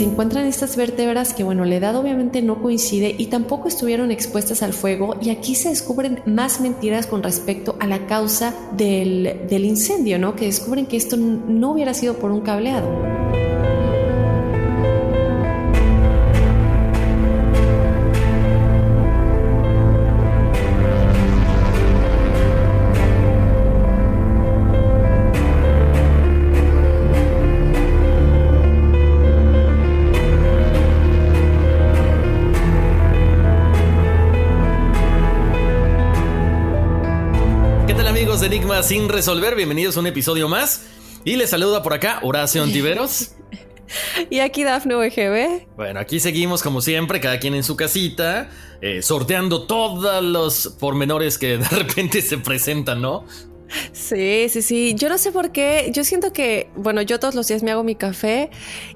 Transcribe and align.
Se 0.00 0.06
encuentran 0.06 0.46
estas 0.46 0.76
vértebras 0.76 1.34
que, 1.34 1.44
bueno, 1.44 1.66
la 1.66 1.76
edad 1.76 1.94
obviamente 1.94 2.40
no 2.40 2.62
coincide 2.62 3.14
y 3.18 3.26
tampoco 3.26 3.68
estuvieron 3.68 4.10
expuestas 4.10 4.62
al 4.62 4.72
fuego 4.72 5.16
y 5.20 5.28
aquí 5.28 5.54
se 5.54 5.68
descubren 5.68 6.22
más 6.24 6.62
mentiras 6.62 7.06
con 7.06 7.22
respecto 7.22 7.76
a 7.80 7.86
la 7.86 8.06
causa 8.06 8.54
del, 8.72 9.42
del 9.46 9.66
incendio, 9.66 10.18
¿no? 10.18 10.36
Que 10.36 10.46
descubren 10.46 10.86
que 10.86 10.96
esto 10.96 11.18
no 11.18 11.72
hubiera 11.72 11.92
sido 11.92 12.14
por 12.14 12.30
un 12.30 12.40
cableado. 12.40 13.19
Sin 38.82 39.08
resolver? 39.08 39.56
Bienvenidos 39.56 39.96
a 39.96 40.00
un 40.00 40.06
episodio 40.06 40.48
más. 40.48 40.86
Y 41.24 41.36
les 41.36 41.50
saluda 41.50 41.82
por 41.82 41.92
acá 41.92 42.20
Horacio 42.22 42.62
Antiveros. 42.62 43.32
Y 44.30 44.38
aquí 44.38 44.62
Dafne 44.62 44.94
OGB. 44.94 45.66
Bueno, 45.74 45.98
aquí 45.98 46.20
seguimos 46.20 46.62
como 46.62 46.80
siempre, 46.80 47.18
cada 47.18 47.40
quien 47.40 47.56
en 47.56 47.64
su 47.64 47.74
casita, 47.74 48.48
eh, 48.80 49.02
sorteando 49.02 49.66
todos 49.66 50.22
los 50.22 50.76
pormenores 50.78 51.38
que 51.38 51.58
de 51.58 51.68
repente 51.70 52.22
se 52.22 52.38
presentan, 52.38 53.02
¿no? 53.02 53.24
Sí, 53.90 54.48
sí, 54.48 54.62
sí. 54.62 54.94
Yo 54.94 55.08
no 55.08 55.18
sé 55.18 55.32
por 55.32 55.50
qué. 55.50 55.90
Yo 55.92 56.04
siento 56.04 56.32
que, 56.32 56.70
bueno, 56.76 57.02
yo 57.02 57.18
todos 57.18 57.34
los 57.34 57.48
días 57.48 57.64
me 57.64 57.72
hago 57.72 57.82
mi 57.82 57.96
café 57.96 58.50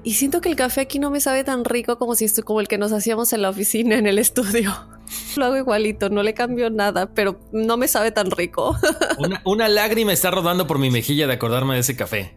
y 0.05 0.13
siento 0.13 0.39
que 0.39 0.47
el 0.47 0.55
café 0.55 0.79
aquí 0.79 0.97
no 0.97 1.11
me 1.11 1.19
sabe 1.19 1.43
tan 1.43 1.65
rico 1.65 1.97
como 1.97 2.15
si 2.15 2.23
esto, 2.23 2.43
como 2.43 2.61
el 2.61 2.69
que 2.69 2.77
nos 2.77 2.93
hacíamos 2.93 3.33
en 3.33 3.41
la 3.41 3.49
oficina, 3.49 3.97
en 3.97 4.07
el 4.07 4.17
estudio. 4.17 4.94
Lo 5.35 5.45
hago 5.45 5.57
igualito, 5.57 6.09
no 6.09 6.23
le 6.23 6.33
cambio 6.33 6.69
nada, 6.69 7.07
pero 7.13 7.39
no 7.51 7.77
me 7.77 7.87
sabe 7.87 8.11
tan 8.11 8.31
rico. 8.31 8.75
Una, 9.17 9.41
una 9.45 9.69
lágrima 9.69 10.11
está 10.13 10.31
rodando 10.31 10.67
por 10.67 10.77
mi 10.79 10.89
mejilla 10.89 11.27
de 11.27 11.33
acordarme 11.33 11.75
de 11.75 11.79
ese 11.81 11.95
café. 11.95 12.35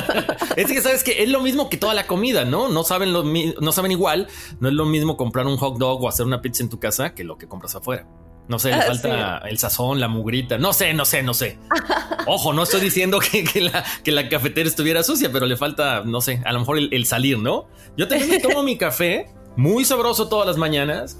es 0.56 0.66
que 0.66 0.80
sabes 0.80 1.02
que 1.02 1.22
es 1.22 1.28
lo 1.28 1.40
mismo 1.40 1.68
que 1.68 1.76
toda 1.76 1.94
la 1.94 2.06
comida, 2.06 2.44
¿no? 2.44 2.68
No 2.68 2.84
saben, 2.84 3.12
lo, 3.12 3.24
no 3.24 3.72
saben 3.72 3.90
igual. 3.92 4.28
No 4.60 4.68
es 4.68 4.74
lo 4.74 4.84
mismo 4.86 5.16
comprar 5.16 5.46
un 5.46 5.56
hot 5.56 5.78
dog 5.78 6.02
o 6.02 6.08
hacer 6.08 6.26
una 6.26 6.40
pizza 6.40 6.62
en 6.62 6.68
tu 6.68 6.78
casa 6.78 7.14
que 7.14 7.24
lo 7.24 7.36
que 7.38 7.48
compras 7.48 7.74
afuera. 7.74 8.06
No 8.48 8.58
sé, 8.58 8.70
le 8.70 8.74
Ah, 8.76 8.82
falta 8.82 9.38
el 9.48 9.58
sazón, 9.58 10.00
la 10.00 10.08
mugrita. 10.08 10.58
No 10.58 10.72
sé, 10.72 10.92
no 10.92 11.04
sé, 11.04 11.22
no 11.22 11.34
sé. 11.34 11.58
Ojo, 12.26 12.52
no 12.52 12.64
estoy 12.64 12.80
diciendo 12.80 13.20
que, 13.20 13.44
que 13.44 13.60
la, 13.60 13.84
que 14.02 14.10
la 14.10 14.28
cafetera 14.28 14.68
estuviera 14.68 15.02
sucia, 15.04 15.30
pero 15.32 15.46
le 15.46 15.56
falta, 15.56 16.02
no 16.04 16.20
sé, 16.20 16.42
a 16.44 16.52
lo 16.52 16.60
mejor 16.60 16.78
el, 16.78 16.88
el 16.92 17.06
salir, 17.06 17.38
¿no? 17.38 17.68
Yo 17.96 18.08
también 18.08 18.28
me 18.28 18.40
tomo 18.40 18.62
mi 18.64 18.76
café, 18.76 19.26
muy 19.56 19.84
sabroso 19.84 20.28
todas 20.28 20.46
las 20.48 20.56
mañanas, 20.56 21.18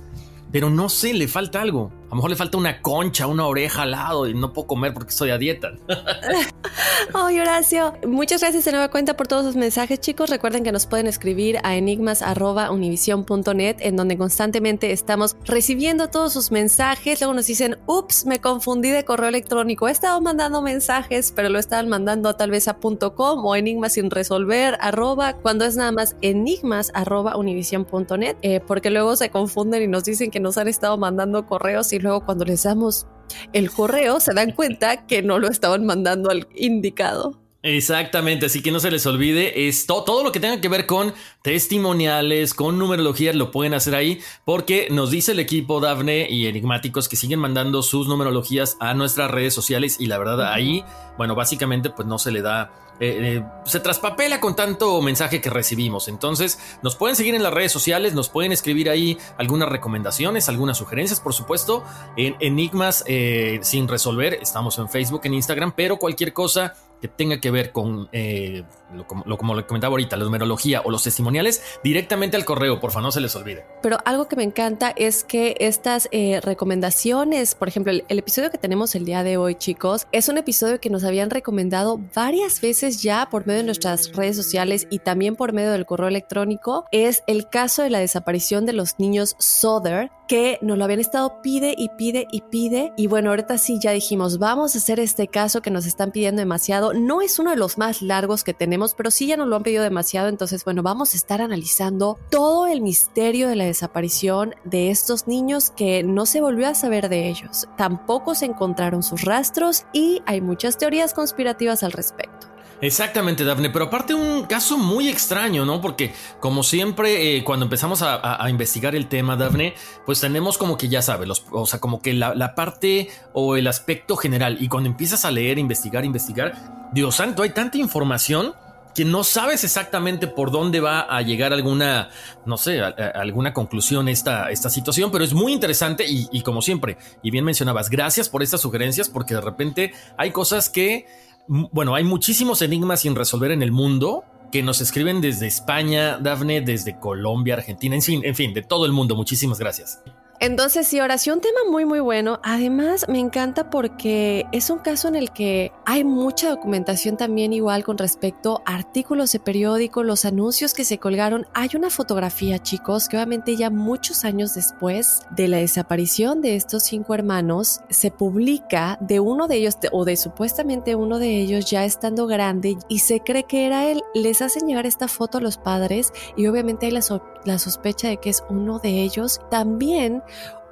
pero 0.52 0.70
no 0.70 0.88
sé, 0.88 1.14
le 1.14 1.28
falta 1.28 1.60
algo. 1.60 1.92
A 2.10 2.12
lo 2.14 2.16
mejor 2.16 2.30
le 2.30 2.36
falta 2.36 2.58
una 2.58 2.82
concha, 2.82 3.28
una 3.28 3.46
oreja 3.46 3.82
al 3.82 3.92
lado 3.92 4.26
y 4.26 4.34
no 4.34 4.52
puedo 4.52 4.66
comer 4.66 4.92
porque 4.92 5.10
estoy 5.10 5.30
a 5.30 5.38
dieta. 5.38 5.74
Ay, 7.14 7.38
Horacio. 7.38 7.92
Muchas 8.04 8.40
gracias 8.40 8.64
de 8.64 8.72
nueva 8.72 8.90
cuenta 8.90 9.16
por 9.16 9.28
todos 9.28 9.46
sus 9.46 9.54
mensajes, 9.54 10.00
chicos. 10.00 10.28
Recuerden 10.28 10.64
que 10.64 10.72
nos 10.72 10.86
pueden 10.86 11.06
escribir 11.06 11.60
a 11.62 11.76
enigmas.univision.net, 11.76 13.76
en 13.78 13.94
donde 13.94 14.18
constantemente 14.18 14.90
estamos 14.90 15.36
recibiendo 15.44 16.08
todos 16.08 16.32
sus 16.32 16.50
mensajes. 16.50 17.20
Luego 17.20 17.34
nos 17.34 17.46
dicen, 17.46 17.78
ups, 17.86 18.26
me 18.26 18.40
confundí 18.40 18.90
de 18.90 19.04
correo 19.04 19.28
electrónico. 19.28 19.86
He 19.86 19.92
estado 19.92 20.20
mandando 20.20 20.62
mensajes, 20.62 21.32
pero 21.34 21.48
lo 21.48 21.60
estaban 21.60 21.88
mandando 21.88 22.28
a 22.28 22.36
tal 22.36 22.50
vez 22.50 22.66
a 22.66 22.78
punto 22.78 23.14
.com 23.14 23.46
o 23.46 23.54
enigmas 23.54 23.92
sin 23.92 24.10
resolver, 24.10 24.76
arroba, 24.80 25.34
cuando 25.34 25.64
es 25.64 25.76
nada 25.76 25.92
más 25.92 26.16
enigmas, 26.22 26.90
univision.net, 27.36 28.36
eh, 28.42 28.58
porque 28.66 28.90
luego 28.90 29.14
se 29.14 29.30
confunden 29.30 29.82
y 29.82 29.86
nos 29.86 30.02
dicen 30.02 30.32
que 30.32 30.40
nos 30.40 30.58
han 30.58 30.66
estado 30.66 30.98
mandando 30.98 31.46
correos 31.46 31.92
y 31.92 31.99
luego 32.00 32.24
cuando 32.24 32.44
les 32.44 32.62
damos 32.62 33.06
el 33.52 33.70
correo 33.70 34.20
se 34.20 34.34
dan 34.34 34.52
cuenta 34.52 35.06
que 35.06 35.22
no 35.22 35.38
lo 35.38 35.48
estaban 35.48 35.84
mandando 35.86 36.30
al 36.30 36.48
indicado. 36.54 37.38
Exactamente, 37.62 38.46
así 38.46 38.62
que 38.62 38.70
no 38.70 38.80
se 38.80 38.90
les 38.90 39.04
olvide, 39.04 39.68
es 39.68 39.84
to- 39.84 40.02
todo 40.04 40.24
lo 40.24 40.32
que 40.32 40.40
tenga 40.40 40.62
que 40.62 40.68
ver 40.70 40.86
con 40.86 41.12
testimoniales, 41.42 42.54
con 42.54 42.78
numerologías, 42.78 43.34
lo 43.34 43.50
pueden 43.50 43.74
hacer 43.74 43.94
ahí, 43.94 44.22
porque 44.46 44.88
nos 44.90 45.10
dice 45.10 45.32
el 45.32 45.40
equipo 45.40 45.78
Dafne 45.78 46.26
y 46.30 46.46
Enigmáticos 46.46 47.06
que 47.06 47.16
siguen 47.16 47.38
mandando 47.38 47.82
sus 47.82 48.08
numerologías 48.08 48.78
a 48.80 48.94
nuestras 48.94 49.30
redes 49.30 49.52
sociales 49.52 49.98
y 50.00 50.06
la 50.06 50.16
verdad 50.16 50.50
ahí, 50.50 50.82
bueno, 51.18 51.34
básicamente 51.34 51.90
pues 51.90 52.08
no 52.08 52.18
se 52.18 52.30
le 52.30 52.40
da... 52.40 52.72
eh, 52.98 53.36
eh, 53.38 53.44
se 53.66 53.80
traspapela 53.80 54.40
con 54.40 54.56
tanto 54.56 55.02
mensaje 55.02 55.42
que 55.42 55.50
recibimos. 55.50 56.08
Entonces, 56.08 56.58
nos 56.82 56.96
pueden 56.96 57.14
seguir 57.14 57.34
en 57.34 57.42
las 57.42 57.52
redes 57.52 57.72
sociales, 57.72 58.14
nos 58.14 58.30
pueden 58.30 58.52
escribir 58.52 58.88
ahí 58.88 59.18
algunas 59.36 59.68
recomendaciones, 59.68 60.48
algunas 60.48 60.78
sugerencias, 60.78 61.20
por 61.20 61.34
supuesto, 61.34 61.84
en 62.16 62.36
Enigmas 62.40 63.04
eh, 63.06 63.58
sin 63.62 63.86
resolver. 63.86 64.38
Estamos 64.40 64.78
en 64.78 64.88
Facebook, 64.88 65.20
en 65.24 65.34
Instagram, 65.34 65.72
pero 65.76 65.98
cualquier 65.98 66.32
cosa 66.32 66.74
que 67.00 67.08
tenga 67.08 67.40
que 67.40 67.50
ver 67.50 67.72
con, 67.72 68.08
eh, 68.12 68.64
lo, 68.94 69.06
como, 69.06 69.24
lo, 69.26 69.38
como 69.38 69.54
le 69.54 69.66
comentaba 69.66 69.92
ahorita, 69.92 70.16
la 70.16 70.24
numerología 70.24 70.82
o 70.84 70.90
los 70.90 71.02
testimoniales, 71.02 71.62
directamente 71.82 72.36
al 72.36 72.44
correo, 72.44 72.80
porfa, 72.80 73.00
no 73.00 73.10
se 73.10 73.20
les 73.20 73.34
olvide. 73.36 73.64
Pero 73.82 73.98
algo 74.04 74.28
que 74.28 74.36
me 74.36 74.42
encanta 74.42 74.92
es 74.96 75.24
que 75.24 75.56
estas 75.60 76.08
eh, 76.12 76.40
recomendaciones, 76.42 77.54
por 77.54 77.68
ejemplo, 77.68 77.92
el, 77.92 78.04
el 78.08 78.18
episodio 78.18 78.50
que 78.50 78.58
tenemos 78.58 78.94
el 78.94 79.04
día 79.04 79.22
de 79.22 79.36
hoy, 79.36 79.54
chicos, 79.54 80.06
es 80.12 80.28
un 80.28 80.38
episodio 80.38 80.80
que 80.80 80.90
nos 80.90 81.04
habían 81.04 81.30
recomendado 81.30 81.98
varias 82.14 82.60
veces 82.60 83.02
ya 83.02 83.28
por 83.30 83.46
medio 83.46 83.60
de 83.60 83.66
nuestras 83.66 84.12
redes 84.12 84.36
sociales 84.36 84.86
y 84.90 84.98
también 84.98 85.36
por 85.36 85.52
medio 85.52 85.72
del 85.72 85.86
correo 85.86 86.08
electrónico. 86.08 86.86
Es 86.92 87.22
el 87.26 87.48
caso 87.48 87.82
de 87.82 87.90
la 87.90 87.98
desaparición 87.98 88.66
de 88.66 88.72
los 88.72 88.98
niños 88.98 89.36
Soder, 89.38 90.10
que 90.30 90.60
nos 90.62 90.78
lo 90.78 90.84
habían 90.84 91.00
estado 91.00 91.42
pide 91.42 91.74
y 91.76 91.88
pide 91.88 92.28
y 92.30 92.42
pide. 92.42 92.92
Y 92.96 93.08
bueno, 93.08 93.30
ahorita 93.30 93.58
sí 93.58 93.80
ya 93.80 93.90
dijimos, 93.90 94.38
vamos 94.38 94.76
a 94.76 94.78
hacer 94.78 95.00
este 95.00 95.26
caso 95.26 95.60
que 95.60 95.72
nos 95.72 95.86
están 95.86 96.12
pidiendo 96.12 96.38
demasiado. 96.38 96.94
No 96.94 97.20
es 97.20 97.40
uno 97.40 97.50
de 97.50 97.56
los 97.56 97.78
más 97.78 98.00
largos 98.00 98.44
que 98.44 98.54
tenemos, 98.54 98.94
pero 98.94 99.10
sí 99.10 99.26
ya 99.26 99.36
nos 99.36 99.48
lo 99.48 99.56
han 99.56 99.64
pedido 99.64 99.82
demasiado. 99.82 100.28
Entonces, 100.28 100.64
bueno, 100.64 100.84
vamos 100.84 101.14
a 101.14 101.16
estar 101.16 101.42
analizando 101.42 102.16
todo 102.30 102.68
el 102.68 102.80
misterio 102.80 103.48
de 103.48 103.56
la 103.56 103.64
desaparición 103.64 104.54
de 104.62 104.90
estos 104.90 105.26
niños 105.26 105.70
que 105.70 106.04
no 106.04 106.26
se 106.26 106.40
volvió 106.40 106.68
a 106.68 106.76
saber 106.76 107.08
de 107.08 107.28
ellos. 107.28 107.66
Tampoco 107.76 108.36
se 108.36 108.46
encontraron 108.46 109.02
sus 109.02 109.24
rastros 109.24 109.84
y 109.92 110.22
hay 110.26 110.40
muchas 110.40 110.78
teorías 110.78 111.12
conspirativas 111.12 111.82
al 111.82 111.90
respecto. 111.90 112.49
Exactamente, 112.80 113.44
Dafne, 113.44 113.68
pero 113.68 113.86
aparte 113.86 114.14
un 114.14 114.44
caso 114.44 114.78
muy 114.78 115.08
extraño, 115.08 115.66
¿no? 115.66 115.80
Porque 115.80 116.14
como 116.40 116.62
siempre, 116.62 117.36
eh, 117.36 117.44
cuando 117.44 117.66
empezamos 117.66 118.00
a, 118.02 118.46
investigar 118.48 118.94
el 118.94 119.06
tema, 119.06 119.36
Dafne, 119.36 119.74
pues 120.06 120.20
tenemos 120.20 120.56
como 120.56 120.78
que 120.78 120.88
ya 120.88 121.02
sabes, 121.02 121.28
o 121.50 121.66
sea, 121.66 121.78
como 121.78 122.00
que 122.00 122.14
la, 122.14 122.54
parte 122.54 123.10
o 123.32 123.56
el 123.56 123.66
aspecto 123.66 124.16
general, 124.16 124.56
y 124.60 124.68
cuando 124.68 124.88
empiezas 124.88 125.24
a 125.24 125.30
leer, 125.30 125.58
investigar, 125.58 126.04
investigar, 126.04 126.90
Dios 126.92 127.16
santo, 127.16 127.42
hay 127.42 127.50
tanta 127.50 127.76
información 127.78 128.54
que 128.94 129.04
no 129.04 129.22
sabes 129.22 129.62
exactamente 129.62 130.26
por 130.26 130.50
dónde 130.50 130.80
va 130.80 131.02
a 131.02 131.22
llegar 131.22 131.52
alguna, 131.52 132.08
no 132.44 132.56
sé, 132.56 132.80
alguna 132.80 133.52
conclusión 133.52 134.08
esta, 134.08 134.50
esta 134.50 134.68
situación, 134.68 135.12
pero 135.12 135.22
es 135.22 135.32
muy 135.32 135.52
interesante 135.52 136.04
y, 136.08 136.28
y 136.32 136.42
como 136.42 136.60
siempre, 136.60 136.96
y 137.22 137.30
bien 137.30 137.44
mencionabas, 137.44 137.88
gracias 137.88 138.28
por 138.28 138.42
estas 138.42 138.62
sugerencias 138.62 139.08
porque 139.08 139.34
de 139.34 139.42
repente 139.42 139.92
hay 140.16 140.32
cosas 140.32 140.68
que 140.68 141.06
bueno, 141.50 141.96
hay 141.96 142.04
muchísimos 142.04 142.62
enigmas 142.62 143.00
sin 143.00 143.16
resolver 143.16 143.50
en 143.50 143.62
el 143.62 143.72
mundo 143.72 144.24
que 144.52 144.62
nos 144.62 144.80
escriben 144.80 145.20
desde 145.20 145.48
España, 145.48 146.16
Dafne, 146.18 146.60
desde 146.60 146.98
Colombia, 147.00 147.54
Argentina, 147.54 147.96
en 147.96 148.02
fin, 148.02 148.20
en 148.24 148.36
fin, 148.36 148.54
de 148.54 148.62
todo 148.62 148.86
el 148.86 148.92
mundo. 148.92 149.16
Muchísimas 149.16 149.58
gracias. 149.58 150.00
Entonces, 150.42 150.88
sí, 150.88 150.98
oración, 151.00 151.42
tema 151.42 151.60
muy, 151.70 151.84
muy 151.84 152.00
bueno. 152.00 152.40
Además, 152.42 153.04
me 153.10 153.18
encanta 153.18 153.68
porque 153.68 154.46
es 154.52 154.70
un 154.70 154.78
caso 154.78 155.06
en 155.06 155.14
el 155.14 155.32
que 155.32 155.70
hay 155.84 156.02
mucha 156.02 156.48
documentación 156.48 157.18
también 157.18 157.52
igual 157.52 157.84
con 157.84 157.98
respecto 157.98 158.62
a 158.64 158.76
artículos 158.76 159.32
de 159.32 159.38
periódico, 159.38 160.02
los 160.02 160.24
anuncios 160.24 160.72
que 160.72 160.84
se 160.84 160.96
colgaron. 160.96 161.46
Hay 161.52 161.68
una 161.74 161.90
fotografía, 161.90 162.58
chicos, 162.58 163.06
que 163.06 163.18
obviamente 163.18 163.54
ya 163.54 163.68
muchos 163.68 164.24
años 164.24 164.54
después 164.54 165.20
de 165.30 165.46
la 165.46 165.58
desaparición 165.58 166.40
de 166.40 166.56
estos 166.56 166.84
cinco 166.84 167.12
hermanos, 167.12 167.82
se 167.90 168.10
publica 168.10 168.96
de 169.02 169.20
uno 169.20 169.46
de 169.46 169.56
ellos, 169.56 169.76
o 169.92 170.06
de 170.06 170.16
supuestamente 170.16 170.94
uno 170.94 171.18
de 171.18 171.38
ellos 171.38 171.70
ya 171.70 171.84
estando 171.84 172.26
grande, 172.26 172.78
y 172.88 173.00
se 173.00 173.20
cree 173.20 173.44
que 173.44 173.66
era 173.66 173.90
él. 173.90 174.00
Les 174.14 174.40
hacen 174.40 174.66
llegar 174.66 174.86
esta 174.86 175.06
foto 175.06 175.36
a 175.36 175.42
los 175.42 175.58
padres 175.58 176.14
y 176.34 176.46
obviamente 176.46 176.86
hay 176.86 176.92
la, 176.92 177.02
la 177.44 177.58
sospecha 177.58 178.08
de 178.08 178.18
que 178.18 178.30
es 178.30 178.42
uno 178.48 178.78
de 178.78 179.02
ellos. 179.02 179.40
También 179.50 180.22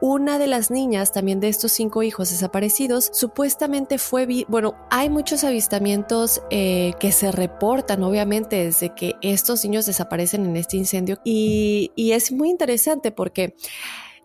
una 0.00 0.38
de 0.38 0.46
las 0.46 0.70
niñas 0.70 1.12
también 1.12 1.40
de 1.40 1.48
estos 1.48 1.72
cinco 1.72 2.02
hijos 2.04 2.30
desaparecidos 2.30 3.10
supuestamente 3.12 3.98
fue, 3.98 4.44
bueno, 4.48 4.76
hay 4.90 5.10
muchos 5.10 5.42
avistamientos 5.42 6.40
eh, 6.50 6.92
que 7.00 7.10
se 7.10 7.32
reportan 7.32 8.04
obviamente 8.04 8.64
desde 8.64 8.94
que 8.94 9.16
estos 9.22 9.64
niños 9.64 9.86
desaparecen 9.86 10.46
en 10.46 10.56
este 10.56 10.76
incendio 10.76 11.18
y 11.24 11.90
es 12.12 12.30
muy 12.30 12.48
interesante 12.48 13.10
porque 13.10 13.56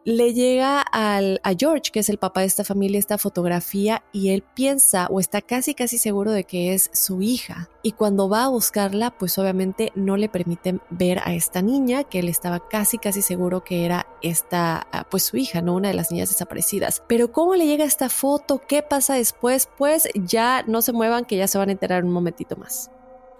le 0.05 0.33
llega 0.33 0.81
al, 0.81 1.39
a 1.43 1.53
George, 1.57 1.91
que 1.91 1.99
es 1.99 2.09
el 2.09 2.17
papá 2.17 2.41
de 2.41 2.47
esta 2.47 2.63
familia, 2.63 2.99
esta 2.99 3.17
fotografía 3.17 4.03
y 4.11 4.29
él 4.29 4.43
piensa 4.53 5.07
o 5.07 5.19
está 5.19 5.41
casi 5.41 5.73
casi 5.73 5.97
seguro 5.97 6.31
de 6.31 6.43
que 6.43 6.73
es 6.73 6.89
su 6.93 7.21
hija. 7.21 7.69
Y 7.83 7.93
cuando 7.93 8.29
va 8.29 8.45
a 8.45 8.49
buscarla, 8.49 9.11
pues 9.11 9.37
obviamente 9.37 9.91
no 9.95 10.17
le 10.17 10.29
permiten 10.29 10.81
ver 10.89 11.19
a 11.23 11.33
esta 11.33 11.61
niña, 11.61 12.03
que 12.03 12.19
él 12.19 12.29
estaba 12.29 12.67
casi 12.67 12.97
casi 12.97 13.21
seguro 13.21 13.63
que 13.63 13.85
era 13.85 14.07
esta, 14.21 14.87
ah, 14.91 15.05
pues 15.09 15.23
su 15.23 15.37
hija, 15.37 15.61
no 15.61 15.75
una 15.75 15.89
de 15.89 15.93
las 15.93 16.11
niñas 16.11 16.29
desaparecidas. 16.29 17.03
Pero 17.07 17.31
cómo 17.31 17.55
le 17.55 17.65
llega 17.65 17.85
esta 17.85 18.09
foto, 18.09 18.61
qué 18.67 18.81
pasa 18.81 19.15
después, 19.15 19.69
pues 19.77 20.07
ya 20.15 20.63
no 20.67 20.81
se 20.81 20.93
muevan, 20.93 21.25
que 21.25 21.37
ya 21.37 21.47
se 21.47 21.57
van 21.57 21.69
a 21.69 21.73
enterar 21.73 22.03
un 22.03 22.11
momentito 22.11 22.55
más. 22.55 22.89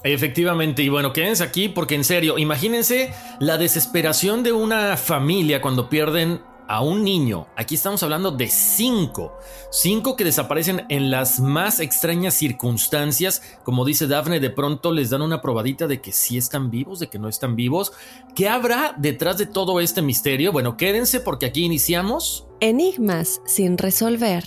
Efectivamente, 0.04 0.84
y 0.84 0.90
bueno, 0.90 1.14
quédense 1.14 1.44
aquí 1.44 1.70
porque 1.70 1.96
en 1.96 2.04
serio, 2.04 2.38
imagínense 2.38 3.14
la 3.40 3.58
desesperación 3.58 4.44
de 4.44 4.52
una 4.52 4.98
familia 4.98 5.62
cuando 5.62 5.90
pierden 5.90 6.42
a 6.68 6.82
un 6.82 7.04
niño, 7.04 7.48
aquí 7.56 7.76
estamos 7.76 8.04
hablando 8.04 8.32
de 8.32 8.48
cinco, 8.48 9.38
cinco 9.72 10.16
que 10.16 10.24
desaparecen 10.24 10.86
en 10.90 11.12
las 11.12 11.40
más 11.40 11.80
extrañas 11.80 12.34
circunstancias, 12.34 13.42
como 13.64 13.86
dice 13.86 14.08
Daphne, 14.08 14.40
de 14.40 14.50
pronto 14.50 14.92
les 14.92 15.10
dan 15.10 15.22
una 15.22 15.42
probadita 15.42 15.88
de 15.88 16.02
que 16.02 16.12
sí 16.12 16.38
están 16.38 16.70
vivos, 16.72 17.00
de 17.00 17.08
que 17.08 17.20
no 17.20 17.28
están 17.28 17.56
vivos. 17.56 17.92
¿Qué 18.36 18.50
habrá 18.50 18.96
detrás 18.98 19.38
de 19.38 19.46
todo 19.46 19.80
este 19.80 20.02
misterio? 20.02 20.52
Bueno, 20.52 20.78
quédense 20.78 21.20
porque 21.20 21.46
aquí 21.46 21.64
iniciamos. 21.64 22.48
Enigmas 22.60 23.42
sin 23.46 23.78
resolver. 23.78 24.44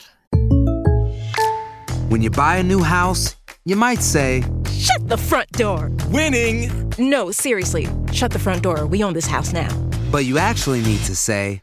When 2.08 2.22
you 2.22 2.30
buy 2.30 2.58
a 2.58 2.62
new 2.62 2.82
house, 2.82 3.36
you 3.64 3.76
might 3.76 4.00
say, 4.00 4.42
Shut 4.70 5.08
the 5.08 5.16
front 5.16 5.50
door! 5.52 5.90
Winning! 6.10 6.70
No, 6.98 7.30
seriously, 7.32 7.88
shut 8.12 8.30
the 8.30 8.38
front 8.38 8.62
door. 8.62 8.86
We 8.86 9.02
own 9.02 9.14
this 9.14 9.26
house 9.26 9.52
now. 9.52 9.68
But 10.12 10.24
you 10.24 10.38
actually 10.38 10.82
need 10.82 11.00
to 11.06 11.16
say, 11.16 11.62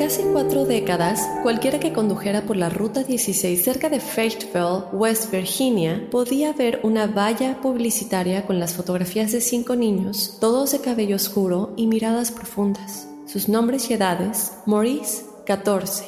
casi 0.00 0.22
cuatro 0.32 0.64
décadas, 0.64 1.28
cualquiera 1.42 1.78
que 1.78 1.92
condujera 1.92 2.46
por 2.46 2.56
la 2.56 2.70
Ruta 2.70 3.02
16 3.04 3.62
cerca 3.62 3.90
de 3.90 4.00
Fayetteville, 4.00 4.84
West 4.94 5.30
Virginia, 5.30 6.08
podía 6.10 6.54
ver 6.54 6.80
una 6.84 7.06
valla 7.06 7.60
publicitaria 7.60 8.46
con 8.46 8.58
las 8.58 8.72
fotografías 8.72 9.30
de 9.30 9.42
cinco 9.42 9.76
niños, 9.76 10.38
todos 10.40 10.72
de 10.72 10.80
cabello 10.80 11.16
oscuro 11.16 11.74
y 11.76 11.86
miradas 11.86 12.30
profundas. 12.30 13.08
Sus 13.26 13.50
nombres 13.50 13.90
y 13.90 13.94
edades, 13.94 14.54
Maurice, 14.64 15.24
14, 15.44 16.06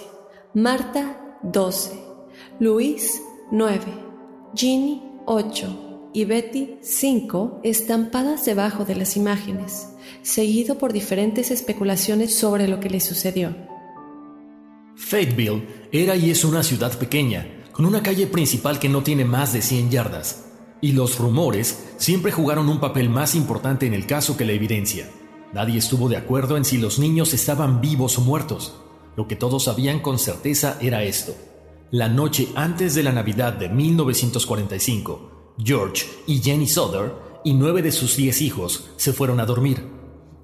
Marta, 0.55 1.37
12, 1.43 1.91
Luis, 2.61 3.21
9, 3.51 3.79
Ginny, 4.55 5.03
8, 5.27 6.09
y 6.15 6.25
Betty 6.25 6.79
5 6.81 7.61
estampadas 7.63 8.47
debajo 8.47 8.87
de 8.87 8.95
las 8.95 9.19
imágenes, 9.19 9.89
seguido 10.23 10.79
por 10.79 10.95
diferentes 10.95 11.51
especulaciones 11.51 12.35
sobre 12.35 12.69
lo 12.69 12.81
que 12.81 12.89
le 12.89 13.01
sucedió. 13.01 13.72
Fateville 14.97 15.89
era 15.91 16.17
y 16.17 16.31
es 16.31 16.45
una 16.45 16.63
ciudad 16.63 16.97
pequeña, 16.99 17.47
con 17.73 17.87
una 17.87 18.03
calle 18.03 18.27
principal 18.27 18.79
que 18.79 18.89
no 18.89 19.03
tiene 19.03 19.25
más 19.25 19.53
de 19.53 19.63
100 19.63 19.91
yardas, 19.91 20.45
y 20.81 20.93
los 20.93 21.19
rumores 21.19 21.85
siempre 21.97 22.33
jugaron 22.33 22.69
un 22.69 22.81
papel 22.81 23.09
más 23.09 23.35
importante 23.35 23.87
en 23.87 23.95
el 23.95 24.07
caso 24.07 24.37
que 24.37 24.45
la 24.45 24.53
evidencia. 24.53 25.09
Nadie 25.53 25.79
estuvo 25.79 26.09
de 26.09 26.17
acuerdo 26.17 26.57
en 26.57 26.65
si 26.65 26.79
los 26.79 26.99
niños 26.99 27.35
estaban 27.35 27.81
vivos 27.81 28.19
o 28.19 28.23
muertos. 28.23 28.75
Lo 29.17 29.29
que 29.29 29.37
todos 29.37 29.65
sabían 29.65 30.01
con 30.01 30.19
certeza 30.19 30.79
era 30.81 31.05
esto. 31.05 31.35
La 31.91 32.09
noche 32.09 32.49
antes 32.55 32.95
de 32.95 33.03
la 33.03 33.13
Navidad 33.13 33.53
de 33.53 33.69
1945, 33.69 35.55
George 35.59 36.07
y 36.27 36.41
Jenny 36.41 36.67
Soder 36.67 37.13
y 37.45 37.53
nueve 37.53 37.83
de 37.83 37.93
sus 37.93 38.17
diez 38.17 38.41
hijos 38.41 38.91
se 38.97 39.13
fueron 39.13 39.41
a 39.41 39.47
dormir. 39.47 39.87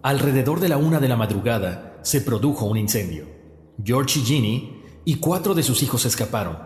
Alrededor 0.03 0.61
de 0.61 0.69
la 0.69 0.77
una 0.77 1.01
de 1.01 1.09
la 1.09 1.17
madrugada 1.17 1.99
se 2.03 2.21
produjo 2.21 2.67
un 2.67 2.77
incendio. 2.77 3.38
George 3.83 4.21
y 4.21 4.23
Jenny 4.25 4.83
y 5.05 5.17
cuatro 5.17 5.55
de 5.55 5.63
sus 5.63 5.83
hijos 5.83 6.05
escaparon, 6.05 6.59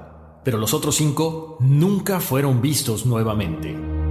pero 0.44 0.58
los 0.58 0.74
otros 0.74 0.96
cinco 0.96 1.56
nunca 1.60 2.20
fueron 2.20 2.60
vistos 2.60 3.06
nuevamente. 3.06 4.01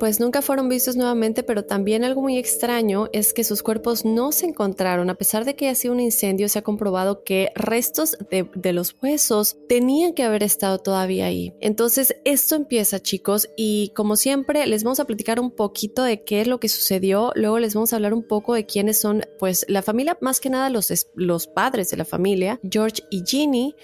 Pues 0.00 0.18
nunca 0.18 0.40
fueron 0.40 0.70
vistos 0.70 0.96
nuevamente, 0.96 1.42
pero 1.42 1.66
también 1.66 2.04
algo 2.04 2.22
muy 2.22 2.38
extraño 2.38 3.10
es 3.12 3.34
que 3.34 3.44
sus 3.44 3.62
cuerpos 3.62 4.06
no 4.06 4.32
se 4.32 4.46
encontraron. 4.46 5.10
A 5.10 5.14
pesar 5.14 5.44
de 5.44 5.54
que 5.54 5.66
haya 5.66 5.74
sido 5.74 5.92
un 5.92 6.00
incendio, 6.00 6.48
se 6.48 6.58
ha 6.58 6.62
comprobado 6.62 7.22
que 7.22 7.52
restos 7.54 8.16
de, 8.30 8.72
los 8.72 8.96
huesos 9.02 9.58
tenían 9.68 10.14
que 10.14 10.22
haber 10.22 10.42
estado 10.42 10.78
todavía 10.78 11.26
ahí. 11.26 11.52
Entonces, 11.60 12.16
esto 12.24 12.56
empieza, 12.56 12.98
chicos, 12.98 13.50
y 13.58 13.92
como 13.94 14.16
siempre, 14.16 14.66
les 14.66 14.84
vamos 14.84 15.00
a 15.00 15.04
platicar 15.04 15.38
un 15.38 15.50
poquito 15.50 16.02
de 16.02 16.24
qué 16.24 16.40
es 16.40 16.46
lo 16.46 16.60
que 16.60 16.70
sucedió. 16.70 17.32
Luego 17.34 17.58
les 17.58 17.74
vamos 17.74 17.92
a 17.92 17.96
hablar 17.96 18.14
un 18.14 18.26
poco 18.26 18.54
de 18.54 18.64
quiénes 18.64 18.98
son, 18.98 19.26
pues, 19.38 19.66
la 19.68 19.82
familia, 19.82 20.16
más 20.22 20.40
que 20.40 20.48
nada 20.48 20.70
los, 20.70 20.90
los 21.14 21.46
padres 21.46 21.90
de 21.90 21.98
la 21.98 22.06
familia, 22.06 22.58
George 22.62 23.02
y 23.10 23.22
Ginny. 23.26 23.76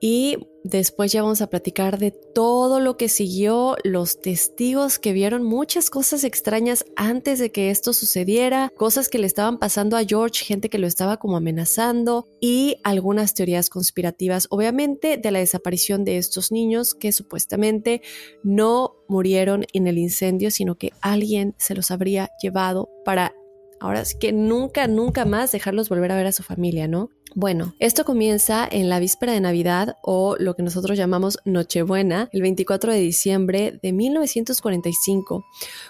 Y 0.00 0.38
después 0.64 1.12
ya 1.12 1.22
vamos 1.22 1.42
a 1.42 1.48
platicar 1.48 1.98
de 1.98 2.10
todo 2.10 2.80
lo 2.80 2.96
que 2.96 3.08
siguió, 3.08 3.76
los 3.84 4.20
testigos 4.20 4.98
que 4.98 5.12
vieron 5.12 5.42
muchas 5.42 5.90
cosas 5.90 6.24
extrañas 6.24 6.84
antes 6.96 7.38
de 7.38 7.52
que 7.52 7.70
esto 7.70 7.92
sucediera, 7.92 8.72
cosas 8.76 9.08
que 9.08 9.18
le 9.18 9.26
estaban 9.26 9.58
pasando 9.58 9.96
a 9.96 10.04
George, 10.04 10.44
gente 10.44 10.70
que 10.70 10.78
lo 10.78 10.86
estaba 10.86 11.18
como 11.18 11.36
amenazando 11.36 12.26
y 12.40 12.76
algunas 12.82 13.34
teorías 13.34 13.68
conspirativas, 13.68 14.46
obviamente, 14.50 15.18
de 15.18 15.30
la 15.30 15.38
desaparición 15.38 16.04
de 16.04 16.16
estos 16.16 16.50
niños 16.50 16.94
que 16.94 17.12
supuestamente 17.12 18.00
no 18.42 18.96
murieron 19.06 19.66
en 19.72 19.86
el 19.86 19.98
incendio, 19.98 20.50
sino 20.50 20.76
que 20.76 20.92
alguien 21.02 21.54
se 21.58 21.74
los 21.74 21.90
habría 21.90 22.30
llevado 22.42 22.88
para 23.04 23.34
ahora 23.80 24.04
sí 24.04 24.18
que 24.18 24.32
nunca, 24.32 24.86
nunca 24.86 25.24
más 25.24 25.52
dejarlos 25.52 25.88
volver 25.88 26.12
a 26.12 26.16
ver 26.16 26.26
a 26.26 26.32
su 26.32 26.42
familia, 26.42 26.86
¿no? 26.86 27.10
Bueno, 27.34 27.74
esto 27.78 28.04
comienza 28.04 28.68
en 28.70 28.88
la 28.88 28.98
víspera 28.98 29.32
de 29.32 29.40
Navidad 29.40 29.96
o 30.02 30.36
lo 30.38 30.54
que 30.54 30.62
nosotros 30.62 30.98
llamamos 30.98 31.38
Nochebuena, 31.44 32.28
el 32.32 32.42
24 32.42 32.92
de 32.92 32.98
diciembre 32.98 33.78
de 33.82 33.92
1945, 33.92 35.44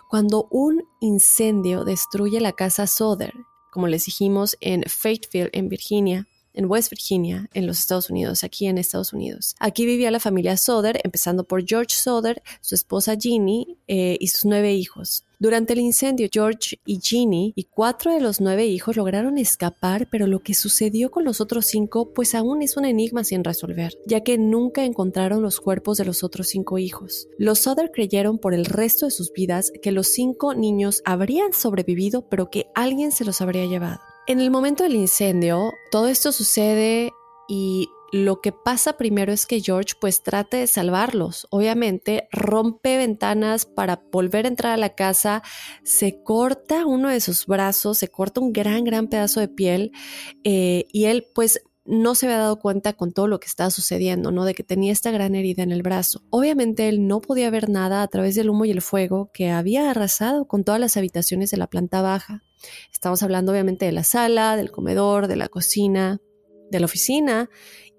cuando 0.08 0.48
un 0.50 0.84
incendio 1.00 1.84
destruye 1.84 2.40
la 2.40 2.52
casa 2.52 2.86
Soder, 2.86 3.32
como 3.72 3.88
les 3.88 4.04
dijimos, 4.04 4.56
en 4.60 4.82
Fayetteville, 4.82 5.50
en 5.52 5.68
Virginia 5.68 6.26
en 6.52 6.66
West 6.66 6.90
Virginia, 6.90 7.48
en 7.54 7.66
los 7.66 7.78
Estados 7.78 8.10
Unidos, 8.10 8.44
aquí 8.44 8.66
en 8.66 8.78
Estados 8.78 9.12
Unidos. 9.12 9.54
Aquí 9.60 9.86
vivía 9.86 10.10
la 10.10 10.20
familia 10.20 10.56
Soder, 10.56 11.00
empezando 11.04 11.44
por 11.44 11.64
George 11.66 11.94
Soder, 11.94 12.42
su 12.60 12.74
esposa 12.74 13.16
Ginny 13.16 13.78
eh, 13.86 14.16
y 14.20 14.28
sus 14.28 14.44
nueve 14.44 14.72
hijos. 14.72 15.24
Durante 15.42 15.72
el 15.72 15.80
incendio, 15.80 16.28
George 16.30 16.80
y 16.84 17.00
Ginny 17.00 17.54
y 17.56 17.64
cuatro 17.64 18.12
de 18.12 18.20
los 18.20 18.42
nueve 18.42 18.66
hijos 18.66 18.98
lograron 18.98 19.38
escapar, 19.38 20.06
pero 20.10 20.26
lo 20.26 20.40
que 20.40 20.52
sucedió 20.52 21.10
con 21.10 21.24
los 21.24 21.40
otros 21.40 21.64
cinco 21.64 22.12
pues 22.12 22.34
aún 22.34 22.60
es 22.60 22.76
un 22.76 22.84
enigma 22.84 23.24
sin 23.24 23.42
resolver, 23.42 23.94
ya 24.06 24.20
que 24.20 24.36
nunca 24.36 24.84
encontraron 24.84 25.40
los 25.40 25.58
cuerpos 25.58 25.96
de 25.96 26.04
los 26.04 26.22
otros 26.24 26.48
cinco 26.48 26.76
hijos. 26.76 27.26
Los 27.38 27.60
Soder 27.60 27.90
creyeron 27.90 28.36
por 28.38 28.52
el 28.52 28.66
resto 28.66 29.06
de 29.06 29.12
sus 29.12 29.32
vidas 29.32 29.72
que 29.82 29.92
los 29.92 30.08
cinco 30.08 30.52
niños 30.52 31.00
habrían 31.06 31.54
sobrevivido, 31.54 32.28
pero 32.28 32.50
que 32.50 32.66
alguien 32.74 33.10
se 33.10 33.24
los 33.24 33.40
habría 33.40 33.64
llevado. 33.64 33.98
En 34.26 34.40
el 34.40 34.50
momento 34.50 34.82
del 34.82 34.94
incendio, 34.94 35.72
todo 35.90 36.08
esto 36.08 36.32
sucede 36.32 37.12
y 37.48 37.88
lo 38.12 38.40
que 38.40 38.52
pasa 38.52 38.96
primero 38.96 39.32
es 39.32 39.46
que 39.46 39.60
George 39.60 39.94
pues 40.00 40.22
trata 40.22 40.56
de 40.56 40.66
salvarlos. 40.66 41.46
Obviamente 41.50 42.28
rompe 42.32 42.96
ventanas 42.96 43.66
para 43.66 44.02
volver 44.10 44.46
a 44.46 44.48
entrar 44.48 44.72
a 44.72 44.76
la 44.76 44.94
casa, 44.94 45.42
se 45.84 46.22
corta 46.22 46.86
uno 46.86 47.08
de 47.08 47.20
sus 47.20 47.46
brazos, 47.46 47.98
se 47.98 48.08
corta 48.08 48.40
un 48.40 48.52
gran, 48.52 48.84
gran 48.84 49.08
pedazo 49.08 49.40
de 49.40 49.48
piel 49.48 49.92
eh, 50.44 50.86
y 50.92 51.04
él 51.04 51.26
pues 51.34 51.62
no 51.84 52.14
se 52.14 52.26
había 52.26 52.38
dado 52.38 52.58
cuenta 52.58 52.92
con 52.92 53.12
todo 53.12 53.26
lo 53.26 53.40
que 53.40 53.46
estaba 53.46 53.70
sucediendo, 53.70 54.30
¿no? 54.30 54.44
De 54.44 54.54
que 54.54 54.62
tenía 54.62 54.92
esta 54.92 55.10
gran 55.10 55.34
herida 55.34 55.62
en 55.62 55.72
el 55.72 55.82
brazo. 55.82 56.22
Obviamente 56.30 56.88
él 56.88 57.06
no 57.06 57.20
podía 57.20 57.50
ver 57.50 57.68
nada 57.68 58.02
a 58.02 58.08
través 58.08 58.34
del 58.34 58.50
humo 58.50 58.64
y 58.64 58.70
el 58.70 58.82
fuego 58.82 59.30
que 59.32 59.50
había 59.50 59.90
arrasado 59.90 60.46
con 60.46 60.62
todas 60.62 60.80
las 60.80 60.96
habitaciones 60.96 61.50
de 61.50 61.56
la 61.56 61.68
planta 61.68 62.02
baja. 62.02 62.42
Estamos 62.92 63.22
hablando 63.22 63.52
obviamente 63.52 63.86
de 63.86 63.92
la 63.92 64.04
sala, 64.04 64.56
del 64.56 64.70
comedor, 64.70 65.26
de 65.26 65.36
la 65.36 65.48
cocina, 65.48 66.20
de 66.70 66.80
la 66.80 66.86
oficina 66.86 67.48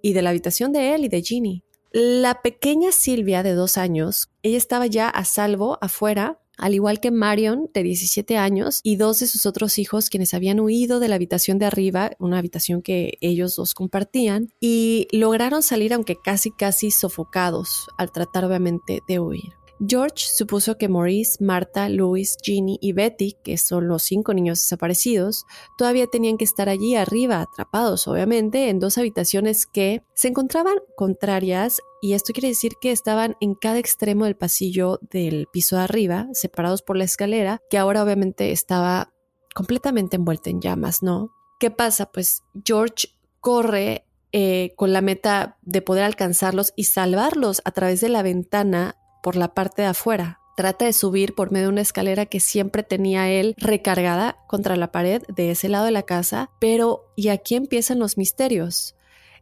y 0.02 0.14
de 0.14 0.22
la 0.22 0.32
habitación 0.32 0.72
de 0.72 0.96
él 0.96 1.06
y 1.06 1.10
de 1.10 1.22
Ginny. 1.22 1.64
La 1.92 2.42
pequeña 2.42 2.92
Silvia 2.92 3.44
de 3.44 3.54
dos 3.54 3.78
años, 3.78 4.30
ella 4.44 4.58
estaba 4.58 4.88
ya 4.88 5.10
a 5.10 5.26
salvo 5.26 5.78
afuera 5.82 6.42
al 6.62 6.76
igual 6.76 7.00
que 7.00 7.10
Marion, 7.10 7.72
de 7.74 7.82
17 7.82 8.38
años, 8.38 8.82
y 8.84 8.96
dos 8.96 9.20
de 9.20 9.26
sus 9.26 9.48
otros 9.48 9.80
hijos, 9.80 10.12
quienes 10.12 10.36
habían 10.36 10.60
huido 10.60 11.00
de 11.00 11.08
la 11.08 11.16
habitación 11.16 11.58
de 11.58 11.66
arriba, 11.66 12.12
una 12.20 12.38
habitación 12.38 12.84
que 12.84 13.18
ellos 13.20 13.56
dos 13.56 13.74
compartían, 13.74 14.50
y 14.60 15.08
lograron 15.12 15.64
salir 15.64 15.92
aunque 15.92 16.18
casi 16.24 16.52
casi 16.52 16.92
sofocados 16.92 17.88
al 17.98 18.12
tratar 18.12 18.46
obviamente 18.46 19.02
de 19.08 19.20
huir. 19.20 19.61
George 19.88 20.26
supuso 20.28 20.78
que 20.78 20.88
Maurice, 20.88 21.44
Marta, 21.44 21.90
Louis, 21.90 22.38
Ginny 22.44 22.78
y 22.82 22.94
Betty, 22.94 23.36
que 23.44 23.58
son 23.58 23.88
los 23.88 24.04
cinco 24.04 24.34
niños 24.34 24.60
desaparecidos, 24.60 25.46
todavía 25.78 26.06
tenían 26.06 26.38
que 26.38 26.46
estar 26.46 26.70
allí 26.70 26.96
arriba, 26.96 27.42
atrapados 27.42 28.08
obviamente, 28.08 28.70
en 28.70 28.80
dos 28.80 29.00
habitaciones 29.00 29.66
que 29.66 30.04
se 30.14 30.28
encontraban 30.28 30.76
contrarias 30.96 31.82
y 32.02 32.14
esto 32.14 32.32
quiere 32.34 32.50
decir 32.50 32.74
que 32.80 32.92
estaban 32.92 33.36
en 33.42 33.56
cada 33.56 33.80
extremo 33.80 34.26
del 34.26 34.36
pasillo 34.36 35.00
del 35.10 35.48
piso 35.52 35.78
de 35.78 35.84
arriba, 35.84 36.28
separados 36.34 36.84
por 36.84 36.96
la 36.96 37.06
escalera, 37.06 37.60
que 37.70 37.80
ahora 37.80 38.04
obviamente 38.04 38.52
estaba 38.52 39.12
completamente 39.56 40.16
envuelta 40.16 40.50
en 40.50 40.62
llamas, 40.62 41.02
¿no? 41.02 41.32
¿Qué 41.60 41.72
pasa? 41.72 42.12
Pues 42.12 42.44
George 42.64 43.10
corre 43.40 44.06
eh, 44.32 44.74
con 44.78 44.94
la 44.94 45.02
meta 45.02 45.58
de 45.62 45.82
poder 45.82 46.04
alcanzarlos 46.04 46.72
y 46.76 46.86
salvarlos 46.86 47.62
a 47.66 47.72
través 47.72 48.00
de 48.00 48.10
la 48.10 48.24
ventana 48.24 48.96
por 49.22 49.36
la 49.36 49.54
parte 49.54 49.84
de 49.84 49.90
afuera. 49.90 50.40
Trata 50.58 50.86
de 50.86 50.94
subir 50.94 51.34
por 51.34 51.52
medio 51.52 51.68
de 51.68 51.74
una 51.74 51.82
escalera 51.82 52.26
que 52.26 52.40
siempre 52.40 52.84
tenía 52.84 53.30
él 53.30 53.56
recargada 53.58 54.38
contra 54.48 54.76
la 54.76 54.92
pared 54.92 55.24
de 55.34 55.52
ese 55.52 55.70
lado 55.70 55.86
de 55.86 55.92
la 55.92 56.04
casa, 56.04 56.52
pero 56.60 57.12
y 57.16 57.30
aquí 57.30 57.56
empiezan 57.56 58.00
los 58.00 58.18
misterios. 58.18 58.96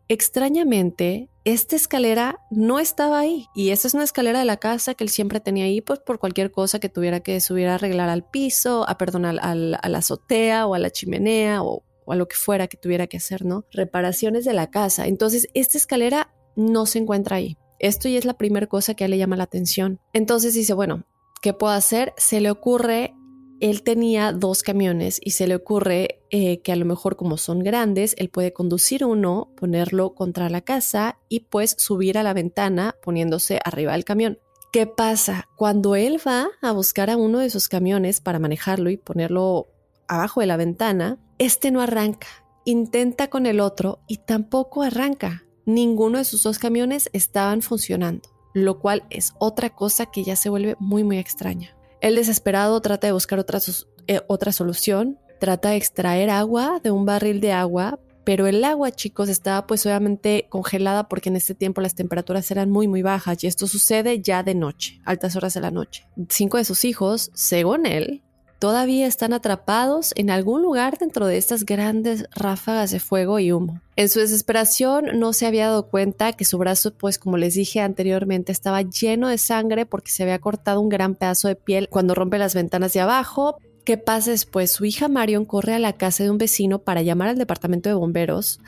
Extrañamente, 0.08 1.30
esta 1.46 1.76
escalera 1.76 2.40
no 2.50 2.80
estaba 2.80 3.20
ahí 3.20 3.48
y 3.56 3.70
esta 3.70 3.88
es 3.88 3.94
una 3.94 4.04
escalera 4.04 4.40
de 4.40 4.46
la 4.46 4.58
casa 4.58 4.94
que 4.94 5.04
él 5.04 5.10
siempre 5.10 5.40
tenía 5.40 5.66
ahí 5.66 5.82
pues 5.82 6.00
por 6.00 6.20
cualquier 6.20 6.52
cosa 6.52 6.80
que 6.80 6.90
tuviera 6.90 7.20
que 7.20 7.40
subir 7.42 7.68
a 7.68 7.76
arreglar 7.76 8.10
al 8.10 8.24
piso, 8.24 8.88
a 8.88 8.98
perdón, 8.98 9.26
a 9.26 9.34
la 9.34 9.98
azotea 9.98 10.66
o 10.68 10.74
a 10.74 10.80
la 10.80 10.90
chimenea 10.90 11.62
o 11.64 11.84
a 12.08 12.16
lo 12.16 12.28
que 12.28 12.36
fuera 12.36 12.68
que 12.68 12.78
tuviera 12.78 13.08
que 13.08 13.18
hacer, 13.18 13.46
¿no? 13.46 13.66
Reparaciones 13.72 14.46
de 14.46 14.54
la 14.54 14.72
casa. 14.72 15.06
Entonces, 15.06 15.48
esta 15.54 15.78
escalera 15.78 16.34
no 16.56 16.86
se 16.88 17.00
encuentra 17.00 17.36
ahí. 17.36 17.58
Esto 17.80 18.10
ya 18.10 18.20
es 18.20 18.26
la 18.26 18.38
primera 18.38 18.68
cosa 18.68 18.94
que 18.94 19.04
a 19.04 19.06
él 19.06 19.12
le 19.12 19.18
llama 19.18 19.38
la 19.38 19.44
atención. 19.44 20.00
Entonces 20.14 20.54
dice, 20.54 20.74
bueno, 20.74 21.06
¿qué 21.42 21.54
puedo 21.54 21.74
hacer? 21.74 22.14
Se 22.18 22.42
le 22.42 22.52
ocurre, 22.52 23.16
él 23.60 23.84
tenía 23.84 24.32
dos 24.32 24.64
camiones 24.64 25.20
y 25.24 25.32
se 25.32 25.48
le 25.48 25.56
ocurre 25.56 26.22
eh, 26.30 26.62
que 26.62 26.72
a 26.72 26.76
lo 26.76 26.86
mejor 26.86 27.16
como 27.16 27.38
son 27.38 27.60
grandes, 27.60 28.16
él 28.18 28.30
puede 28.30 28.54
conducir 28.54 29.04
uno, 29.06 29.52
ponerlo 29.58 30.14
contra 30.14 30.50
la 30.50 30.62
casa 30.62 31.20
y 31.28 31.42
pues 31.42 31.76
subir 31.78 32.18
a 32.18 32.24
la 32.24 32.34
ventana 32.34 32.96
poniéndose 33.02 33.60
arriba 33.64 33.94
del 33.94 34.06
camión. 34.06 34.40
¿Qué 34.72 34.86
pasa? 34.86 35.50
Cuando 35.56 35.96
él 35.96 36.20
va 36.26 36.48
a 36.62 36.72
buscar 36.72 37.10
a 37.10 37.18
uno 37.18 37.40
de 37.40 37.50
sus 37.50 37.68
camiones 37.68 38.22
para 38.22 38.40
manejarlo 38.40 38.92
y 38.92 38.98
ponerlo 38.98 39.68
abajo 40.08 40.42
de 40.42 40.48
la 40.48 40.58
ventana, 40.58 41.18
este 41.40 41.72
no 41.72 41.82
arranca. 41.82 42.28
Intenta 42.66 43.30
con 43.30 43.46
el 43.46 43.62
otro 43.62 44.00
y 44.08 44.18
tampoco 44.18 44.84
arranca 44.84 45.44
ninguno 45.74 46.18
de 46.18 46.26
sus 46.26 46.44
dos 46.44 46.60
camiones 46.60 47.10
estaban 47.14 47.62
funcionando, 47.62 48.30
lo 48.54 48.80
cual 48.80 49.04
es 49.10 49.34
otra 49.40 49.70
cosa 49.70 50.08
que 50.08 50.24
ya 50.24 50.36
se 50.36 50.50
vuelve 50.50 50.76
muy 50.80 51.04
muy 51.04 51.18
extraña. 51.18 51.76
El 52.02 52.16
desesperado 52.16 52.80
trata 52.82 53.08
de 53.08 53.14
buscar 53.14 53.40
otra, 53.40 53.60
eh, 54.08 54.22
otra 54.28 54.52
solución, 54.52 55.20
trata 55.40 55.70
de 55.70 55.78
extraer 55.78 56.30
agua 56.30 56.80
de 56.84 56.92
un 56.92 57.06
barril 57.06 57.42
de 57.42 57.52
agua, 57.52 58.00
pero 58.24 58.48
el 58.48 58.64
agua, 58.64 58.92
chicos, 58.92 59.28
estaba 59.28 59.66
pues 59.66 59.86
obviamente 59.86 60.46
congelada 60.50 61.10
porque 61.10 61.30
en 61.30 61.36
este 61.36 61.56
tiempo 61.56 61.82
las 61.82 61.96
temperaturas 61.96 62.52
eran 62.52 62.70
muy 62.70 62.88
muy 62.88 63.02
bajas 63.02 63.44
y 63.44 63.48
esto 63.48 63.68
sucede 63.68 64.22
ya 64.22 64.44
de 64.44 64.56
noche, 64.56 65.02
altas 65.04 65.36
horas 65.36 65.54
de 65.56 65.62
la 65.62 65.72
noche. 65.72 66.08
Cinco 66.30 66.58
de 66.58 66.66
sus 66.66 66.86
hijos, 66.86 67.32
según 67.34 67.86
él, 67.86 68.24
todavía 68.60 69.08
están 69.08 69.34
atrapados 69.34 70.14
en 70.16 70.30
algún 70.30 70.62
lugar 70.62 70.98
dentro 70.98 71.26
de 71.26 71.38
estas 71.38 71.66
grandes 71.66 72.26
ráfagas 72.36 72.92
de 72.92 73.00
fuego 73.00 73.40
y 73.40 73.52
humo. 73.52 73.82
En 73.96 74.10
su 74.10 74.20
desesperación 74.20 75.18
no 75.18 75.34
se 75.34 75.48
había 75.48 75.68
dado 75.68 75.88
cuenta 75.88 76.34
que 76.34 76.46
su 76.46 76.58
brazo, 76.58 76.94
pues 76.94 77.18
como 77.18 77.38
les 77.38 77.56
dije 77.56 77.80
anteriormente, 77.80 78.52
estaba 78.52 78.82
lleno 78.82 79.30
de 79.30 79.38
sangre 79.38 79.86
porque 79.86 80.12
se 80.12 80.24
había 80.24 80.40
cortado 80.40 80.82
un 80.82 80.90
gran 80.90 81.16
pedazo 81.16 81.48
de 81.48 81.56
piel 81.56 81.90
cuando 81.90 82.16
rompe 82.16 82.38
las 82.38 82.54
ventanas 82.54 82.94
de 82.94 83.00
abajo. 83.00 83.58
¿Qué 83.86 83.98
pasa 83.98 84.32
después? 84.32 84.72
Su 84.72 84.86
hija 84.86 85.08
Marion 85.08 85.46
corre 85.46 85.74
a 85.74 85.80
la 85.80 85.94
casa 85.94 86.24
de 86.24 86.30
un 86.30 86.38
vecino 86.38 86.80
para 86.80 87.02
llamar 87.02 87.30
al 87.30 87.38
departamento 87.38 87.90
de 87.90 87.96
bomberos, 87.96 88.60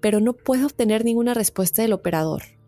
pero 0.00 0.20
no 0.20 0.34
puede 0.34 0.64
obtener 0.64 1.04
ninguna 1.04 1.34
respuesta 1.34 1.82
del 1.82 1.94
operador. 1.94 2.59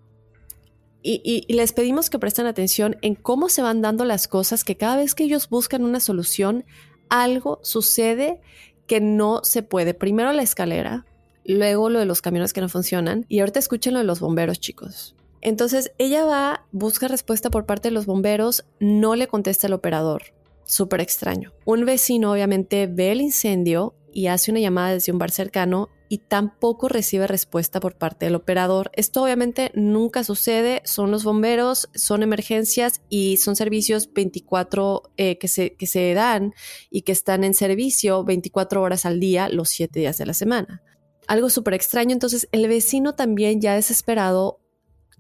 Y, 1.04 1.52
les 1.52 1.73
pedimos 1.73 2.11
que 2.11 2.18
presten 2.18 2.47
atención 2.47 2.97
en 3.02 3.14
cómo 3.14 3.49
se 3.49 3.62
van 3.62 3.82
dando 3.82 4.04
las 4.04 4.28
cosas, 4.28 4.62
que 4.62 4.76
cada 4.76 4.97
vez 4.97 5.14
que 5.14 5.25
ellos 5.25 5.49
buscan 5.49 5.85
una 5.85 6.00
solución, 6.00 6.64
algo 7.09 7.59
sucede 7.62 8.40
que 8.87 9.00
no 9.00 9.40
se 9.42 9.62
puede. 9.62 9.94
Primero 9.94 10.32
la 10.32 10.42
escalera, 10.42 11.04
luego 11.44 11.90
lo 11.90 11.99
de 11.99 12.06
los 12.06 12.23
camiones 12.23 12.52
que 12.52 12.61
no 12.61 12.68
funcionan 12.68 13.26
y 13.28 13.40
ahorita 13.40 13.59
escuchen 13.59 13.94
lo 13.94 13.99
de 13.99 14.04
los 14.04 14.21
bomberos, 14.21 14.61
chicos. 14.61 15.16
Entonces 15.40 15.92
ella 15.99 16.25
va, 16.25 16.66
busca 16.71 17.09
respuesta 17.09 17.50
por 17.50 17.66
parte 17.66 17.88
de 17.88 17.94
los 17.94 18.06
bomberos, 18.06 18.64
no 18.78 19.16
le 19.16 19.26
contesta 19.26 19.66
el 19.66 19.73
operador. 19.73 20.23
Súper 20.64 21.00
extraño. 21.00 21.52
Un 21.64 21.85
vecino 21.85 22.30
obviamente 22.30 22.87
ve 22.87 23.11
el 23.11 23.21
incendio 23.21 23.94
y 24.12 24.28
hace 24.28 24.52
una 24.52 24.61
llamada 24.61 24.92
desde 24.92 25.11
un 25.11 25.18
bar 25.18 25.32
cercano 25.32 25.88
y 26.12 26.19
tampoco 26.19 26.90
recibe 26.90 27.26
respuesta 27.26 27.81
por 27.81 27.97
parte 27.97 28.26
del 28.26 28.35
operador. 28.35 28.90
Esto 28.92 29.23
obviamente 29.23 29.71
nunca 29.75 30.25
sucede, 30.25 30.83
son 30.85 31.11
los 31.11 31.25
bomberos, 31.25 31.88
son 31.95 32.23
emergencias 32.23 33.00
y 33.09 33.38
son 33.38 33.57
servicios 33.57 34.12
24 34.12 35.04
eh, 35.16 35.38
que, 35.38 35.49
se, 35.49 35.75
que 35.75 35.87
se 35.87 36.12
dan 36.12 36.52
y 36.90 37.00
que 37.00 37.12
están 37.12 37.45
en 37.45 37.54
servicio 37.54 38.25
24 38.25 38.83
horas 38.83 39.07
al 39.07 39.21
día, 39.21 39.49
los 39.49 39.71
7 39.71 40.00
días 40.00 40.19
de 40.19 40.26
la 40.26 40.35
semana. 40.35 40.83
Algo 41.28 41.49
súper 41.49 41.73
extraño, 41.73 42.12
entonces 42.12 42.47
el 42.52 42.69
vecino 42.69 43.14
también 43.14 43.62
ya 43.62 43.75
desesperado 43.75 44.62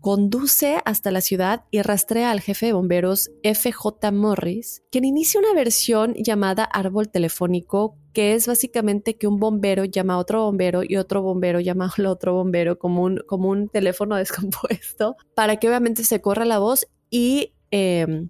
conduce 0.02 0.82
hasta 0.84 1.12
la 1.12 1.20
ciudad 1.20 1.64
y 1.70 1.80
rastrea 1.80 2.32
al 2.32 2.40
jefe 2.40 2.66
de 2.66 2.72
bomberos 2.72 3.30
FJ 3.44 4.10
Morris, 4.12 4.82
quien 4.90 5.04
inicia 5.04 5.40
una 5.40 5.54
versión 5.54 6.14
llamada 6.14 6.64
árbol 6.64 7.08
telefónico, 7.08 7.96
que 8.12 8.34
es 8.34 8.48
básicamente 8.48 9.16
que 9.16 9.28
un 9.28 9.38
bombero 9.38 9.84
llama 9.84 10.14
a 10.14 10.18
otro 10.18 10.42
bombero 10.42 10.82
y 10.82 10.96
otro 10.96 11.22
bombero 11.22 11.60
llama 11.60 11.90
al 11.96 12.06
otro 12.06 12.34
bombero 12.34 12.78
como 12.78 13.04
un, 13.04 13.22
como 13.26 13.48
un 13.48 13.68
teléfono 13.68 14.16
descompuesto, 14.16 15.16
para 15.34 15.56
que 15.56 15.68
obviamente 15.68 16.02
se 16.02 16.20
corra 16.20 16.44
la 16.44 16.58
voz 16.58 16.88
y 17.08 17.54
em, 17.70 18.28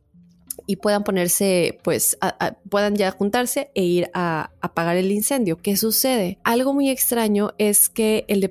y 0.67 0.77
puedan 0.77 1.05
ponerse, 1.05 1.79
pues, 1.83 2.19
puedan 2.69 2.97
ya 2.97 3.11
juntarse 3.11 3.71
e 3.75 3.85
ir 3.85 4.11
a 4.15 4.51
apagar 4.61 4.97
el 4.97 5.11
incendio. 5.11 5.57
¿Qué 5.59 5.77
sucede? 5.77 6.39
Algo 6.45 6.73
muy 6.73 6.91
extraño 6.91 7.53
es 7.59 7.89
que 7.89 8.25
el, 8.29 8.49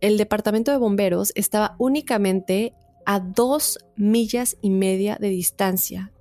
el 0.00 0.18
departamento 0.18 0.70
de 0.70 0.76
bomberos 0.76 1.32
estaba 1.34 1.74
únicamente 1.78 2.74
a 3.06 3.20
dos 3.20 3.78
millas 3.96 4.56
y 4.62 4.70
media 4.70 5.16
de 5.20 5.28
distancia 5.28 6.12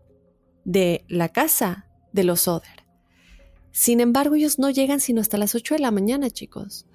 de 0.64 1.06
la 1.08 1.30
casa 1.30 1.88
de 2.12 2.24
los 2.24 2.48
Oder. 2.48 2.81
Sin 3.72 4.02
embargo, 4.02 4.36
ellos 4.36 4.60
no 4.60 4.70
llegan 4.70 5.00
sino 5.00 5.22
hasta 5.22 5.38
las 5.38 5.56
8 5.56 5.76
de 5.76 5.80
la 5.80 5.92
mañana, 5.92 6.30
chicos. 6.30 6.86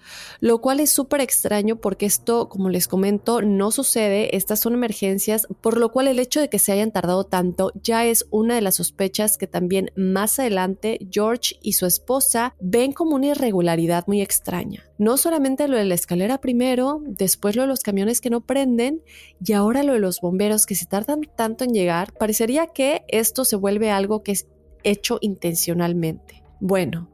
Lo 0.41 0.61
cual 0.61 0.81
es 0.81 0.91
súper 0.91 1.23
extraño 1.23 1.77
porque 1.77 2.07
esto, 2.07 2.49
como 2.49 2.69
les 2.69 2.87
comento, 2.87 3.41
no 3.41 3.71
sucede. 3.71 4.37
Estas 4.37 4.61
son 4.61 4.75
emergencias, 4.75 5.47
por 5.63 5.79
lo 5.79 5.91
cual 5.91 6.09
el 6.09 6.19
hecho 6.19 6.41
de 6.41 6.51
que 6.51 6.59
se 6.59 6.73
hayan 6.73 6.93
tardado 6.93 7.25
tanto 7.25 7.73
ya 7.83 8.05
es 8.05 8.27
una 8.31 8.55
de 8.55 8.61
las 8.61 8.77
sospechas 8.77 9.39
que 9.39 9.47
también 9.47 9.91
más 9.97 10.39
adelante 10.39 10.99
George 11.11 11.57
y 11.63 11.73
su 11.73 11.87
esposa 11.87 12.55
ven 12.61 12.93
como 12.93 13.17
una 13.17 13.29
irregularidad 13.29 14.05
muy 14.07 14.21
extraña. 14.21 14.85
No 14.99 15.17
solamente 15.17 15.69
lo 15.69 15.77
de 15.77 15.85
la 15.85 15.95
escalera 15.95 16.41
primero, 16.41 17.03
después 17.07 17.57
lo 17.57 17.63
de 17.63 17.69
los 17.69 17.81
camiones 17.81 18.21
que 18.21 18.31
no 18.31 18.43
prenden 18.43 19.03
y 19.45 19.53
ahora 19.53 19.83
lo 19.83 19.95
de 19.95 20.01
los 20.01 20.21
bomberos 20.21 20.67
que 20.67 20.75
se 20.75 20.87
tardan 20.87 21.23
tanto 21.37 21.65
en 21.65 21.73
llegar, 21.73 22.13
parecería 22.13 22.67
que 22.67 23.05
esto 23.09 23.45
se 23.45 23.57
vuelve 23.57 23.91
algo 23.91 24.23
que 24.23 24.33
es 24.33 24.47
hecho 24.85 25.19
intencionalmente. 25.21 26.46
Bueno, 26.61 27.09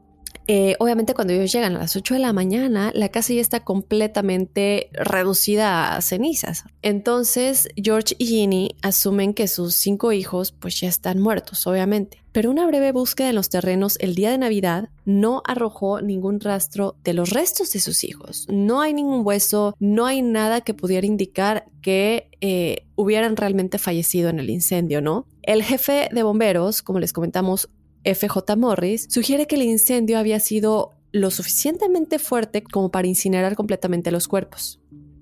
eh, 0.47 0.75
obviamente 0.79 1.13
cuando 1.13 1.33
ellos 1.33 1.51
llegan 1.53 1.75
a 1.75 1.79
las 1.79 1.95
8 1.95 2.15
de 2.15 2.19
la 2.19 2.33
mañana, 2.33 2.91
la 2.93 3.09
casa 3.09 3.33
ya 3.33 3.41
está 3.41 3.61
completamente 3.61 4.89
reducida 4.91 5.95
a 5.95 6.01
cenizas. 6.01 6.65
Entonces 6.81 7.69
George 7.75 8.15
y 8.17 8.25
Ginny 8.25 8.75
asumen 8.81 9.33
que 9.33 9.47
sus 9.47 9.75
cinco 9.75 10.11
hijos 10.11 10.51
pues 10.51 10.79
ya 10.79 10.89
están 10.89 11.19
muertos, 11.19 11.65
obviamente. 11.65 12.21
Pero 12.33 12.49
una 12.49 12.65
breve 12.65 12.91
búsqueda 12.91 13.29
en 13.29 13.35
los 13.35 13.49
terrenos 13.49 13.95
el 13.99 14.15
día 14.15 14.31
de 14.31 14.39
Navidad 14.39 14.89
no 15.05 15.43
arrojó 15.45 16.01
ningún 16.01 16.39
rastro 16.39 16.95
de 17.03 17.13
los 17.13 17.29
restos 17.29 17.71
de 17.71 17.79
sus 17.79 18.03
hijos. 18.03 18.47
No 18.49 18.81
hay 18.81 18.93
ningún 18.93 19.25
hueso, 19.25 19.75
no 19.79 20.07
hay 20.07 20.23
nada 20.23 20.61
que 20.61 20.73
pudiera 20.73 21.05
indicar 21.05 21.65
que 21.81 22.31
eh, 22.41 22.87
hubieran 22.95 23.37
realmente 23.37 23.77
fallecido 23.77 24.29
en 24.29 24.39
el 24.39 24.49
incendio, 24.49 24.99
¿no? 24.99 25.27
El 25.43 25.61
jefe 25.61 26.09
de 26.11 26.23
bomberos, 26.23 26.81
como 26.81 26.99
les 26.99 27.13
comentamos, 27.13 27.69
FJ 28.05 28.55
Morris, 28.57 29.07
sugiere 29.09 29.47
que 29.47 29.55
el 29.55 29.63
incendio 29.63 30.17
había 30.17 30.39
sido 30.39 30.93
lo 31.11 31.31
suficientemente 31.31 32.19
fuerte 32.19 32.63
como 32.63 32.91
para 32.91 33.07
incinerar 33.07 33.55
completamente 33.55 34.11
los 34.11 34.27
cuerpos. 34.27 34.81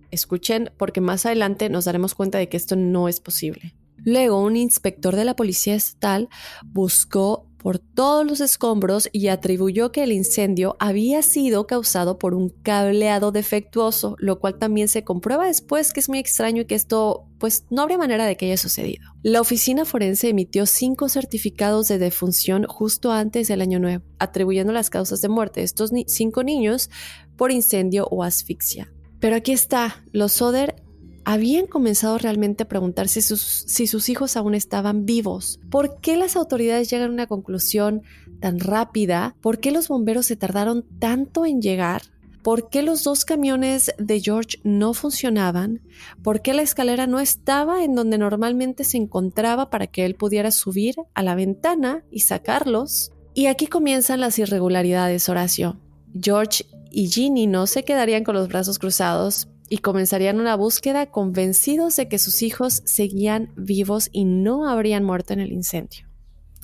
Escuchen 0.10 0.72
porque 0.78 1.02
más 1.02 1.26
adelante 1.26 1.70
nos 1.70 1.86
daremos 1.86 2.16
cuenta 2.16 2.38
de 2.38 2.50
que 2.50 2.58
esto 2.58 2.76
no 2.76 3.08
es 3.08 3.20
posible. 3.20 3.76
Luego, 4.04 4.42
un 4.42 4.56
inspector 4.56 5.16
de 5.16 5.26
la 5.26 5.36
policía 5.36 5.76
estatal 5.76 6.30
buscó 6.66 7.48
por 7.62 7.78
todos 7.78 8.26
los 8.26 8.42
escombros 8.42 9.08
y 9.12 9.28
atribuyó 9.28 9.92
que 9.92 10.02
el 10.02 10.12
incendio 10.12 10.76
había 10.80 11.22
sido 11.22 11.68
causado 11.68 12.18
por 12.18 12.34
un 12.34 12.50
cableado 12.50 13.32
defectuoso, 13.32 14.16
lo 14.18 14.40
cual 14.40 14.58
también 14.58 14.88
se 14.88 15.04
comprueba 15.04 15.46
después 15.46 15.94
que 15.94 16.00
es 16.00 16.10
muy 16.10 16.18
extraño 16.18 16.64
y 16.64 16.66
que 16.66 16.74
esto 16.74 17.28
pues 17.38 17.66
no 17.70 17.84
habría 17.84 18.00
manera 18.00 18.26
de 18.26 18.36
que 18.36 18.48
haya 18.48 18.58
sucedido. 18.58 19.04
La 19.22 19.42
oficina 19.42 19.86
forense 19.86 20.30
emitió 20.30 20.66
cinco 20.66 21.08
certificados 21.08 21.88
de 21.88 22.00
defunción 22.00 22.66
justo 22.66 23.12
antes 23.12 23.48
del 23.48 23.62
año 23.62 23.80
nuevo, 23.80 24.04
atribuyendo 24.18 24.74
las 24.74 24.90
causas 24.90 25.22
de 25.22 25.30
muerte 25.30 25.60
de 25.60 25.66
estos 25.66 25.92
cinco 26.08 26.44
niños 26.44 26.90
por 27.38 27.52
incendio 27.52 28.08
o 28.10 28.24
asfixia. 28.24 28.92
Pero 29.20 29.36
aquí 29.36 29.52
está, 29.52 30.04
los 30.12 30.32
Soder 30.32 30.82
habían 31.26 31.68
comenzado 31.68 32.18
realmente 32.18 32.64
a 32.64 32.68
preguntarse 32.68 33.22
si 33.22 33.88
sus, 33.88 34.10
hijos 34.10 34.38
aún 34.38 34.56
estaban 34.56 35.06
vivos. 35.06 35.60
¿Por 35.70 36.00
qué 36.00 36.18
las 36.18 36.36
autoridades 36.36 36.90
llegan 36.90 37.10
a 37.10 37.14
una 37.14 37.28
conclusión 37.28 38.04
tan 38.40 38.60
rápida? 38.60 39.36
¿Por 39.42 39.60
qué 39.60 39.72
los 39.72 39.88
bomberos 39.88 40.26
se 40.26 40.36
tardaron 40.36 40.86
tanto 41.00 41.46
en 41.46 41.62
llegar? 41.62 42.02
¿Por 42.44 42.70
qué 42.70 42.82
los 42.82 43.04
dos 43.04 43.24
camiones 43.24 43.94
de 44.00 44.20
George 44.20 44.60
no 44.64 44.94
funcionaban? 44.94 45.82
¿Por 46.24 46.42
qué 46.42 46.56
la 46.56 46.64
escalera 46.64 47.06
no 47.06 47.20
estaba 47.20 47.84
en 47.84 47.94
donde 47.94 48.18
normalmente 48.18 48.84
se 48.84 48.98
encontraba 48.98 49.70
para 49.70 49.88
que 49.88 50.06
él 50.06 50.16
pudiera 50.16 50.50
subir 50.50 50.96
a 51.14 51.22
la 51.22 51.36
ventana 51.36 52.04
y 52.10 52.22
sacarlos? 52.22 53.12
Y 53.36 53.46
aquí 53.46 53.68
comienzan 53.68 54.22
las 54.22 54.40
irregularidades, 54.40 55.30
Horacio. 55.30 55.78
George 56.20 56.66
y 56.90 57.08
Ginny 57.08 57.46
no 57.46 57.68
se 57.68 57.84
quedarían 57.84 58.24
con 58.24 58.36
los 58.36 58.48
brazos 58.48 58.80
cruzados, 58.80 59.48
y 59.72 59.78
comenzarían 59.78 60.42
una 60.42 60.56
búsqueda 60.56 61.06
convencidos 61.06 61.96
de 61.96 62.10
que 62.10 62.20
sus 62.20 62.42
hijos 62.42 62.82
seguían 62.84 63.54
vivos 63.56 64.10
y 64.12 64.26
no 64.26 64.68
habrían 64.68 65.06
muerto 65.06 65.32
en 65.32 65.40
el 65.40 65.54
incendio. 65.54 66.06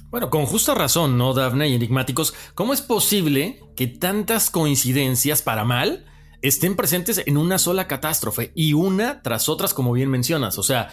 Bueno, 0.09 0.29
con 0.29 0.45
justa 0.45 0.75
razón, 0.75 1.17
¿no, 1.17 1.33
Daphne 1.33 1.69
y 1.69 1.75
enigmáticos? 1.75 2.33
¿Cómo 2.53 2.73
es 2.73 2.81
posible 2.81 3.61
que 3.77 3.87
tantas 3.87 4.49
coincidencias 4.49 5.41
para 5.41 5.63
mal 5.63 6.05
estén 6.41 6.75
presentes 6.75 7.23
en 7.25 7.37
una 7.37 7.59
sola 7.59 7.87
catástrofe 7.87 8.51
y 8.53 8.73
una 8.73 9.21
tras 9.21 9.47
otras, 9.47 9.73
como 9.73 9.93
bien 9.93 10.09
mencionas? 10.09 10.57
O 10.57 10.63
sea, 10.63 10.89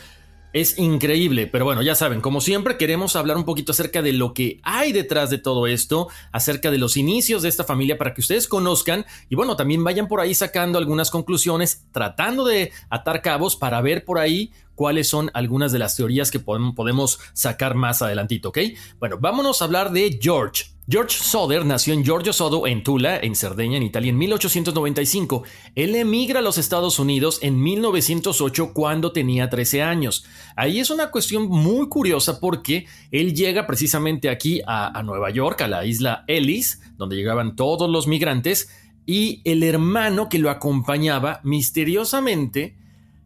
es 0.54 0.78
increíble, 0.78 1.48
pero 1.48 1.64
bueno, 1.64 1.82
ya 1.82 1.96
saben, 1.96 2.20
como 2.20 2.40
siempre 2.40 2.78
queremos 2.78 3.16
hablar 3.16 3.36
un 3.36 3.44
poquito 3.44 3.72
acerca 3.72 4.02
de 4.02 4.12
lo 4.12 4.32
que 4.34 4.60
hay 4.62 4.92
detrás 4.92 5.28
de 5.28 5.38
todo 5.38 5.66
esto, 5.66 6.06
acerca 6.30 6.70
de 6.70 6.78
los 6.78 6.96
inicios 6.96 7.42
de 7.42 7.48
esta 7.48 7.64
familia 7.64 7.98
para 7.98 8.14
que 8.14 8.20
ustedes 8.20 8.46
conozcan 8.46 9.04
y 9.28 9.34
bueno, 9.34 9.56
también 9.56 9.82
vayan 9.82 10.06
por 10.06 10.20
ahí 10.20 10.32
sacando 10.32 10.78
algunas 10.78 11.10
conclusiones, 11.10 11.84
tratando 11.90 12.44
de 12.44 12.70
atar 12.88 13.20
cabos 13.20 13.56
para 13.56 13.80
ver 13.80 14.04
por 14.04 14.20
ahí 14.20 14.52
cuáles 14.76 15.08
son 15.08 15.28
algunas 15.34 15.72
de 15.72 15.80
las 15.80 15.96
teorías 15.96 16.30
que 16.30 16.38
podemos 16.38 17.18
sacar 17.32 17.74
más 17.74 18.00
adelantito, 18.00 18.50
¿ok? 18.50 18.58
Bueno, 19.00 19.18
vámonos 19.20 19.60
a 19.60 19.64
hablar 19.64 19.90
de 19.90 20.20
George. 20.22 20.73
George 20.86 21.16
Soder 21.18 21.64
nació 21.64 21.94
en 21.94 22.04
Giorgio 22.04 22.34
Sodo 22.34 22.66
en 22.66 22.84
Tula, 22.84 23.16
en 23.16 23.34
Cerdeña, 23.34 23.78
en 23.78 23.84
Italia, 23.84 24.10
en 24.10 24.18
1895. 24.18 25.42
Él 25.74 25.94
emigra 25.96 26.40
a 26.40 26.42
los 26.42 26.58
Estados 26.58 26.98
Unidos 26.98 27.38
en 27.40 27.58
1908 27.58 28.74
cuando 28.74 29.10
tenía 29.10 29.48
13 29.48 29.80
años. 29.80 30.26
Ahí 30.56 30.80
es 30.80 30.90
una 30.90 31.10
cuestión 31.10 31.48
muy 31.48 31.88
curiosa 31.88 32.38
porque 32.38 32.86
él 33.10 33.34
llega 33.34 33.66
precisamente 33.66 34.28
aquí 34.28 34.60
a, 34.66 34.98
a 34.98 35.02
Nueva 35.02 35.30
York, 35.30 35.62
a 35.62 35.68
la 35.68 35.86
isla 35.86 36.24
Ellis, 36.26 36.82
donde 36.98 37.16
llegaban 37.16 37.56
todos 37.56 37.88
los 37.88 38.06
migrantes, 38.06 38.68
y 39.06 39.40
el 39.44 39.62
hermano 39.62 40.28
que 40.28 40.38
lo 40.38 40.50
acompañaba 40.50 41.40
misteriosamente 41.44 42.76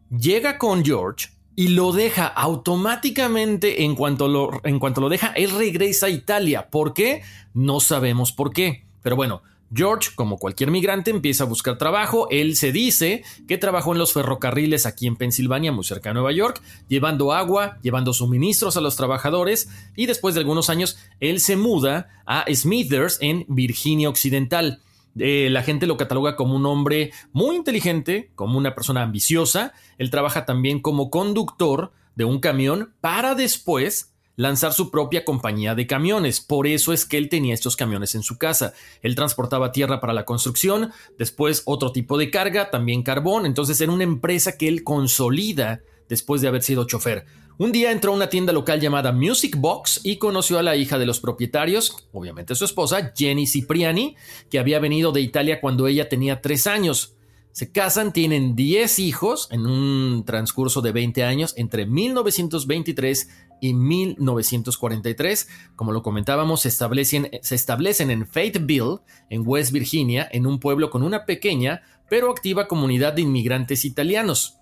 llega 0.09 0.57
con 0.57 0.85
George 0.85 1.27
y 1.59 1.67
lo 1.67 1.91
deja 1.91 2.25
automáticamente 2.25 3.83
en 3.83 3.93
cuanto 3.93 4.29
lo, 4.29 4.61
en 4.63 4.79
cuanto 4.79 5.01
lo 5.01 5.09
deja, 5.09 5.33
él 5.35 5.51
regresa 5.51 6.05
a 6.05 6.09
Italia. 6.09 6.69
¿Por 6.69 6.93
qué? 6.93 7.21
No 7.53 7.81
sabemos 7.81 8.31
por 8.31 8.53
qué. 8.53 8.85
Pero 9.03 9.17
bueno, 9.17 9.41
George, 9.73 10.11
como 10.15 10.37
cualquier 10.37 10.71
migrante, 10.71 11.11
empieza 11.11 11.43
a 11.43 11.47
buscar 11.47 11.77
trabajo. 11.77 12.29
Él 12.31 12.55
se 12.55 12.71
dice 12.71 13.25
que 13.45 13.57
trabajó 13.57 13.91
en 13.91 13.99
los 13.99 14.13
ferrocarriles 14.13 14.85
aquí 14.85 15.05
en 15.05 15.17
Pensilvania, 15.17 15.73
muy 15.73 15.83
cerca 15.83 16.11
de 16.11 16.13
Nueva 16.13 16.31
York, 16.31 16.61
llevando 16.87 17.33
agua, 17.33 17.77
llevando 17.81 18.13
suministros 18.13 18.77
a 18.77 18.81
los 18.81 18.95
trabajadores 18.95 19.67
y 19.97 20.05
después 20.05 20.35
de 20.35 20.39
algunos 20.39 20.69
años 20.69 20.97
él 21.19 21.41
se 21.41 21.57
muda 21.57 22.07
a 22.25 22.45
Smithers 22.53 23.17
en 23.19 23.43
Virginia 23.49 24.07
Occidental. 24.07 24.79
Eh, 25.17 25.49
la 25.49 25.63
gente 25.63 25.87
lo 25.87 25.97
cataloga 25.97 26.35
como 26.35 26.55
un 26.55 26.65
hombre 26.65 27.11
muy 27.31 27.55
inteligente, 27.55 28.31
como 28.35 28.57
una 28.57 28.75
persona 28.75 29.01
ambiciosa. 29.01 29.73
Él 29.97 30.09
trabaja 30.09 30.45
también 30.45 30.81
como 30.81 31.09
conductor 31.09 31.91
de 32.15 32.25
un 32.25 32.39
camión 32.39 32.93
para 33.01 33.35
después 33.35 34.13
lanzar 34.35 34.71
su 34.71 34.89
propia 34.89 35.25
compañía 35.25 35.75
de 35.75 35.85
camiones. 35.85 36.39
Por 36.39 36.65
eso 36.65 36.93
es 36.93 37.05
que 37.05 37.17
él 37.17 37.27
tenía 37.27 37.53
estos 37.53 37.75
camiones 37.75 38.15
en 38.15 38.23
su 38.23 38.37
casa. 38.37 38.73
Él 39.01 39.15
transportaba 39.15 39.73
tierra 39.73 39.99
para 39.99 40.13
la 40.13 40.23
construcción, 40.23 40.93
después 41.17 41.63
otro 41.65 41.91
tipo 41.91 42.17
de 42.17 42.31
carga, 42.31 42.69
también 42.69 43.03
carbón. 43.03 43.45
Entonces 43.45 43.81
era 43.81 43.91
una 43.91 44.05
empresa 44.05 44.57
que 44.57 44.69
él 44.69 44.85
consolida 44.85 45.81
después 46.07 46.41
de 46.41 46.47
haber 46.47 46.63
sido 46.63 46.87
chofer. 46.87 47.25
Un 47.61 47.73
día 47.73 47.91
entró 47.91 48.13
a 48.13 48.15
una 48.15 48.29
tienda 48.29 48.53
local 48.53 48.79
llamada 48.79 49.11
Music 49.11 49.57
Box 49.57 49.99
y 50.05 50.15
conoció 50.15 50.59
a 50.59 50.63
la 50.63 50.77
hija 50.77 50.97
de 50.97 51.05
los 51.05 51.19
propietarios, 51.19 52.07
obviamente 52.13 52.55
su 52.55 52.63
esposa, 52.63 53.11
Jenny 53.13 53.47
Cipriani, 53.47 54.15
que 54.49 54.59
había 54.59 54.79
venido 54.79 55.11
de 55.11 55.19
Italia 55.19 55.59
cuando 55.59 55.85
ella 55.85 56.07
tenía 56.07 56.39
tres 56.39 56.67
años. 56.67 57.17
Se 57.51 57.69
casan, 57.69 58.13
tienen 58.13 58.55
10 58.55 58.99
hijos 58.99 59.49
en 59.51 59.67
un 59.67 60.23
transcurso 60.25 60.79
de 60.79 60.93
20 60.93 61.25
años 61.25 61.53
entre 61.57 61.85
1923 61.85 63.29
y 63.59 63.73
1943. 63.73 65.49
Como 65.75 65.91
lo 65.91 66.01
comentábamos, 66.01 66.61
se 66.61 66.69
establecen, 66.69 67.29
se 67.41 67.55
establecen 67.55 68.09
en 68.09 68.25
Fayetteville, 68.25 68.99
en 69.29 69.43
West 69.45 69.73
Virginia, 69.73 70.29
en 70.31 70.47
un 70.47 70.61
pueblo 70.61 70.89
con 70.89 71.03
una 71.03 71.25
pequeña 71.25 71.81
pero 72.09 72.31
activa 72.31 72.69
comunidad 72.69 73.13
de 73.13 73.21
inmigrantes 73.21 73.85
italianos. 73.85 74.58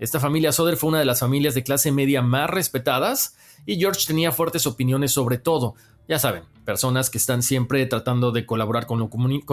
Esta 0.00 0.18
familia 0.18 0.50
Soder 0.50 0.78
fue 0.78 0.88
una 0.88 0.98
de 0.98 1.04
las 1.04 1.20
familias 1.20 1.54
de 1.54 1.62
clase 1.62 1.92
media 1.92 2.22
más 2.22 2.48
respetadas 2.48 3.36
y 3.66 3.76
George 3.76 4.06
tenía 4.06 4.32
fuertes 4.32 4.66
opiniones 4.66 5.12
sobre 5.12 5.36
todo. 5.36 5.74
Ya 6.08 6.18
saben, 6.18 6.44
personas 6.64 7.10
que 7.10 7.18
están 7.18 7.42
siempre 7.42 7.84
tratando 7.84 8.32
de 8.32 8.46
colaborar 8.46 8.86
con, 8.86 8.98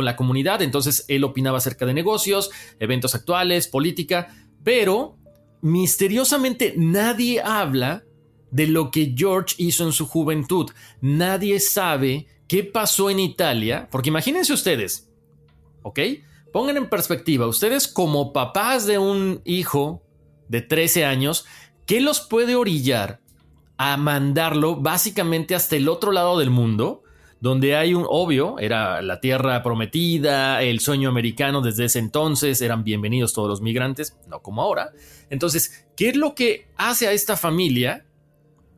la 0.05 0.15
comunidad, 0.15 0.61
entonces 0.61 1.03
él 1.09 1.25
opinaba 1.25 1.57
acerca 1.57 1.85
de 1.85 1.93
negocios, 1.93 2.49
eventos 2.79 3.13
actuales, 3.13 3.67
política, 3.67 4.33
pero 4.63 5.17
misteriosamente 5.61 6.73
nadie 6.77 7.41
habla 7.41 8.05
de 8.49 8.67
lo 8.67 8.89
que 8.89 9.13
George 9.17 9.55
hizo 9.57 9.83
en 9.83 9.91
su 9.91 10.07
juventud. 10.07 10.71
Nadie 11.01 11.59
sabe 11.59 12.25
qué 12.47 12.63
pasó 12.63 13.09
en 13.09 13.19
Italia, 13.19 13.89
porque 13.91 14.09
imagínense 14.09 14.53
ustedes, 14.53 15.09
¿ok? 15.81 15.99
Pongan 16.53 16.77
en 16.77 16.87
perspectiva, 16.87 17.47
ustedes 17.47 17.85
como 17.85 18.31
papás 18.31 18.85
de 18.85 18.97
un 18.97 19.41
hijo 19.43 20.06
de 20.49 20.61
13 20.61 21.05
años, 21.05 21.45
¿qué 21.85 22.01
los 22.01 22.21
puede 22.21 22.55
orillar 22.55 23.19
a 23.77 23.97
mandarlo 23.97 24.75
básicamente 24.75 25.55
hasta 25.55 25.75
el 25.75 25.89
otro 25.89 26.11
lado 26.11 26.39
del 26.39 26.49
mundo? 26.49 27.03
donde 27.39 27.75
hay 27.75 27.93
un 27.93 28.05
obvio, 28.09 28.57
era 28.59 29.01
la 29.01 29.19
tierra 29.19 29.61
prometida, 29.61 30.61
el 30.63 30.79
sueño 30.79 31.09
americano 31.09 31.61
desde 31.61 31.85
ese 31.85 31.99
entonces, 31.99 32.61
eran 32.61 32.83
bienvenidos 32.83 33.33
todos 33.33 33.47
los 33.47 33.61
migrantes, 33.61 34.17
no 34.27 34.41
como 34.41 34.61
ahora. 34.61 34.91
Entonces, 35.29 35.87
¿qué 35.95 36.09
es 36.09 36.15
lo 36.15 36.33
que 36.33 36.67
hace 36.77 37.07
a 37.07 37.11
esta 37.11 37.37
familia 37.37 38.05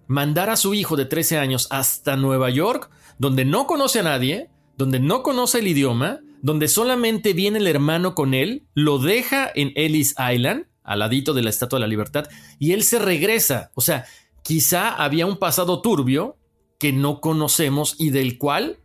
mandar 0.07 0.49
a 0.49 0.57
su 0.57 0.73
hijo 0.73 0.95
de 0.97 1.05
13 1.05 1.37
años 1.37 1.67
hasta 1.69 2.17
Nueva 2.17 2.49
York, 2.49 2.89
donde 3.17 3.45
no 3.45 3.67
conoce 3.67 3.99
a 3.99 4.03
nadie, 4.03 4.49
donde 4.75 4.99
no 4.99 5.23
conoce 5.23 5.59
el 5.59 5.67
idioma, 5.67 6.19
donde 6.41 6.67
solamente 6.67 7.33
viene 7.33 7.59
el 7.59 7.67
hermano 7.67 8.15
con 8.15 8.33
él, 8.33 8.65
lo 8.73 8.97
deja 8.97 9.49
en 9.53 9.71
Ellis 9.75 10.15
Island 10.17 10.65
al 10.89 10.99
ladito 10.99 11.33
de 11.35 11.43
la 11.43 11.51
Estatua 11.51 11.77
de 11.77 11.81
la 11.81 11.87
Libertad, 11.87 12.27
y 12.57 12.73
él 12.73 12.83
se 12.83 12.97
regresa. 12.97 13.71
O 13.75 13.81
sea, 13.81 14.05
quizá 14.43 14.89
había 14.89 15.27
un 15.27 15.37
pasado 15.37 15.81
turbio 15.81 16.35
que 16.79 16.91
no 16.91 17.21
conocemos 17.21 17.95
y 17.99 18.09
del 18.09 18.39
cual 18.39 18.79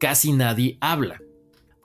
casi 0.00 0.32
nadie 0.32 0.78
habla. 0.80 1.20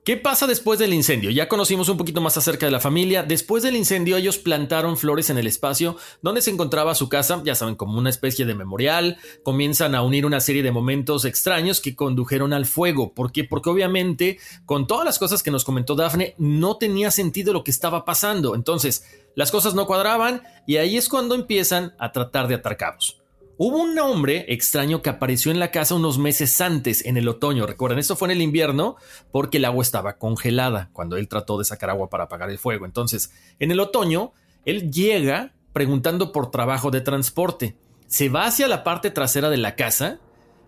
¿Qué 0.10 0.18
pasa 0.18 0.48
después 0.48 0.80
del 0.80 0.96
incendio? 0.96 1.30
Ya 1.30 1.48
conocimos 1.48 1.88
un 1.88 1.98
poquito 1.98 2.20
más 2.20 2.36
acerca 2.36 2.66
de 2.66 2.72
la 2.72 2.80
familia. 2.80 3.22
Después 3.22 3.62
del 3.62 3.76
incendio 3.76 4.18
ellos 4.18 4.40
plantaron 4.40 4.98
flores 4.98 5.30
en 5.30 5.38
el 5.38 5.46
espacio 5.46 5.98
donde 6.24 6.42
se 6.42 6.50
encontraba 6.50 6.96
su 6.96 7.10
casa, 7.10 7.44
ya 7.46 7.54
saben, 7.54 7.76
como 7.76 8.00
una 8.00 8.10
especie 8.10 8.48
de 8.48 8.56
memorial. 8.56 9.20
Comienzan 9.44 9.94
a 9.94 10.02
unir 10.02 10.26
una 10.26 10.40
serie 10.40 10.64
de 10.64 10.72
momentos 10.72 11.26
extraños 11.26 11.80
que 11.80 11.96
condujeron 11.96 12.54
al 12.54 12.66
fuego. 12.66 13.14
¿Por 13.14 13.32
qué? 13.32 13.44
Porque 13.44 13.70
obviamente 13.70 14.40
con 14.66 14.88
todas 14.88 15.06
las 15.06 15.20
cosas 15.20 15.44
que 15.44 15.52
nos 15.52 15.64
comentó 15.64 15.94
Dafne 15.94 16.34
no 16.40 16.78
tenía 16.78 17.12
sentido 17.12 17.54
lo 17.54 17.64
que 17.64 17.70
estaba 17.70 18.04
pasando. 18.04 18.56
Entonces, 18.56 19.06
las 19.36 19.52
cosas 19.52 19.76
no 19.76 19.86
cuadraban 19.86 20.42
y 20.66 20.78
ahí 20.78 20.98
es 20.98 21.08
cuando 21.08 21.36
empiezan 21.36 21.94
a 22.00 22.12
tratar 22.12 22.48
de 22.48 22.56
atar. 22.56 23.19
Hubo 23.62 23.82
un 23.82 24.00
hombre 24.00 24.46
extraño 24.48 25.02
que 25.02 25.10
apareció 25.10 25.52
en 25.52 25.60
la 25.60 25.70
casa 25.70 25.94
unos 25.94 26.18
meses 26.18 26.62
antes, 26.62 27.06
en 27.06 27.18
el 27.18 27.28
otoño. 27.28 27.68
Recuerden, 27.68 28.00
esto 28.00 28.16
fue 28.16 28.30
en 28.30 28.38
el 28.38 28.42
invierno 28.42 28.96
porque 29.34 29.58
el 29.58 29.66
agua 29.66 29.84
estaba 29.84 30.18
congelada 30.18 30.90
cuando 30.94 31.18
él 31.18 31.28
trató 31.28 31.58
de 31.58 31.66
sacar 31.66 31.90
agua 31.90 32.10
para 32.10 32.24
apagar 32.24 32.50
el 32.50 32.58
fuego. 32.58 32.86
Entonces, 32.86 33.34
en 33.60 33.72
el 33.72 33.82
otoño, 33.82 34.32
él 34.64 34.90
llega 34.90 35.56
preguntando 35.74 36.32
por 36.32 36.52
trabajo 36.52 36.90
de 36.90 37.02
transporte. 37.02 37.76
Se 38.08 38.30
va 38.30 38.46
hacia 38.46 38.70
la 38.70 38.86
parte 38.86 39.12
trasera 39.12 39.50
de 39.50 39.58
la 39.58 39.76
casa. 39.76 40.22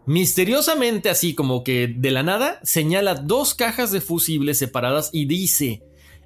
Misteriosamente, 0.06 1.10
así 1.10 1.34
como 1.34 1.64
que 1.64 1.88
de 1.88 2.12
la 2.12 2.24
nada, 2.24 2.60
señala 2.62 3.16
dos 3.16 3.54
cajas 3.54 3.94
de 3.94 4.02
fusibles 4.02 4.58
separadas 4.58 5.12
y 5.14 5.28
dice, 5.28 5.82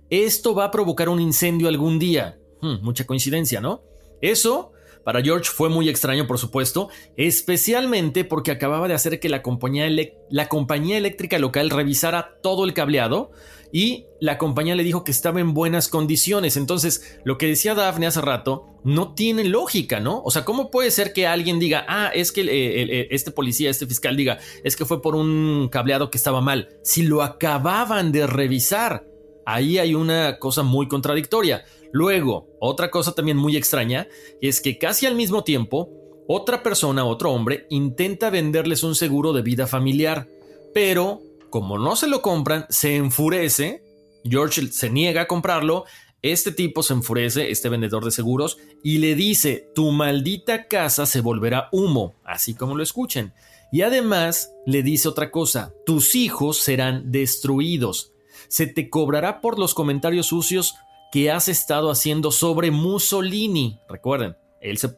esto 0.09 0.55
va 0.55 0.65
a 0.65 0.71
provocar 0.71 1.09
un 1.09 1.21
incendio 1.21 1.67
algún 1.67 1.99
día. 1.99 2.39
Hmm, 2.61 2.77
mucha 2.81 3.05
coincidencia, 3.05 3.61
¿no? 3.61 3.83
Eso 4.19 4.71
para 5.05 5.21
George 5.21 5.51
fue 5.53 5.69
muy 5.69 5.87
extraño, 5.87 6.25
por 6.25 6.39
supuesto, 6.39 6.89
especialmente 7.15 8.25
porque 8.25 8.51
acababa 8.51 8.87
de 8.87 8.95
hacer 8.95 9.19
que 9.19 9.29
la 9.29 9.43
compañía, 9.43 9.87
la 10.29 10.49
compañía 10.49 10.97
eléctrica 10.97 11.37
local 11.37 11.69
revisara 11.69 12.39
todo 12.41 12.65
el 12.65 12.73
cableado 12.73 13.31
y 13.71 14.07
la 14.19 14.39
compañía 14.39 14.73
le 14.73 14.83
dijo 14.83 15.03
que 15.03 15.11
estaba 15.11 15.39
en 15.39 15.53
buenas 15.53 15.89
condiciones. 15.89 16.57
Entonces, 16.57 17.19
lo 17.23 17.37
que 17.37 17.45
decía 17.45 17.75
Daphne 17.75 18.07
hace 18.07 18.21
rato 18.21 18.65
no 18.83 19.13
tiene 19.13 19.43
lógica, 19.43 19.99
¿no? 19.99 20.23
O 20.23 20.31
sea, 20.31 20.43
¿cómo 20.43 20.71
puede 20.71 20.89
ser 20.89 21.13
que 21.13 21.27
alguien 21.27 21.59
diga, 21.59 21.85
ah, 21.87 22.09
es 22.13 22.31
que 22.31 23.07
este 23.11 23.29
policía, 23.31 23.69
este 23.69 23.85
fiscal 23.85 24.17
diga, 24.17 24.39
es 24.63 24.75
que 24.75 24.85
fue 24.85 25.03
por 25.03 25.15
un 25.15 25.69
cableado 25.71 26.09
que 26.09 26.17
estaba 26.17 26.41
mal? 26.41 26.69
Si 26.83 27.03
lo 27.03 27.21
acababan 27.21 28.11
de 28.11 28.25
revisar. 28.25 29.05
Ahí 29.45 29.77
hay 29.77 29.95
una 29.95 30.39
cosa 30.39 30.63
muy 30.63 30.87
contradictoria. 30.87 31.63
Luego, 31.91 32.47
otra 32.59 32.91
cosa 32.91 33.13
también 33.13 33.37
muy 33.37 33.55
extraña 33.55 34.07
es 34.41 34.59
que 34.59 34.77
casi 34.77 35.05
al 35.05 35.15
mismo 35.15 35.43
tiempo, 35.43 35.89
otra 36.27 36.63
persona, 36.63 37.05
otro 37.05 37.31
hombre, 37.31 37.67
intenta 37.69 38.29
venderles 38.29 38.83
un 38.83 38.95
seguro 38.95 39.33
de 39.33 39.43
vida 39.43 39.67
familiar, 39.67 40.27
pero 40.73 41.21
como 41.49 41.77
no 41.77 41.95
se 41.95 42.07
lo 42.07 42.21
compran, 42.21 42.65
se 42.69 42.95
enfurece, 42.95 43.83
George 44.23 44.67
se 44.71 44.89
niega 44.89 45.21
a 45.21 45.27
comprarlo, 45.27 45.85
este 46.21 46.51
tipo 46.51 46.81
se 46.81 46.93
enfurece, 46.93 47.51
este 47.51 47.69
vendedor 47.69 48.03
de 48.03 48.09
seguros, 48.09 48.57
y 48.83 48.97
le 48.97 49.13
dice, 49.13 49.69
tu 49.75 49.91
maldita 49.91 50.67
casa 50.67 51.05
se 51.05 51.21
volverá 51.21 51.69
humo, 51.71 52.15
así 52.23 52.55
como 52.55 52.75
lo 52.75 52.81
escuchen. 52.81 53.31
Y 53.71 53.83
además 53.83 54.51
le 54.65 54.81
dice 54.81 55.07
otra 55.07 55.29
cosa, 55.29 55.71
tus 55.85 56.15
hijos 56.15 56.57
serán 56.57 57.11
destruidos. 57.11 58.14
Se 58.47 58.67
te 58.67 58.89
cobrará 58.89 59.41
por 59.41 59.59
los 59.59 59.73
comentarios 59.73 60.27
sucios 60.27 60.75
que 61.11 61.31
has 61.31 61.47
estado 61.47 61.91
haciendo 61.91 62.31
sobre 62.31 62.71
Mussolini. 62.71 63.79
Recuerden, 63.87 64.35
él 64.61 64.77
se, 64.77 64.93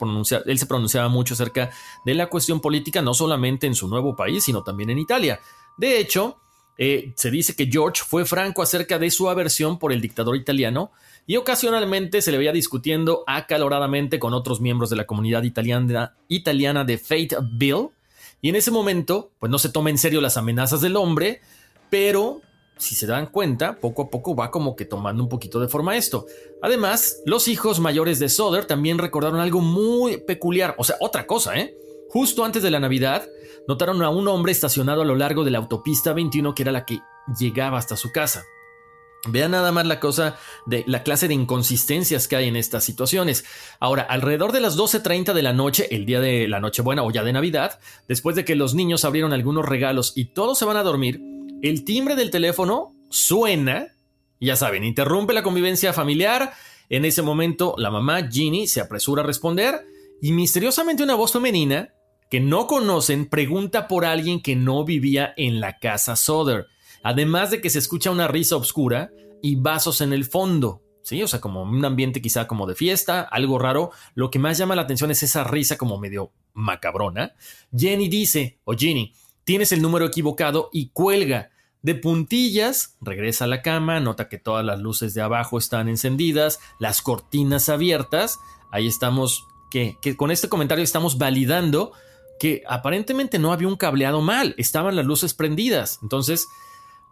él 0.45 0.59
se 0.59 0.65
pronunciaba 0.65 1.09
mucho 1.09 1.33
acerca 1.33 1.69
de 2.05 2.13
la 2.13 2.27
cuestión 2.27 2.61
política, 2.61 3.01
no 3.01 3.13
solamente 3.13 3.67
en 3.67 3.75
su 3.75 3.87
nuevo 3.87 4.15
país, 4.15 4.43
sino 4.43 4.63
también 4.63 4.89
en 4.89 4.99
Italia. 4.99 5.39
De 5.77 5.99
hecho, 5.99 6.37
eh, 6.77 7.13
se 7.15 7.31
dice 7.31 7.55
que 7.55 7.67
George 7.71 8.03
fue 8.05 8.25
franco 8.25 8.61
acerca 8.61 8.99
de 8.99 9.09
su 9.09 9.29
aversión 9.29 9.79
por 9.79 9.91
el 9.91 10.01
dictador 10.01 10.35
italiano 10.35 10.91
y 11.25 11.35
ocasionalmente 11.35 12.21
se 12.21 12.31
le 12.31 12.37
veía 12.37 12.51
discutiendo 12.51 13.23
acaloradamente 13.25 14.19
con 14.19 14.33
otros 14.33 14.61
miembros 14.61 14.89
de 14.89 14.95
la 14.95 15.05
comunidad 15.05 15.43
italiana, 15.43 16.13
de 16.85 16.97
Fayetteville 16.97 17.89
Y 18.41 18.49
en 18.49 18.55
ese 18.55 18.71
momento, 18.71 19.31
pues 19.39 19.49
no 19.49 19.57
se 19.57 19.69
toma 19.69 19.89
en 19.89 19.97
serio 19.97 20.21
las 20.21 20.37
amenazas 20.37 20.81
del 20.81 20.95
hombre, 20.95 21.41
pero 21.89 22.41
si 22.79 22.95
se 22.95 23.07
dan 23.07 23.27
cuenta, 23.27 23.79
poco 23.79 24.03
a 24.03 24.09
poco 24.09 24.35
va 24.35 24.51
como 24.51 24.75
que 24.75 24.85
tomando 24.85 25.23
un 25.23 25.29
poquito 25.29 25.59
de 25.59 25.67
forma 25.67 25.97
esto. 25.97 26.25
Además, 26.61 27.21
los 27.25 27.47
hijos 27.47 27.79
mayores 27.79 28.19
de 28.19 28.29
Soder 28.29 28.65
también 28.65 28.97
recordaron 28.97 29.39
algo 29.39 29.61
muy 29.61 30.17
peculiar, 30.17 30.75
o 30.77 30.83
sea, 30.83 30.97
otra 30.99 31.25
cosa, 31.27 31.57
¿eh? 31.57 31.77
Justo 32.09 32.45
antes 32.45 32.63
de 32.63 32.71
la 32.71 32.79
Navidad, 32.79 33.27
notaron 33.67 34.01
a 34.01 34.09
un 34.09 34.27
hombre 34.27 34.51
estacionado 34.51 35.01
a 35.01 35.05
lo 35.05 35.15
largo 35.15 35.43
de 35.43 35.51
la 35.51 35.57
autopista 35.57 36.13
21 36.13 36.55
que 36.55 36.63
era 36.63 36.71
la 36.71 36.85
que 36.85 36.99
llegaba 37.37 37.77
hasta 37.77 37.97
su 37.97 38.11
casa. 38.11 38.45
Vean 39.25 39.51
nada 39.51 39.71
más 39.71 39.85
la 39.85 39.99
cosa 39.99 40.37
de 40.65 40.83
la 40.87 41.03
clase 41.03 41.27
de 41.27 41.33
inconsistencias 41.33 42.27
que 42.27 42.35
hay 42.35 42.47
en 42.47 42.55
estas 42.55 42.83
situaciones. 42.83 43.45
Ahora, 43.79 44.03
alrededor 44.03 44.51
de 44.51 44.61
las 44.61 44.77
12.30 44.77 45.33
de 45.33 45.41
la 45.41 45.53
noche, 45.53 45.93
el 45.93 46.05
día 46.05 46.21
de 46.21 46.47
la 46.47 46.59
Nochebuena 46.59 47.03
o 47.03 47.11
ya 47.11 47.23
de 47.23 47.33
Navidad, 47.33 47.79
después 48.07 48.35
de 48.35 48.45
que 48.45 48.55
los 48.55 48.73
niños 48.73 49.05
abrieron 49.05 49.33
algunos 49.33 49.65
regalos 49.65 50.13
y 50.15 50.25
todos 50.25 50.57
se 50.57 50.65
van 50.65 50.77
a 50.77 50.83
dormir, 50.83 51.19
el 51.61 51.83
timbre 51.83 52.15
del 52.15 52.29
teléfono 52.29 52.93
suena, 53.09 53.87
ya 54.39 54.55
saben, 54.55 54.83
interrumpe 54.83 55.33
la 55.33 55.43
convivencia 55.43 55.93
familiar. 55.93 56.53
En 56.89 57.03
ese 57.05 57.21
momento, 57.21 57.73
la 57.77 57.91
mamá 57.91 58.29
Ginny 58.29 58.67
se 58.67 58.81
apresura 58.81 59.23
a 59.23 59.25
responder 59.25 59.85
y 60.21 60.31
misteriosamente 60.31 61.03
una 61.03 61.15
voz 61.15 61.33
femenina 61.33 61.93
que 62.29 62.39
no 62.39 62.67
conocen 62.67 63.27
pregunta 63.27 63.87
por 63.87 64.05
alguien 64.05 64.41
que 64.41 64.55
no 64.55 64.83
vivía 64.83 65.33
en 65.37 65.59
la 65.59 65.79
casa 65.79 66.15
Soder. 66.15 66.67
Además 67.03 67.51
de 67.51 67.61
que 67.61 67.69
se 67.69 67.79
escucha 67.79 68.11
una 68.11 68.27
risa 68.27 68.55
oscura 68.55 69.11
y 69.41 69.55
vasos 69.55 70.01
en 70.01 70.13
el 70.13 70.25
fondo. 70.25 70.81
Sí, 71.03 71.23
o 71.23 71.27
sea, 71.27 71.39
como 71.39 71.63
un 71.63 71.85
ambiente 71.85 72.21
quizá 72.21 72.47
como 72.47 72.67
de 72.67 72.75
fiesta, 72.75 73.21
algo 73.21 73.57
raro. 73.59 73.91
Lo 74.13 74.29
que 74.29 74.39
más 74.39 74.57
llama 74.57 74.75
la 74.75 74.81
atención 74.81 75.09
es 75.09 75.23
esa 75.23 75.45
risa 75.45 75.77
como 75.77 75.97
medio 75.97 76.33
macabrona. 76.53 77.33
Jenny 77.73 78.09
dice, 78.09 78.59
o 78.65 78.73
Ginny, 78.73 79.13
tienes 79.47 79.71
el 79.71 79.81
número 79.81 80.05
equivocado 80.05 80.69
y 80.73 80.89
cuelga. 80.89 81.51
De 81.81 81.95
puntillas, 81.95 82.97
regresa 82.99 83.45
a 83.45 83.47
la 83.47 83.61
cama, 83.61 84.01
nota 84.01 84.27
que 84.27 84.37
todas 84.37 84.65
las 84.65 84.77
luces 84.81 85.13
de 85.13 85.21
abajo 85.21 85.57
están 85.57 85.87
encendidas, 85.87 86.59
las 86.79 87.01
cortinas 87.01 87.69
abiertas. 87.69 88.39
Ahí 88.73 88.87
estamos, 88.87 89.47
que, 89.71 89.95
con 90.17 90.31
este 90.31 90.49
comentario 90.49 90.83
estamos 90.83 91.17
validando 91.17 91.93
que 92.41 92.63
aparentemente 92.67 93.39
no 93.39 93.53
había 93.53 93.69
un 93.69 93.77
cableado 93.77 94.21
mal, 94.21 94.53
estaban 94.57 94.97
las 94.97 95.05
luces 95.05 95.33
prendidas. 95.33 95.99
Entonces, 96.03 96.45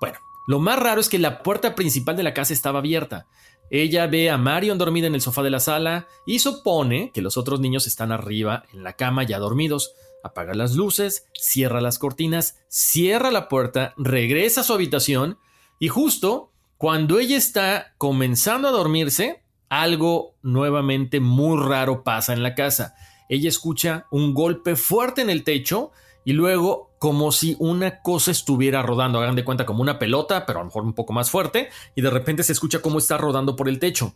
bueno, 0.02 0.20
lo 0.46 0.60
más 0.60 0.78
raro 0.78 1.00
es 1.00 1.08
que 1.08 1.20
la 1.20 1.42
puerta 1.42 1.74
principal 1.74 2.18
de 2.18 2.24
la 2.24 2.34
casa 2.34 2.52
estaba 2.52 2.80
abierta. 2.80 3.28
Ella 3.70 4.08
ve 4.08 4.30
a 4.30 4.38
Marion 4.38 4.78
dormida 4.78 5.08
en 5.08 5.16
el 5.16 5.22
sofá 5.22 5.42
de 5.42 5.52
la 5.52 5.62
sala 5.62 6.08
y 6.26 6.40
supone 6.40 7.12
que 7.14 7.22
los 7.22 7.38
otros 7.38 7.62
niños 7.62 7.88
están 7.88 8.12
arriba 8.12 8.66
en 8.74 8.84
la 8.84 8.94
cama 8.94 9.24
ya 9.24 9.40
dormidos 9.40 9.94
apaga 10.26 10.56
las 10.56 10.74
luces, 10.74 11.28
cierra 11.34 11.82
las 11.82 12.00
cortinas, 12.00 12.60
cierra 12.68 13.30
la 13.30 13.48
puerta, 13.48 13.94
regresa 13.96 14.62
a 14.62 14.64
su 14.64 14.74
habitación 14.74 15.38
y 15.80 15.88
justo 15.88 16.52
cuando 16.78 17.20
ella 17.20 17.38
está 17.38 17.94
comenzando 17.98 18.68
a 18.68 18.72
dormirse, 18.72 19.44
algo 19.70 20.36
nuevamente 20.42 21.20
muy 21.20 21.64
raro 21.64 22.04
pasa 22.04 22.34
en 22.34 22.44
la 22.44 22.56
casa. 22.56 22.96
Ella 23.30 23.50
escucha 23.50 24.08
un 24.12 24.34
golpe 24.34 24.76
fuerte 24.76 25.22
en 25.22 25.30
el 25.30 25.44
techo 25.44 25.92
y 26.26 26.34
luego 26.34 26.96
como 26.98 27.32
si 27.32 27.56
una 27.60 28.02
cosa 28.02 28.32
estuviera 28.32 28.82
rodando, 28.82 29.20
hagan 29.20 29.36
de 29.36 29.46
cuenta 29.46 29.66
como 29.66 29.84
una 29.84 30.00
pelota, 30.00 30.46
pero 30.48 30.60
a 30.60 30.62
lo 30.64 30.66
mejor 30.66 30.84
un 30.84 30.94
poco 30.94 31.14
más 31.14 31.30
fuerte, 31.30 31.70
y 31.96 32.02
de 32.02 32.10
repente 32.10 32.42
se 32.42 32.52
escucha 32.52 32.82
cómo 32.82 32.98
está 32.98 33.16
rodando 33.18 33.56
por 33.56 33.70
el 33.70 33.78
techo. 33.78 34.16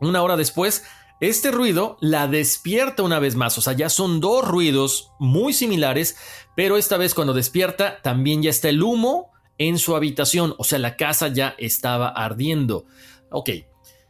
Una 0.00 0.22
hora 0.22 0.38
después, 0.38 0.82
este 1.20 1.50
ruido 1.50 1.98
la 2.00 2.28
despierta 2.28 3.02
una 3.02 3.18
vez 3.18 3.36
más, 3.36 3.58
o 3.58 3.60
sea, 3.60 3.74
ya 3.74 3.90
son 3.90 4.20
dos 4.20 4.46
ruidos 4.46 5.12
muy 5.18 5.52
similares, 5.52 6.16
pero 6.56 6.78
esta 6.78 6.96
vez 6.96 7.14
cuando 7.14 7.34
despierta 7.34 8.00
también 8.02 8.42
ya 8.42 8.50
está 8.50 8.70
el 8.70 8.82
humo 8.82 9.30
en 9.58 9.78
su 9.78 9.94
habitación, 9.94 10.54
o 10.56 10.64
sea, 10.64 10.78
la 10.78 10.96
casa 10.96 11.28
ya 11.28 11.54
estaba 11.58 12.08
ardiendo. 12.08 12.86
Ok, 13.30 13.50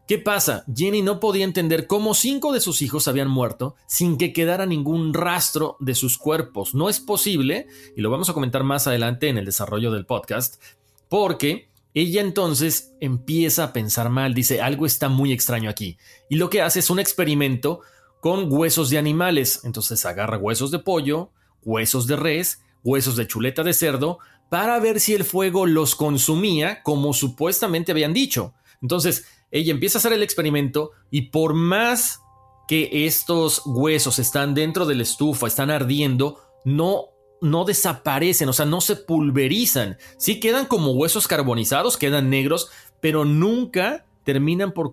¿qué 0.07 0.19
pasa? 0.19 0.65
Jenny 0.73 1.03
no 1.03 1.19
podía 1.19 1.45
entender 1.45 1.89
cómo 1.89 2.15
cinco 2.15 2.53
de 2.53 2.61
sus 2.61 2.83
hijos 2.83 3.09
habían 3.09 3.29
muerto 3.29 3.75
sin 3.89 4.17
que 4.17 4.33
quedara 4.33 4.65
ningún 4.65 5.13
rastro 5.13 5.77
de 5.81 5.97
sus 5.97 6.17
cuerpos. 6.17 6.77
No 6.77 6.89
es 6.89 7.01
posible, 7.01 7.67
y 7.97 8.01
lo 8.01 8.11
vamos 8.11 8.31
a 8.31 8.35
comentar 8.35 8.63
más 8.63 8.87
adelante 8.87 9.29
en 9.29 9.39
el 9.39 9.45
desarrollo 9.45 9.91
del 9.91 10.07
podcast, 10.07 10.63
porque 11.09 11.70
ella 11.95 12.21
entonces 12.21 12.95
empieza 13.01 13.65
a 13.65 13.73
pensar 13.73 14.11
mal, 14.11 14.35
dice, 14.35 14.61
algo 14.61 14.87
está 14.87 15.09
muy 15.09 15.33
extraño 15.33 15.69
aquí. 15.69 15.99
Y 16.29 16.37
lo 16.37 16.51
que 16.51 16.63
hace 16.63 16.79
es 16.79 16.91
un 16.91 17.01
experimento 17.01 17.81
con 18.21 18.53
huesos 18.53 18.91
de 18.91 18.99
animales. 18.99 19.63
Entonces 19.65 20.05
agarra 20.07 20.39
huesos 20.39 20.71
de 20.71 20.79
pollo, 20.79 21.31
huesos 21.63 22.07
de 22.07 22.17
res, 22.17 22.63
huesos 22.85 23.17
de 23.17 23.27
chuleta 23.27 23.63
de 23.63 23.75
cerdo, 23.75 24.19
para 24.51 24.79
ver 24.79 25.01
si 25.01 25.15
el 25.15 25.25
fuego 25.25 25.67
los 25.67 25.95
consumía 25.95 26.83
como 26.83 27.13
supuestamente 27.13 27.93
habían 27.93 28.13
dicho. 28.13 28.55
Entonces 28.83 29.27
ella 29.51 29.73
empieza 29.73 29.99
a 29.99 30.01
hacer 30.01 30.13
el 30.13 30.23
experimento 30.23 30.93
y 31.11 31.23
por 31.23 31.55
más 31.55 32.21
que 32.69 33.07
estos 33.07 33.63
huesos 33.67 34.21
están 34.21 34.55
dentro 34.55 34.87
de 34.87 34.95
la 34.95 35.03
estufa, 35.03 35.49
están 35.49 35.71
ardiendo, 35.71 36.39
no 36.65 37.07
no 37.41 37.65
desaparecen, 37.65 38.49
o 38.49 38.53
sea, 38.53 38.67
no 38.67 38.81
se 38.81 38.97
pulverizan. 38.97 39.97
Sí 40.19 40.41
quedan 40.41 40.67
como 40.67 40.93
huesos 40.93 41.27
carbonizados, 41.27 41.97
quedan 41.97 42.31
negros, 42.31 42.71
pero 43.01 43.25
nunca 43.25 44.07
terminan 44.25 44.73
por, 44.73 44.91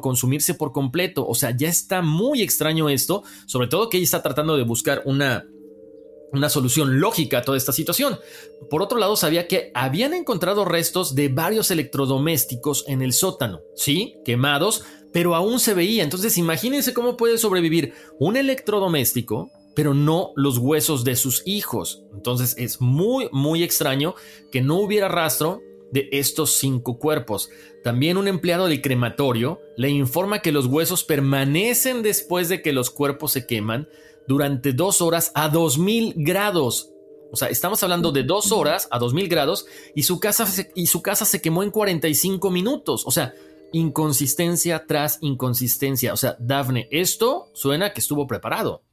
consumirse 0.00 0.54
por 0.54 0.72
completo. 0.72 1.26
O 1.26 1.34
sea, 1.34 1.56
ya 1.56 1.68
está 1.68 2.02
muy 2.02 2.42
extraño 2.42 2.88
esto, 2.88 3.22
sobre 3.46 3.68
todo 3.68 3.88
que 3.88 3.96
ella 3.96 4.04
está 4.04 4.22
tratando 4.22 4.56
de 4.56 4.64
buscar 4.64 5.02
una, 5.06 5.46
una 6.32 6.48
solución 6.48 7.00
lógica 7.00 7.38
a 7.38 7.42
toda 7.42 7.56
esta 7.56 7.72
situación. 7.72 8.18
Por 8.70 8.82
otro 8.82 8.98
lado, 8.98 9.16
sabía 9.16 9.48
que 9.48 9.70
habían 9.74 10.14
encontrado 10.14 10.64
restos 10.64 11.14
de 11.14 11.28
varios 11.28 11.70
electrodomésticos 11.70 12.84
en 12.86 13.02
el 13.02 13.12
sótano, 13.12 13.60
sí, 13.74 14.16
quemados, 14.24 14.84
pero 15.12 15.34
aún 15.34 15.58
se 15.60 15.72
veía. 15.72 16.02
Entonces, 16.02 16.36
imagínense 16.36 16.92
cómo 16.92 17.16
puede 17.16 17.38
sobrevivir 17.38 17.94
un 18.18 18.36
electrodoméstico 18.36 19.50
pero 19.76 19.92
no 19.92 20.32
los 20.36 20.56
huesos 20.56 21.04
de 21.04 21.14
sus 21.14 21.42
hijos. 21.46 22.02
Entonces 22.14 22.56
es 22.58 22.80
muy, 22.80 23.28
muy 23.30 23.62
extraño 23.62 24.14
que 24.50 24.62
no 24.62 24.76
hubiera 24.76 25.06
rastro 25.06 25.60
de 25.92 26.08
estos 26.12 26.54
cinco 26.54 26.98
cuerpos. 26.98 27.50
También 27.84 28.16
un 28.16 28.26
empleado 28.26 28.66
del 28.66 28.80
crematorio 28.80 29.60
le 29.76 29.90
informa 29.90 30.40
que 30.40 30.50
los 30.50 30.66
huesos 30.66 31.04
permanecen 31.04 32.02
después 32.02 32.48
de 32.48 32.62
que 32.62 32.72
los 32.72 32.90
cuerpos 32.90 33.32
se 33.32 33.46
queman 33.46 33.86
durante 34.26 34.72
dos 34.72 35.02
horas 35.02 35.30
a 35.34 35.50
2000 35.50 36.14
grados. 36.16 36.90
O 37.30 37.36
sea, 37.36 37.48
estamos 37.48 37.82
hablando 37.82 38.12
de 38.12 38.22
dos 38.22 38.52
horas 38.52 38.88
a 38.90 38.98
2000 38.98 39.28
grados 39.28 39.66
y 39.94 40.04
su 40.04 40.18
casa 40.20 40.46
se, 40.46 40.72
y 40.74 40.86
su 40.86 41.02
casa 41.02 41.26
se 41.26 41.42
quemó 41.42 41.62
en 41.62 41.70
45 41.70 42.50
minutos. 42.50 43.02
O 43.06 43.10
sea, 43.10 43.34
inconsistencia 43.72 44.86
tras 44.86 45.18
inconsistencia. 45.20 46.14
O 46.14 46.16
sea, 46.16 46.34
Dafne, 46.40 46.88
esto 46.90 47.50
suena 47.52 47.92
que 47.92 48.00
estuvo 48.00 48.26
preparado. 48.26 48.85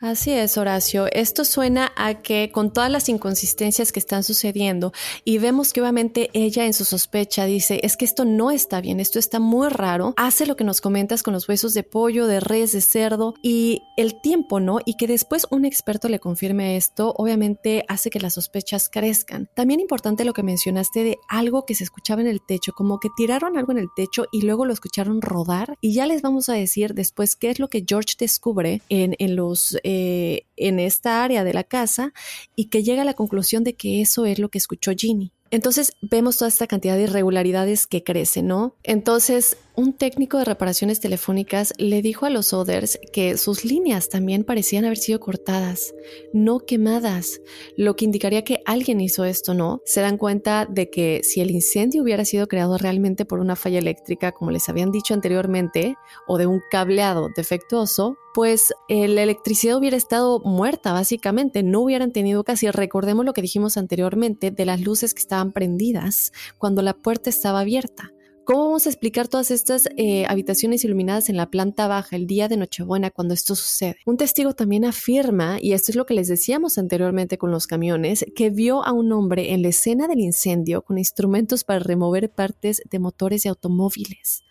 Así 0.00 0.30
es, 0.30 0.56
Horacio. 0.56 1.06
Esto 1.10 1.44
suena 1.44 1.90
a 1.96 2.22
que 2.22 2.52
con 2.52 2.72
todas 2.72 2.88
las 2.88 3.08
inconsistencias 3.08 3.90
que 3.90 3.98
están 3.98 4.22
sucediendo 4.22 4.92
y 5.24 5.38
vemos 5.38 5.72
que 5.72 5.80
obviamente 5.80 6.30
ella 6.34 6.66
en 6.66 6.72
su 6.72 6.84
sospecha 6.84 7.46
dice, 7.46 7.80
es 7.82 7.96
que 7.96 8.04
esto 8.04 8.24
no 8.24 8.52
está 8.52 8.80
bien, 8.80 9.00
esto 9.00 9.18
está 9.18 9.40
muy 9.40 9.68
raro, 9.68 10.14
hace 10.16 10.46
lo 10.46 10.54
que 10.54 10.62
nos 10.62 10.80
comentas 10.80 11.24
con 11.24 11.34
los 11.34 11.48
huesos 11.48 11.74
de 11.74 11.82
pollo, 11.82 12.28
de 12.28 12.38
res, 12.38 12.70
de 12.70 12.80
cerdo 12.80 13.34
y 13.42 13.82
el 13.96 14.20
tiempo, 14.20 14.60
¿no? 14.60 14.78
Y 14.84 14.96
que 14.96 15.08
después 15.08 15.48
un 15.50 15.64
experto 15.64 16.08
le 16.08 16.20
confirme 16.20 16.76
esto, 16.76 17.12
obviamente 17.16 17.84
hace 17.88 18.08
que 18.08 18.20
las 18.20 18.34
sospechas 18.34 18.88
crezcan. 18.88 19.48
También 19.56 19.80
importante 19.80 20.24
lo 20.24 20.32
que 20.32 20.44
mencionaste 20.44 21.02
de 21.02 21.18
algo 21.28 21.66
que 21.66 21.74
se 21.74 21.82
escuchaba 21.82 22.20
en 22.20 22.28
el 22.28 22.40
techo, 22.40 22.72
como 22.72 23.00
que 23.00 23.08
tiraron 23.16 23.58
algo 23.58 23.72
en 23.72 23.78
el 23.78 23.88
techo 23.96 24.26
y 24.30 24.42
luego 24.42 24.64
lo 24.64 24.72
escucharon 24.72 25.22
rodar 25.22 25.76
y 25.80 25.92
ya 25.92 26.06
les 26.06 26.22
vamos 26.22 26.48
a 26.48 26.52
decir 26.52 26.94
después 26.94 27.34
qué 27.34 27.50
es 27.50 27.58
lo 27.58 27.66
que 27.66 27.84
George 27.84 28.14
descubre 28.16 28.80
en, 28.90 29.16
en 29.18 29.34
los 29.34 29.76
eh, 29.90 30.44
en 30.56 30.80
esta 30.80 31.24
área 31.24 31.44
de 31.44 31.54
la 31.54 31.64
casa 31.64 32.12
y 32.54 32.66
que 32.66 32.82
llega 32.82 33.00
a 33.00 33.04
la 33.06 33.14
conclusión 33.14 33.64
de 33.64 33.72
que 33.72 34.02
eso 34.02 34.26
es 34.26 34.38
lo 34.38 34.50
que 34.50 34.58
escuchó 34.58 34.92
Ginny. 34.94 35.32
Entonces 35.50 35.94
vemos 36.02 36.36
toda 36.36 36.50
esta 36.50 36.66
cantidad 36.66 36.94
de 36.94 37.04
irregularidades 37.04 37.86
que 37.86 38.04
crece, 38.04 38.42
¿no? 38.42 38.74
Entonces 38.82 39.56
un 39.78 39.92
técnico 39.92 40.38
de 40.38 40.44
reparaciones 40.44 40.98
telefónicas 40.98 41.72
le 41.78 42.02
dijo 42.02 42.26
a 42.26 42.30
los 42.30 42.52
Others 42.52 42.98
que 43.12 43.38
sus 43.38 43.64
líneas 43.64 44.08
también 44.08 44.42
parecían 44.42 44.84
haber 44.84 44.98
sido 44.98 45.20
cortadas, 45.20 45.94
no 46.32 46.58
quemadas, 46.58 47.40
lo 47.76 47.94
que 47.94 48.04
indicaría 48.04 48.42
que 48.42 48.60
alguien 48.66 49.00
hizo 49.00 49.24
esto, 49.24 49.54
¿no? 49.54 49.80
Se 49.84 50.00
dan 50.00 50.18
cuenta 50.18 50.66
de 50.68 50.90
que 50.90 51.20
si 51.22 51.40
el 51.40 51.52
incendio 51.52 52.02
hubiera 52.02 52.24
sido 52.24 52.48
creado 52.48 52.76
realmente 52.76 53.24
por 53.24 53.38
una 53.38 53.54
falla 53.54 53.78
eléctrica, 53.78 54.32
como 54.32 54.50
les 54.50 54.68
habían 54.68 54.90
dicho 54.90 55.14
anteriormente, 55.14 55.94
o 56.26 56.38
de 56.38 56.48
un 56.48 56.60
cableado 56.72 57.28
defectuoso, 57.36 58.16
pues 58.34 58.72
la 58.88 59.22
electricidad 59.22 59.76
hubiera 59.76 59.96
estado 59.96 60.40
muerta 60.40 60.92
básicamente, 60.92 61.62
no 61.62 61.82
hubieran 61.82 62.10
tenido 62.10 62.42
casi, 62.42 62.68
recordemos 62.68 63.24
lo 63.24 63.32
que 63.32 63.42
dijimos 63.42 63.76
anteriormente 63.76 64.50
de 64.50 64.66
las 64.66 64.80
luces 64.80 65.14
que 65.14 65.20
estaban 65.20 65.52
prendidas 65.52 66.32
cuando 66.58 66.82
la 66.82 66.94
puerta 66.94 67.30
estaba 67.30 67.60
abierta 67.60 68.12
¿Cómo 68.48 68.64
vamos 68.64 68.86
a 68.86 68.88
explicar 68.88 69.28
todas 69.28 69.50
estas 69.50 69.90
eh, 69.98 70.24
habitaciones 70.26 70.82
iluminadas 70.82 71.28
en 71.28 71.36
la 71.36 71.50
planta 71.50 71.86
baja 71.86 72.16
el 72.16 72.26
día 72.26 72.48
de 72.48 72.56
Nochebuena 72.56 73.10
cuando 73.10 73.34
esto 73.34 73.54
sucede? 73.54 73.96
Un 74.06 74.16
testigo 74.16 74.54
también 74.54 74.86
afirma, 74.86 75.58
y 75.60 75.74
esto 75.74 75.92
es 75.92 75.96
lo 75.96 76.06
que 76.06 76.14
les 76.14 76.28
decíamos 76.28 76.78
anteriormente 76.78 77.36
con 77.36 77.50
los 77.50 77.66
camiones, 77.66 78.24
que 78.34 78.48
vio 78.48 78.82
a 78.86 78.92
un 78.92 79.12
hombre 79.12 79.52
en 79.52 79.60
la 79.60 79.68
escena 79.68 80.08
del 80.08 80.20
incendio 80.20 80.80
con 80.80 80.96
instrumentos 80.96 81.62
para 81.62 81.80
remover 81.80 82.30
partes 82.30 82.80
de 82.90 82.98
motores 82.98 83.42
de 83.42 83.50
automóviles. 83.50 84.44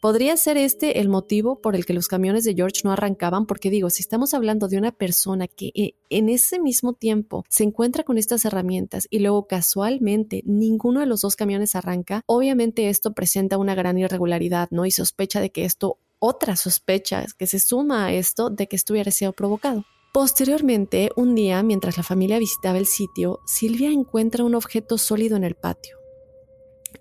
¿Podría 0.00 0.34
ser 0.38 0.56
este 0.56 0.98
el 1.00 1.10
motivo 1.10 1.60
por 1.60 1.76
el 1.76 1.84
que 1.84 1.92
los 1.92 2.08
camiones 2.08 2.44
de 2.44 2.54
George 2.54 2.80
no 2.84 2.90
arrancaban? 2.90 3.44
Porque 3.44 3.68
digo, 3.68 3.90
si 3.90 4.00
estamos 4.00 4.32
hablando 4.32 4.66
de 4.66 4.78
una 4.78 4.92
persona 4.92 5.46
que 5.46 5.72
eh, 5.74 5.92
en 6.08 6.30
ese 6.30 6.58
mismo 6.58 6.94
tiempo 6.94 7.44
se 7.50 7.64
encuentra 7.64 8.02
con 8.02 8.16
estas 8.16 8.46
herramientas 8.46 9.06
y 9.10 9.18
luego 9.18 9.46
casualmente 9.46 10.42
ninguno 10.46 11.00
de 11.00 11.06
los 11.06 11.20
dos 11.20 11.36
camiones 11.36 11.76
arranca, 11.76 12.22
obviamente 12.24 12.88
esto 12.88 13.12
presenta 13.12 13.58
una 13.58 13.74
gran 13.74 13.98
irregularidad, 13.98 14.68
¿no? 14.70 14.86
Y 14.86 14.90
sospecha 14.90 15.38
de 15.38 15.50
que 15.50 15.66
esto, 15.66 15.98
otra 16.18 16.56
sospecha 16.56 17.26
que 17.36 17.46
se 17.46 17.58
suma 17.58 18.06
a 18.06 18.12
esto 18.14 18.48
de 18.48 18.68
que 18.68 18.76
esto 18.76 18.94
hubiera 18.94 19.10
sido 19.10 19.34
provocado. 19.34 19.84
Posteriormente, 20.14 21.10
un 21.14 21.34
día, 21.34 21.62
mientras 21.62 21.98
la 21.98 22.04
familia 22.04 22.38
visitaba 22.38 22.78
el 22.78 22.86
sitio, 22.86 23.40
Silvia 23.44 23.90
encuentra 23.90 24.44
un 24.44 24.54
objeto 24.54 24.96
sólido 24.96 25.36
en 25.36 25.44
el 25.44 25.56
patio. 25.56 25.99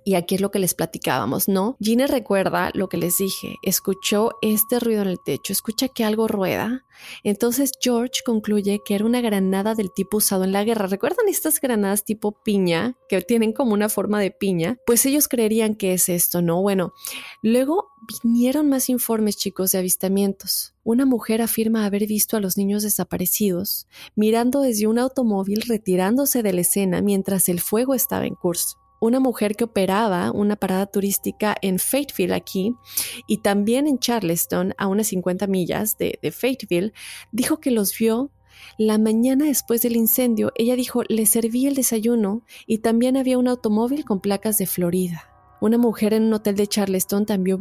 Y 0.04 0.16
aquí 0.16 0.36
es 0.36 0.42
lo 0.42 0.52
que 0.52 0.60
les 0.60 0.74
platicábamos, 0.74 1.48
¿no? 1.48 1.78
Gina 1.80 2.08
recuerda 2.08 2.72
lo 2.74 2.90
que 2.90 2.98
les 2.98 3.18
dije, 3.18 3.56
escuchó 3.64 4.32
este 4.42 4.80
ruido 4.80 5.02
en 5.02 5.10
el 5.10 5.20
techo, 5.24 5.54
escucha 5.54 5.88
que 5.88 6.04
algo 6.04 6.28
rueda. 6.28 6.86
Entonces 7.24 7.72
George 7.80 8.22
concluye 8.26 8.82
que 8.86 8.96
era 8.96 9.06
una 9.06 9.22
granada 9.22 9.76
del 9.76 9.92
tipo 9.94 10.18
usado 10.18 10.44
en 10.44 10.52
la 10.52 10.64
guerra. 10.64 10.88
¿Recuerdan 10.88 11.28
estas 11.28 11.62
granadas 11.62 12.04
tipo 12.04 12.42
piña 12.44 12.98
que 13.08 13.22
tienen 13.22 13.54
como 13.54 13.74
una 13.74 13.90
forma 13.90 14.20
de 14.20 14.32
piña? 14.32 14.78
Pues 14.86 15.06
ellos 15.06 15.28
creerían 15.28 15.76
que 15.76 15.94
es 15.94 16.10
esto, 16.10 16.42
¿no? 16.42 16.62
Bueno, 16.62 16.94
luego 17.42 17.90
vinieron 18.24 18.70
más 18.70 18.90
informes, 18.90 19.38
chicos, 19.38 19.72
de 19.72 19.80
avistamientos. 19.80 20.74
Una 20.84 21.06
mujer 21.06 21.42
afirma 21.42 21.86
haber 21.86 22.08
visto 22.08 22.38
a 22.38 22.40
los 22.40 22.58
niños 22.58 22.84
desaparecidos 22.84 23.88
mirando 24.16 24.62
desde 24.62 24.88
un 24.88 24.98
automóvil 24.98 25.62
retirándose 25.62 26.42
de 26.42 26.54
la 26.54 26.62
escena 26.62 27.02
mientras 27.02 27.50
el 27.50 27.60
fuego 27.60 27.94
estaba 27.94 28.26
en 28.26 28.36
curso 28.36 28.78
una 29.00 29.20
mujer 29.20 29.56
que 29.56 29.64
operaba 29.64 30.32
una 30.32 30.56
parada 30.56 30.86
turística 30.86 31.56
en 31.62 31.80
Fayetteville 31.80 32.34
aquí 32.34 32.76
y 33.28 33.38
también 33.38 33.88
en 33.88 34.00
Charleston, 34.00 34.74
a 34.78 34.88
unas 34.88 35.08
50 35.08 35.48
millas 35.48 35.98
de, 35.98 36.20
Fayetteville, 36.32 36.94
dijo 37.32 37.60
que 37.60 37.72
los 37.72 37.98
vio 37.98 38.32
la 38.78 38.98
mañana 38.98 39.46
después 39.46 39.82
del 39.82 39.96
incendio. 39.96 40.52
Ella 40.56 40.76
dijo, 40.76 41.04
le 41.08 41.26
serví 41.26 41.66
el 41.66 41.76
desayuno 41.76 42.44
y 42.68 42.80
también 42.80 43.18
había 43.18 43.38
un 43.38 43.48
automóvil 43.48 44.06
con 44.06 44.20
placas 44.20 44.58
de 44.58 44.68
Florida. 44.68 45.39
Una 45.62 45.78
mujer 45.78 46.14
en 46.14 46.24
un 46.24 46.34
hotel 46.34 46.56
de 46.56 46.68
Charleston 46.68 47.26
también 47.26 47.60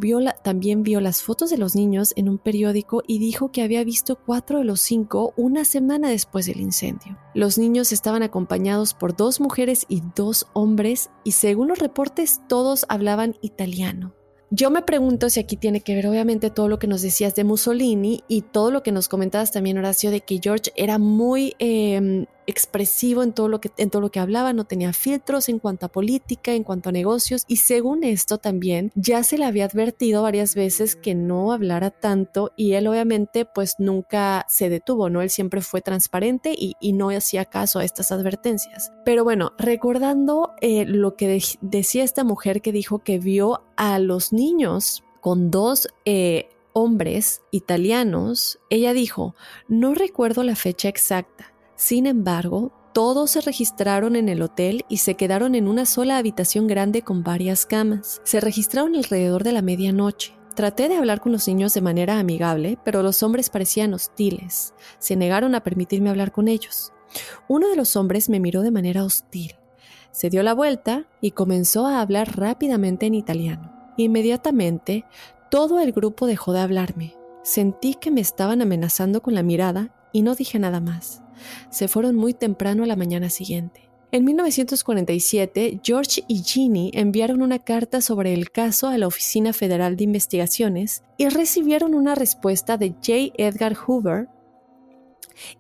vio, 0.85 1.01
las 1.01 1.23
fotos 1.23 1.51
de 1.51 1.59
los 1.59 1.75
niños 1.75 2.13
en 2.15 2.29
un 2.29 2.39
periódico 2.39 3.03
y 3.09 3.19
dijo 3.19 3.51
que 3.51 3.63
había 3.63 3.83
visto 3.83 4.17
cuatro 4.17 4.59
de 4.59 4.65
los 4.65 4.81
cinco 4.81 5.35
una 5.37 5.65
semana 5.65 6.09
después 6.09 6.47
del 6.47 6.61
incendio. 6.61 7.19
Los 7.35 7.59
niños 7.59 7.91
estaban 7.91 8.23
acompañados 8.23 8.95
por 8.95 9.17
dos 9.17 9.41
mujeres 9.41 9.85
y 9.89 10.03
dos 10.15 10.47
hombres 10.53 11.11
y 11.25 11.33
según 11.33 11.69
los 11.69 11.81
reportes 11.81 12.41
todos 12.49 12.87
hablaban 12.89 13.37
italiano. 13.41 14.15
Yo 14.51 14.71
me 14.71 14.83
pregunto 14.83 15.29
si 15.29 15.41
aquí 15.41 15.57
tiene 15.57 15.83
que 15.83 15.95
ver 15.95 16.07
obviamente 16.07 16.51
todo 16.51 16.69
lo 16.69 16.79
que 16.79 16.87
nos 16.87 17.03
decías 17.03 17.35
de 17.35 17.45
Mussolini 17.45 18.23
y 18.29 18.43
todo 18.43 18.71
lo 18.71 18.83
que 18.83 18.93
nos 18.93 19.09
comentabas 19.09 19.51
también 19.51 19.77
Horacio 19.77 20.11
de 20.11 20.21
que 20.21 20.39
George 20.43 20.73
era 20.75 20.99
muy 20.99 21.55
em, 21.59 22.27
expresivo 22.49 23.23
en 23.23 23.33
todo 23.33 23.47
lo 23.49 23.61
que 23.61 23.71
en 23.77 23.91
todo 23.91 24.01
lo 24.01 24.11
que 24.11 24.21
hablaba, 24.21 24.53
no 24.55 24.65
tenía 24.65 24.93
filtros 24.93 25.49
en 25.51 25.59
cuanto 25.59 25.87
a 25.87 25.91
política, 25.91 26.55
en 26.55 26.65
cuanto 26.65 26.89
a 26.89 26.93
negocios 26.93 27.45
y 27.47 27.57
según 27.57 28.05
esto 28.05 28.39
también 28.39 28.91
ya 28.95 29.23
se 29.23 29.37
le 29.37 29.45
había 29.45 29.67
advertido 29.67 30.23
varias 30.23 30.55
veces 30.55 30.97
que 30.97 31.15
no 31.15 31.53
hablara 31.53 31.91
tanto 31.91 32.53
y 32.57 32.73
él 32.73 32.87
obviamente 32.87 33.45
pues 33.45 33.75
nunca 33.79 34.47
se 34.49 34.71
detuvo, 34.71 35.11
¿no? 35.11 35.21
Él 35.21 35.29
siempre 35.29 35.61
fue 35.61 35.83
transparente 35.83 36.55
y, 36.57 36.75
no 36.99 37.11
hacía 37.11 37.45
caso 37.45 37.79
a 37.79 37.85
estas 37.85 38.11
advertencias. 38.11 38.93
Pero 39.05 39.23
bueno, 39.23 39.53
recordando 39.59 40.55
eh, 40.61 40.85
lo 40.87 41.15
que 41.17 41.41
decía 41.61 42.03
esta 42.03 42.25
mujer 42.25 42.61
que 42.63 42.73
dijo 42.73 43.01
que 43.01 43.19
vio 43.19 43.63
a 43.77 43.99
los 43.99 44.33
niños 44.33 45.05
con 45.21 45.51
dos 45.51 45.89
eh, 46.07 46.49
hombres 46.73 47.43
italianos, 47.51 48.59
ella 48.71 48.95
dijo, 48.95 49.35
no 49.69 49.95
recuerdo 49.95 50.43
la 50.43 50.57
fecha 50.57 50.89
exacta, 50.89 51.53
sin 51.79 52.07
embargo, 52.07 52.73
todos 52.93 53.31
se 53.31 53.41
registraron 53.41 54.17
en 54.17 54.29
el 54.29 54.43
hotel 54.43 54.85
y 54.89 54.97
se 54.97 55.15
quedaron 55.15 55.55
en 55.55 55.69
una 55.69 55.87
sola 55.87 56.19
habitación 56.19 56.67
grande 56.67 57.03
con 57.03 57.23
varias 57.23 57.67
camas. 57.67 58.21
Se 58.25 58.41
registraron 58.41 58.97
alrededor 58.97 59.45
de 59.45 59.53
la 59.53 59.63
medianoche. 59.63 60.35
Traté 60.57 60.89
de 60.89 60.97
hablar 60.97 61.21
con 61.21 61.31
los 61.31 61.47
niños 61.47 61.75
de 61.75 61.81
manera 61.81 62.19
amigable, 62.19 62.79
pero 62.85 63.05
los 63.05 63.23
hombres 63.23 63.49
parecían 63.49 63.95
hostiles. 63.95 64.75
Se 64.99 65.15
negaron 65.15 65.55
a 65.55 65.63
permitirme 65.63 66.11
hablar 66.11 66.33
con 66.33 66.49
ellos. 66.49 66.93
Uno 67.47 67.69
de 67.69 67.77
los 67.77 67.95
hombres 67.95 68.29
me 68.29 68.41
miró 68.41 68.63
de 68.63 68.73
manera 68.73 69.05
hostil. 69.05 69.55
Se 70.11 70.31
dio 70.31 70.43
la 70.43 70.55
vuelta 70.55 71.07
y 71.21 71.31
comenzó 71.31 71.87
a 71.87 72.01
hablar 72.01 72.37
rápidamente 72.37 73.07
en 73.07 73.15
italiano. 73.15 73.73
Inmediatamente, 73.97 75.05
todo 75.49 75.79
el 75.79 75.93
grupo 75.93 76.27
dejó 76.27 76.53
de 76.53 76.61
hablarme. 76.61 77.15
Sentí 77.45 77.95
que 77.95 78.11
me 78.11 78.21
estaban 78.21 78.63
amenazando 78.63 79.23
con 79.23 79.37
la 79.37 79.45
mirada 79.45 79.95
y 80.19 80.23
no 80.23 80.35
dije 80.35 80.59
nada 80.59 80.81
más 80.81 81.23
se 81.71 81.89
fueron 81.89 82.17
muy 82.17 82.35
temprano 82.35 82.85
a 82.85 82.87
la 82.87 82.97
mañana 82.97 83.31
siguiente. 83.31 83.89
En 84.11 84.25
1947, 84.25 85.81
George 85.85 86.25
y 86.29 86.43
Ginny 86.43 86.91
enviaron 86.95 87.43
una 87.43 87.59
carta 87.59 88.01
sobre 88.01 88.33
el 88.33 88.51
caso 88.51 88.89
a 88.89 88.97
la 88.97 89.07
Oficina 89.07 89.53
Federal 89.53 89.97
de 89.97 90.05
Investigaciones 90.05 91.03
y 91.19 91.29
recibieron 91.29 91.95
una 91.95 92.15
respuesta 92.15 92.79
de 92.79 92.91
J. 92.91 93.35
Edgar 93.37 93.75
Hoover 93.75 94.29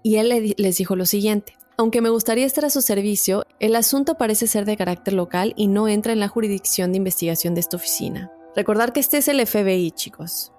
y 0.02 0.16
él 0.16 0.54
les 0.56 0.78
dijo 0.78 0.96
lo 0.96 1.04
siguiente. 1.04 1.56
Aunque 1.76 2.00
me 2.00 2.08
gustaría 2.08 2.46
estar 2.46 2.64
a 2.64 2.70
su 2.70 2.80
servicio, 2.80 3.44
el 3.60 3.76
asunto 3.76 4.16
parece 4.16 4.46
ser 4.46 4.64
de 4.64 4.76
carácter 4.76 5.14
local 5.14 5.52
y 5.56 5.68
no 5.68 5.86
entra 5.86 6.12
en 6.12 6.18
la 6.18 6.28
jurisdicción 6.28 6.90
de 6.90 6.96
investigación 6.96 7.54
de 7.54 7.60
esta 7.60 7.76
oficina. 7.76 8.32
Recordar 8.56 8.92
que 8.92 9.00
este 9.00 9.18
es 9.18 9.28
el 9.28 9.46
FBI, 9.46 9.92
chicos. 9.92 10.52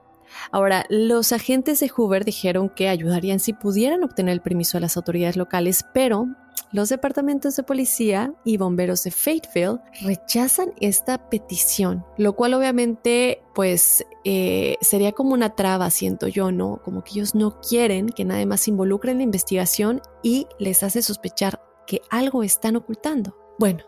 Ahora, 0.51 0.85
los 0.89 1.31
agentes 1.31 1.79
de 1.79 1.89
Hoover 1.89 2.25
dijeron 2.25 2.69
que 2.69 2.89
ayudarían 2.89 3.39
si 3.39 3.53
pudieran 3.53 4.03
obtener 4.03 4.33
el 4.33 4.41
permiso 4.41 4.77
de 4.77 4.81
las 4.81 4.97
autoridades 4.97 5.37
locales, 5.37 5.85
pero 5.93 6.27
los 6.71 6.89
departamentos 6.89 7.55
de 7.55 7.63
policía 7.63 8.33
y 8.43 8.57
bomberos 8.57 9.03
de 9.03 9.11
Fayetteville 9.11 9.79
rechazan 10.01 10.71
esta 10.79 11.29
petición, 11.29 12.05
lo 12.17 12.33
cual 12.33 12.53
obviamente 12.53 13.41
pues 13.55 14.05
eh, 14.23 14.75
sería 14.81 15.11
como 15.13 15.33
una 15.33 15.55
traba, 15.55 15.89
siento 15.89 16.27
yo, 16.27 16.51
¿no? 16.51 16.79
Como 16.83 17.03
que 17.03 17.13
ellos 17.13 17.33
no 17.33 17.59
quieren 17.59 18.09
que 18.09 18.25
nadie 18.25 18.45
más 18.45 18.61
se 18.61 18.69
involucre 18.69 19.11
en 19.11 19.17
la 19.17 19.23
investigación 19.23 20.01
y 20.21 20.45
les 20.59 20.83
hace 20.83 21.01
sospechar 21.01 21.59
que 21.87 22.01
algo 22.11 22.43
están 22.43 22.75
ocultando. 22.75 23.35
Bueno, 23.57 23.83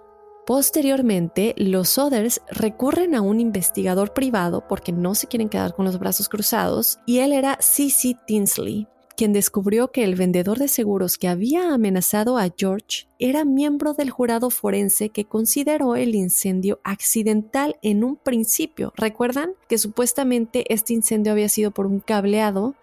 Posteriormente, 0.51 1.53
los 1.55 1.97
Others 1.97 2.41
recurren 2.49 3.15
a 3.15 3.21
un 3.21 3.39
investigador 3.39 4.13
privado 4.13 4.67
porque 4.67 4.91
no 4.91 5.15
se 5.15 5.27
quieren 5.27 5.47
quedar 5.47 5.73
con 5.73 5.85
los 5.85 5.97
brazos 5.97 6.27
cruzados 6.27 6.99
y 7.05 7.19
él 7.19 7.31
era 7.31 7.57
C.C. 7.61 8.17
Tinsley, 8.27 8.85
quien 9.15 9.31
descubrió 9.31 9.93
que 9.93 10.03
el 10.03 10.15
vendedor 10.15 10.59
de 10.59 10.67
seguros 10.67 11.17
que 11.17 11.29
había 11.29 11.73
amenazado 11.73 12.37
a 12.37 12.49
George 12.53 13.07
era 13.17 13.45
miembro 13.45 13.93
del 13.93 14.09
jurado 14.09 14.49
forense 14.49 15.07
que 15.07 15.23
consideró 15.23 15.95
el 15.95 16.15
incendio 16.15 16.81
accidental 16.83 17.77
en 17.81 18.03
un 18.03 18.17
principio. 18.17 18.91
¿Recuerdan 18.97 19.53
que 19.69 19.77
supuestamente 19.77 20.65
este 20.73 20.91
incendio 20.91 21.31
había 21.31 21.47
sido 21.47 21.71
por 21.71 21.85
un 21.85 22.01
cableado? 22.01 22.75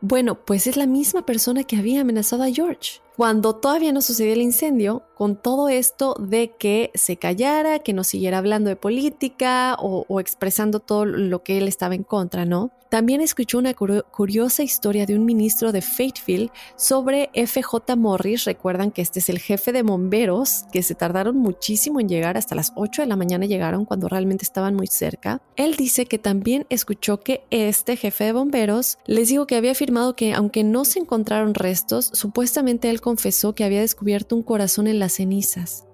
Bueno, 0.00 0.42
pues 0.42 0.66
es 0.66 0.78
la 0.78 0.86
misma 0.86 1.26
persona 1.26 1.64
que 1.64 1.76
había 1.76 2.00
amenazado 2.00 2.44
a 2.44 2.50
George 2.50 3.03
cuando 3.16 3.54
todavía 3.54 3.92
no 3.92 4.02
sucedió 4.02 4.32
el 4.32 4.42
incendio, 4.42 5.04
con 5.14 5.36
todo 5.36 5.68
esto 5.68 6.16
de 6.18 6.52
que 6.56 6.90
se 6.94 7.16
callara, 7.16 7.78
que 7.78 7.92
no 7.92 8.04
siguiera 8.04 8.38
hablando 8.38 8.68
de 8.68 8.76
política 8.76 9.76
o, 9.78 10.20
expresando 10.20 10.80
todo 10.80 11.04
lo 11.04 11.42
que 11.42 11.58
él 11.58 11.68
estaba 11.68 11.94
en 11.94 12.02
contra, 12.02 12.44
¿no? 12.44 12.72
También 12.90 13.20
escuchó 13.20 13.58
una 13.58 13.74
curiosa 13.74 14.62
historia 14.62 15.04
de 15.04 15.16
un 15.16 15.24
ministro 15.24 15.72
de 15.72 15.82
Fayetteville 15.82 16.52
sobre 16.76 17.28
FJ 17.34 17.96
Morris. 17.96 18.44
Recuerdan 18.44 18.92
que 18.92 19.02
este 19.02 19.18
es 19.18 19.28
el 19.28 19.40
jefe 19.40 19.72
de 19.72 19.82
bomberos, 19.82 20.64
que 20.70 20.80
se 20.84 20.94
tardaron 20.94 21.36
muchísimo 21.36 21.98
en 21.98 22.08
llegar, 22.08 22.36
hasta 22.36 22.54
las 22.54 22.72
8 22.76 23.02
de 23.02 23.08
la 23.08 23.16
mañana 23.16 23.46
llegaron 23.46 23.84
cuando 23.84 24.08
realmente 24.08 24.44
estaban 24.44 24.76
muy 24.76 24.86
cerca. 24.86 25.42
Él 25.56 25.74
dice 25.74 26.06
que 26.06 26.18
también 26.18 26.66
escuchó 26.68 27.18
que 27.18 27.42
este 27.50 27.96
jefe 27.96 28.24
de 28.24 28.32
bomberos 28.32 28.98
les 29.06 29.28
dijo 29.28 29.48
que 29.48 29.56
había 29.56 29.72
afirmado 29.72 30.14
que 30.14 30.32
aunque 30.32 30.62
no 30.62 30.84
se 30.84 31.00
encontraron 31.00 31.54
restos, 31.54 32.10
supuestamente 32.12 32.90
él 32.90 33.00
confesó 33.04 33.54
que 33.54 33.64
había 33.64 33.82
descubierto 33.82 34.34
un 34.34 34.42
corazón 34.42 34.86
en 34.86 34.98
las 34.98 35.12
cenizas, 35.12 35.86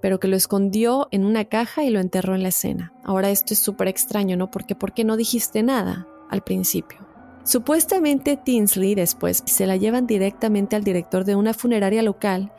pero 0.00 0.20
que 0.20 0.28
lo 0.28 0.36
escondió 0.36 1.08
en 1.10 1.24
una 1.24 1.46
caja 1.46 1.82
y 1.82 1.90
lo 1.90 1.98
enterró 1.98 2.36
en 2.36 2.44
la 2.44 2.50
escena. 2.50 2.92
Ahora 3.02 3.30
esto 3.30 3.54
es 3.54 3.58
súper 3.58 3.88
extraño, 3.88 4.36
¿no? 4.36 4.52
Porque 4.52 4.76
¿por 4.76 4.94
qué 4.94 5.02
no 5.02 5.16
dijiste 5.16 5.64
nada 5.64 6.06
al 6.30 6.44
principio? 6.44 7.00
Supuestamente 7.42 8.36
Tinsley 8.36 8.94
después 8.94 9.42
se 9.46 9.66
la 9.66 9.76
llevan 9.76 10.06
directamente 10.06 10.76
al 10.76 10.84
director 10.84 11.24
de 11.24 11.34
una 11.34 11.54
funeraria 11.54 12.04
local, 12.04 12.52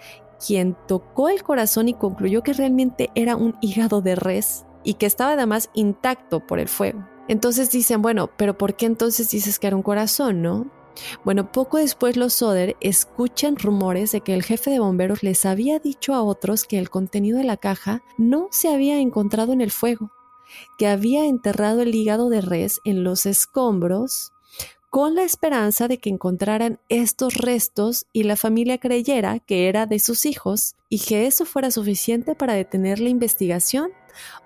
quien 0.45 0.75
tocó 0.89 1.29
el 1.29 1.41
corazón 1.43 1.87
y 1.87 1.93
concluyó 1.93 2.43
que 2.43 2.51
realmente 2.51 3.11
era 3.15 3.37
un 3.37 3.55
hígado 3.61 4.01
de 4.01 4.15
res 4.15 4.65
y 4.83 4.95
que 4.95 5.05
estaba 5.05 5.31
además 5.31 5.69
intacto 5.73 6.45
por 6.45 6.59
el 6.59 6.67
fuego. 6.67 7.07
Entonces 7.29 7.71
dicen, 7.71 8.01
bueno, 8.01 8.29
pero 8.35 8.57
¿por 8.57 8.75
qué 8.75 8.87
entonces 8.87 9.29
dices 9.29 9.57
que 9.57 9.67
era 9.67 9.77
un 9.77 9.83
corazón, 9.83 10.41
no? 10.41 10.69
Bueno, 11.23 11.51
poco 11.51 11.77
después 11.77 12.17
los 12.17 12.33
Soder 12.33 12.77
escuchan 12.79 13.57
rumores 13.57 14.11
de 14.11 14.21
que 14.21 14.33
el 14.33 14.43
jefe 14.43 14.71
de 14.71 14.79
bomberos 14.79 15.23
les 15.23 15.45
había 15.45 15.79
dicho 15.79 16.13
a 16.13 16.23
otros 16.23 16.65
que 16.65 16.77
el 16.77 16.89
contenido 16.89 17.37
de 17.37 17.43
la 17.43 17.57
caja 17.57 18.03
no 18.17 18.47
se 18.51 18.69
había 18.69 18.99
encontrado 18.99 19.53
en 19.53 19.61
el 19.61 19.71
fuego, 19.71 20.11
que 20.77 20.87
había 20.87 21.25
enterrado 21.25 21.81
el 21.81 21.93
hígado 21.93 22.29
de 22.29 22.41
res 22.41 22.79
en 22.85 23.03
los 23.03 23.25
escombros 23.25 24.31
con 24.95 25.13
la 25.13 25.23
esperanza 25.23 25.89
de 25.89 25.97
que 25.97 26.09
encontraran 26.09 26.79
estos 26.87 27.33
restos 27.33 28.05
y 28.13 28.23
la 28.23 28.37
familia 28.37 28.77
creyera 28.77 29.39
que 29.39 29.67
era 29.67 29.87
de 29.87 29.99
sus 29.99 30.25
hijos 30.25 30.75
y 30.87 30.99
que 30.99 31.27
eso 31.27 31.43
fuera 31.43 31.69
suficiente 31.69 32.33
para 32.33 32.53
detener 32.53 33.01
la 33.01 33.09
investigación 33.09 33.91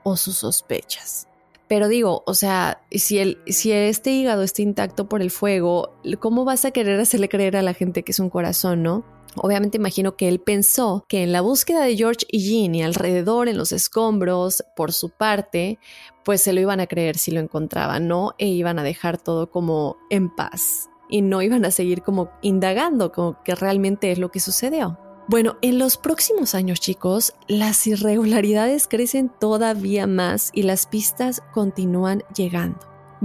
o 0.02 0.18
sus 0.18 0.38
sospechas. 0.38 1.29
Pero 1.70 1.88
digo, 1.88 2.24
o 2.26 2.34
sea, 2.34 2.82
si, 2.92 3.20
el, 3.20 3.38
si 3.46 3.72
este 3.72 4.10
hígado 4.10 4.42
está 4.42 4.64
intacto 4.64 5.08
por 5.08 5.22
el 5.22 5.30
fuego, 5.30 5.94
¿cómo 6.20 6.44
vas 6.44 6.66
a 6.66 6.72
querer 6.72 7.00
hacerle 7.00 7.30
creer 7.30 7.56
a 7.56 7.62
la 7.62 7.76
gente 7.76 8.02
que 8.04 8.12
es 8.12 8.20
un 8.20 8.32
corazón, 8.32 8.82
no? 8.82 9.06
Obviamente 9.36 9.78
imagino 9.78 10.18
que 10.18 10.28
él 10.28 10.40
pensó 10.40 11.06
que 11.08 11.22
en 11.22 11.32
la 11.32 11.42
búsqueda 11.42 11.84
de 11.84 11.96
George 11.96 12.26
y 12.28 12.40
Ginny 12.40 12.82
alrededor, 12.82 13.48
en 13.48 13.60
los 13.60 13.72
escombros, 13.72 14.66
por 14.76 14.92
su 14.92 15.12
parte, 15.12 15.78
pues 16.26 16.42
se 16.42 16.54
lo 16.54 16.60
iban 16.60 16.80
a 16.80 16.88
creer 16.88 17.20
si 17.20 17.30
lo 17.30 17.40
encontraban, 17.40 18.08
¿no? 18.08 18.34
E 18.40 18.48
iban 18.48 18.80
a 18.80 18.84
dejar 18.84 19.20
todo 19.20 19.52
como 19.52 19.98
en 20.10 20.36
paz 20.36 20.90
y 21.08 21.22
no 21.22 21.44
iban 21.44 21.66
a 21.66 21.72
seguir 21.72 22.02
como 22.02 22.32
indagando 22.42 23.12
como 23.12 23.44
que 23.44 23.54
realmente 23.54 24.12
es 24.12 24.18
lo 24.18 24.32
que 24.32 24.40
sucedió. 24.40 24.98
Bueno, 25.30 25.58
en 25.62 25.78
los 25.78 25.98
próximos 25.98 26.56
años, 26.56 26.80
chicos, 26.80 27.36
las 27.48 27.86
irregularidades 27.86 28.88
crecen 28.88 29.30
todavía 29.30 30.08
más 30.08 30.50
y 30.56 30.64
las 30.64 30.88
pistas 30.88 31.44
continúan 31.54 32.24
llegando. 32.36 32.80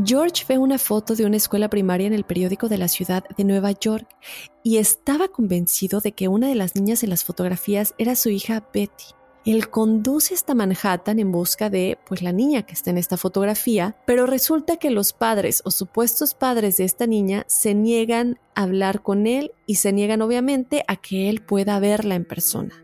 George 0.04 0.44
ve 0.46 0.58
una 0.58 0.76
foto 0.76 1.14
de 1.14 1.24
una 1.24 1.38
escuela 1.38 1.70
primaria 1.70 2.06
en 2.06 2.12
el 2.12 2.24
periódico 2.24 2.68
de 2.68 2.76
la 2.76 2.88
ciudad 2.88 3.24
de 3.38 3.44
Nueva 3.44 3.70
York 3.72 4.06
y 4.62 4.76
estaba 4.76 5.28
convencido 5.28 6.00
de 6.00 6.12
que 6.12 6.28
una 6.28 6.48
de 6.48 6.56
las 6.56 6.76
niñas 6.76 7.02
en 7.04 7.08
las 7.08 7.24
fotografías 7.24 7.94
era 7.96 8.16
su 8.16 8.28
hija 8.28 8.62
Betty. 8.74 9.14
Él 9.44 9.68
conduce 9.68 10.32
hasta 10.32 10.54
Manhattan 10.54 11.18
en 11.18 11.30
busca 11.30 11.68
de 11.68 11.98
pues 12.06 12.22
la 12.22 12.32
niña 12.32 12.62
que 12.62 12.72
está 12.72 12.90
en 12.90 12.98
esta 12.98 13.18
fotografía, 13.18 13.94
pero 14.06 14.26
resulta 14.26 14.78
que 14.78 14.90
los 14.90 15.12
padres 15.12 15.60
o 15.66 15.70
supuestos 15.70 16.34
padres 16.34 16.78
de 16.78 16.84
esta 16.84 17.06
niña 17.06 17.44
se 17.46 17.74
niegan 17.74 18.38
a 18.54 18.62
hablar 18.62 19.02
con 19.02 19.26
él 19.26 19.52
y 19.66 19.74
se 19.74 19.92
niegan 19.92 20.22
obviamente 20.22 20.82
a 20.88 20.96
que 20.96 21.28
él 21.28 21.42
pueda 21.42 21.78
verla 21.78 22.14
en 22.14 22.24
persona. 22.24 22.74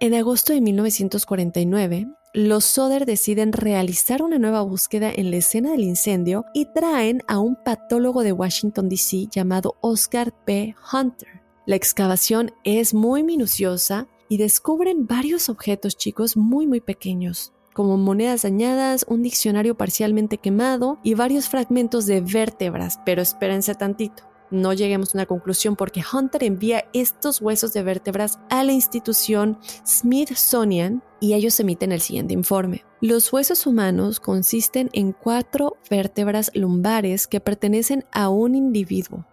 En 0.00 0.14
agosto 0.14 0.54
de 0.54 0.62
1949, 0.62 2.06
los 2.32 2.64
Soder 2.64 3.04
deciden 3.04 3.52
realizar 3.52 4.22
una 4.22 4.38
nueva 4.38 4.62
búsqueda 4.62 5.10
en 5.14 5.30
la 5.30 5.38
escena 5.38 5.72
del 5.72 5.82
incendio 5.82 6.44
y 6.54 6.66
traen 6.72 7.22
a 7.26 7.38
un 7.38 7.56
patólogo 7.56 8.22
de 8.22 8.32
Washington, 8.32 8.88
D.C. 8.88 9.26
llamado 9.30 9.76
Oscar 9.80 10.32
P. 10.44 10.74
Hunter. 10.92 11.42
La 11.66 11.76
excavación 11.76 12.52
es 12.64 12.94
muy 12.94 13.22
minuciosa 13.22 14.06
y 14.28 14.36
descubren 14.36 15.06
varios 15.06 15.48
objetos 15.48 15.96
chicos 15.96 16.36
muy 16.36 16.66
muy 16.66 16.80
pequeños, 16.80 17.52
como 17.72 17.96
monedas 17.96 18.42
dañadas, 18.42 19.06
un 19.08 19.22
diccionario 19.22 19.76
parcialmente 19.76 20.38
quemado 20.38 20.98
y 21.02 21.14
varios 21.14 21.48
fragmentos 21.48 22.06
de 22.06 22.20
vértebras, 22.20 23.00
pero 23.04 23.22
espérense 23.22 23.74
tantito. 23.74 24.24
No 24.50 24.72
lleguemos 24.72 25.14
a 25.14 25.18
una 25.18 25.26
conclusión 25.26 25.76
porque 25.76 26.02
Hunter 26.10 26.42
envía 26.42 26.84
estos 26.94 27.42
huesos 27.42 27.72
de 27.74 27.82
vértebras 27.82 28.38
a 28.48 28.64
la 28.64 28.72
institución 28.72 29.58
Smithsonian 29.86 31.02
y 31.20 31.34
ellos 31.34 31.60
emiten 31.60 31.92
el 31.92 32.00
siguiente 32.00 32.32
informe. 32.32 32.84
Los 33.00 33.32
huesos 33.32 33.66
humanos 33.66 34.20
consisten 34.20 34.88
en 34.92 35.12
cuatro 35.12 35.76
vértebras 35.90 36.50
lumbares 36.54 37.26
que 37.26 37.40
pertenecen 37.40 38.06
a 38.10 38.30
un 38.30 38.54
individuo, 38.54 39.26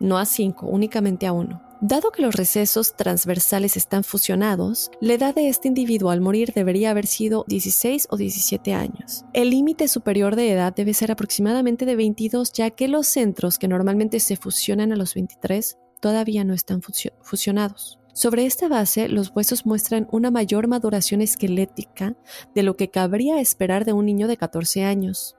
no 0.00 0.18
a 0.18 0.26
cinco, 0.26 0.66
únicamente 0.66 1.26
a 1.26 1.32
uno. 1.32 1.69
Dado 1.82 2.10
que 2.10 2.20
los 2.20 2.34
recesos 2.34 2.94
transversales 2.94 3.78
están 3.78 4.04
fusionados, 4.04 4.90
la 5.00 5.14
edad 5.14 5.34
de 5.34 5.48
este 5.48 5.66
individuo 5.66 6.10
al 6.10 6.20
morir 6.20 6.52
debería 6.54 6.90
haber 6.90 7.06
sido 7.06 7.46
16 7.48 8.08
o 8.10 8.18
17 8.18 8.74
años. 8.74 9.24
El 9.32 9.48
límite 9.48 9.88
superior 9.88 10.36
de 10.36 10.52
edad 10.52 10.74
debe 10.74 10.92
ser 10.92 11.10
aproximadamente 11.10 11.86
de 11.86 11.96
22, 11.96 12.52
ya 12.52 12.68
que 12.68 12.86
los 12.86 13.06
centros 13.06 13.58
que 13.58 13.66
normalmente 13.66 14.20
se 14.20 14.36
fusionan 14.36 14.92
a 14.92 14.96
los 14.96 15.14
23 15.14 15.78
todavía 16.00 16.44
no 16.44 16.52
están 16.52 16.82
fusionados. 16.82 17.98
Sobre 18.12 18.44
esta 18.44 18.68
base, 18.68 19.08
los 19.08 19.32
huesos 19.34 19.64
muestran 19.64 20.06
una 20.12 20.30
mayor 20.30 20.68
maduración 20.68 21.22
esquelética 21.22 22.14
de 22.54 22.62
lo 22.62 22.76
que 22.76 22.90
cabría 22.90 23.40
esperar 23.40 23.86
de 23.86 23.94
un 23.94 24.04
niño 24.04 24.28
de 24.28 24.36
14 24.36 24.84
años. 24.84 25.36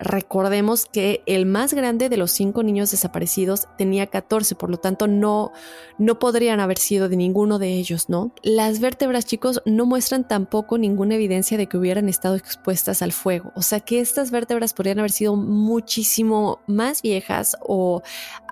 Recordemos 0.00 0.86
que 0.86 1.22
el 1.26 1.46
más 1.46 1.72
grande 1.72 2.08
de 2.08 2.16
los 2.16 2.32
cinco 2.32 2.62
niños 2.62 2.90
desaparecidos 2.90 3.68
tenía 3.78 4.08
14, 4.08 4.54
por 4.56 4.68
lo 4.68 4.76
tanto 4.76 5.06
no, 5.06 5.52
no 5.98 6.18
podrían 6.18 6.58
haber 6.58 6.78
sido 6.78 7.08
de 7.08 7.16
ninguno 7.16 7.58
de 7.58 7.74
ellos, 7.74 8.08
¿no? 8.08 8.32
Las 8.42 8.80
vértebras, 8.80 9.24
chicos, 9.24 9.62
no 9.64 9.86
muestran 9.86 10.26
tampoco 10.26 10.78
ninguna 10.78 11.14
evidencia 11.14 11.56
de 11.56 11.68
que 11.68 11.78
hubieran 11.78 12.08
estado 12.08 12.34
expuestas 12.34 13.02
al 13.02 13.12
fuego. 13.12 13.52
O 13.54 13.62
sea 13.62 13.80
que 13.80 14.00
estas 14.00 14.30
vértebras 14.30 14.74
podrían 14.74 14.98
haber 14.98 15.12
sido 15.12 15.36
muchísimo 15.36 16.60
más 16.66 17.00
viejas 17.00 17.56
o 17.60 18.02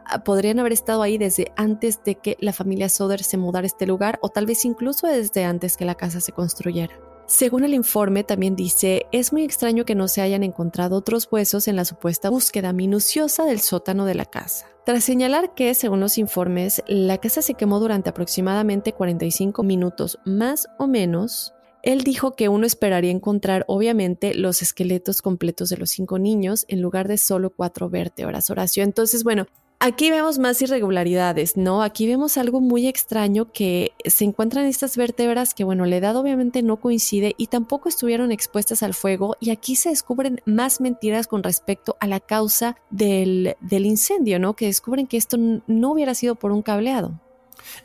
ah, 0.06 0.22
podrían 0.22 0.60
haber 0.60 0.72
estado 0.72 1.02
ahí 1.02 1.18
desde 1.18 1.52
antes 1.56 2.04
de 2.04 2.14
que 2.14 2.36
la 2.40 2.52
familia 2.52 2.88
Soder 2.88 3.22
se 3.22 3.36
mudara 3.36 3.64
a 3.64 3.66
este 3.66 3.86
lugar 3.86 4.18
o 4.22 4.28
tal 4.28 4.46
vez 4.46 4.64
incluso 4.64 5.06
desde 5.08 5.44
antes 5.44 5.76
que 5.76 5.84
la 5.84 5.96
casa 5.96 6.20
se 6.20 6.32
construyera. 6.32 7.11
Según 7.32 7.64
el 7.64 7.72
informe, 7.72 8.24
también 8.24 8.56
dice, 8.56 9.06
es 9.10 9.32
muy 9.32 9.42
extraño 9.42 9.86
que 9.86 9.94
no 9.94 10.06
se 10.06 10.20
hayan 10.20 10.42
encontrado 10.42 10.98
otros 10.98 11.26
huesos 11.32 11.66
en 11.66 11.76
la 11.76 11.86
supuesta 11.86 12.28
búsqueda 12.28 12.74
minuciosa 12.74 13.46
del 13.46 13.60
sótano 13.60 14.04
de 14.04 14.14
la 14.14 14.26
casa. 14.26 14.66
Tras 14.84 15.02
señalar 15.02 15.54
que, 15.54 15.72
según 15.72 16.00
los 16.00 16.18
informes, 16.18 16.82
la 16.88 17.16
casa 17.16 17.40
se 17.40 17.54
quemó 17.54 17.80
durante 17.80 18.10
aproximadamente 18.10 18.92
45 18.92 19.62
minutos 19.62 20.18
más 20.26 20.68
o 20.78 20.86
menos, 20.86 21.54
él 21.82 22.04
dijo 22.04 22.36
que 22.36 22.50
uno 22.50 22.66
esperaría 22.66 23.10
encontrar, 23.10 23.64
obviamente, 23.66 24.34
los 24.34 24.60
esqueletos 24.60 25.22
completos 25.22 25.70
de 25.70 25.78
los 25.78 25.88
cinco 25.88 26.18
niños 26.18 26.66
en 26.68 26.82
lugar 26.82 27.08
de 27.08 27.16
solo 27.16 27.48
cuatro 27.48 27.88
vértebras. 27.88 28.50
Horacio. 28.50 28.84
Entonces, 28.84 29.24
bueno, 29.24 29.46
Aquí 29.84 30.12
vemos 30.12 30.38
más 30.38 30.62
irregularidades, 30.62 31.56
¿no? 31.56 31.82
Aquí 31.82 32.06
vemos 32.06 32.38
algo 32.38 32.60
muy 32.60 32.86
extraño 32.86 33.50
que 33.50 33.90
se 34.04 34.24
encuentran 34.24 34.66
estas 34.66 34.96
vértebras 34.96 35.54
que, 35.54 35.64
bueno, 35.64 35.86
la 35.86 35.96
edad 35.96 36.14
obviamente 36.14 36.62
no 36.62 36.76
coincide 36.76 37.34
y 37.36 37.48
tampoco 37.48 37.88
estuvieron 37.88 38.30
expuestas 38.30 38.84
al 38.84 38.94
fuego 38.94 39.36
y 39.40 39.50
aquí 39.50 39.74
se 39.74 39.88
descubren 39.88 40.40
más 40.44 40.80
mentiras 40.80 41.26
con 41.26 41.42
respecto 41.42 41.96
a 41.98 42.06
la 42.06 42.20
causa 42.20 42.76
del, 42.90 43.56
del 43.60 43.84
incendio, 43.84 44.38
¿no? 44.38 44.54
Que 44.54 44.66
descubren 44.66 45.08
que 45.08 45.16
esto 45.16 45.36
no 45.36 45.90
hubiera 45.90 46.14
sido 46.14 46.36
por 46.36 46.52
un 46.52 46.62
cableado. 46.62 47.18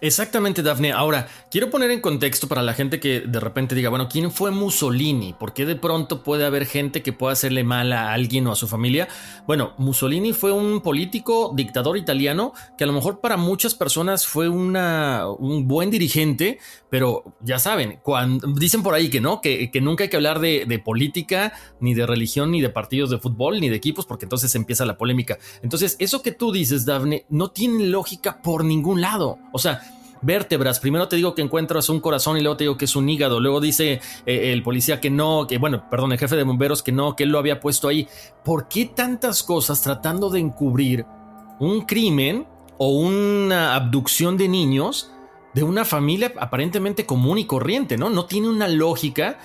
Exactamente, 0.02 0.64
Daphne. 0.64 0.92
Ahora, 0.92 1.28
quiero 1.52 1.70
poner 1.70 1.92
en 1.92 2.02
contexto 2.02 2.48
para 2.48 2.62
la 2.62 2.74
gente 2.74 3.00
que 3.00 3.22
de 3.22 3.40
repente 3.40 3.76
diga, 3.76 3.90
bueno, 3.90 4.08
¿quién 4.10 4.32
fue 4.32 4.52
Mussolini? 4.52 5.34
¿Por 5.34 5.54
qué 5.54 5.66
de 5.66 5.76
pronto 5.76 6.24
puede 6.24 6.46
haber 6.46 6.66
gente 6.66 7.02
que 7.02 7.14
pueda 7.14 7.34
hacerle 7.34 7.64
mal 7.64 7.94
a 7.94 8.14
alguien 8.14 8.48
o 8.48 8.52
a 8.52 8.56
su 8.56 8.68
familia? 8.68 9.08
Bueno, 9.46 9.74
Mussolini 9.78 10.34
fue 10.34 10.52
un 10.52 10.82
político, 10.82 11.52
dictador 11.56 11.98
italiano, 11.98 12.54
que 12.78 12.84
a 12.84 12.88
lo 12.88 12.94
mejor 12.94 13.20
para 13.20 13.38
muchas 13.38 13.76
personas 13.76 14.28
fue 14.28 14.50
un 14.50 15.68
buen 15.68 15.90
dirigente, 15.90 16.60
pero 16.90 17.36
ya 17.42 17.60
saben, 17.60 18.00
dicen 18.56 18.84
por 18.84 18.94
ahí 18.94 19.10
que 19.10 19.22
no, 19.22 19.42
que, 19.42 19.70
nunca 19.82 20.04
hay 20.04 20.10
que 20.10 20.18
hablar 20.18 20.40
de, 20.40 20.66
de 20.68 20.80
política, 20.80 21.54
ni 21.80 21.94
de 21.94 22.06
religión, 22.06 22.52
ni 22.52 22.62
de 22.62 22.70
partidos 22.70 23.10
de 23.10 23.18
fútbol, 23.18 23.60
ni 23.60 23.70
de 23.70 23.76
equipos, 23.76 24.06
porque 24.06 24.26
entonces 24.26 24.54
empieza 24.56 24.86
la 24.86 24.98
polémica. 24.98 25.38
Entonces, 25.62 25.96
eso 26.00 26.22
que 26.22 26.32
tú 26.32 26.52
dices, 26.52 26.86
Daphne, 26.86 27.26
no 27.30 27.52
tiene 27.52 27.86
lógica 27.86 28.42
por 28.42 28.64
ningún 28.64 29.02
lado. 29.02 29.38
O 29.52 29.60
sea, 29.60 29.67
vértebras. 30.22 30.80
Primero 30.80 31.08
te 31.08 31.16
digo 31.16 31.36
que 31.36 31.42
encuentras 31.42 31.90
un 31.90 32.00
corazón 32.00 32.38
y 32.38 32.42
luego 32.42 32.58
te 32.58 32.64
digo 32.64 32.78
que 32.78 32.86
es 32.86 32.96
un 32.96 33.10
hígado. 33.10 33.40
Luego 33.40 33.60
dice 33.60 34.02
eh, 34.26 34.52
el 34.54 34.64
policía 34.64 35.00
que 35.00 35.10
no, 35.10 35.48
que 35.48 35.58
bueno, 35.58 35.90
perdón, 35.90 36.12
el 36.12 36.20
jefe 36.20 36.36
de 36.36 36.44
bomberos 36.44 36.84
que 36.84 36.92
no, 36.92 37.16
que 37.16 37.24
él 37.24 37.30
lo 37.30 37.40
había 37.40 37.60
puesto 37.60 37.88
ahí. 37.88 38.08
¿Por 38.44 38.68
qué 38.68 38.86
tantas 38.86 39.44
cosas 39.44 39.82
tratando 39.82 40.30
de 40.30 40.40
encubrir 40.40 41.06
un 41.60 41.82
crimen 41.82 42.48
o 42.78 42.90
una 42.90 43.76
abducción 43.76 44.38
de 44.38 44.48
niños 44.48 45.12
de 45.54 45.64
una 45.64 45.86
familia 45.86 46.34
aparentemente 46.40 47.06
común 47.06 47.40
y 47.40 47.46
corriente, 47.46 47.98
¿no? 47.98 48.10
No 48.10 48.26
tiene 48.26 48.50
una 48.50 48.68
lógica. 48.68 49.40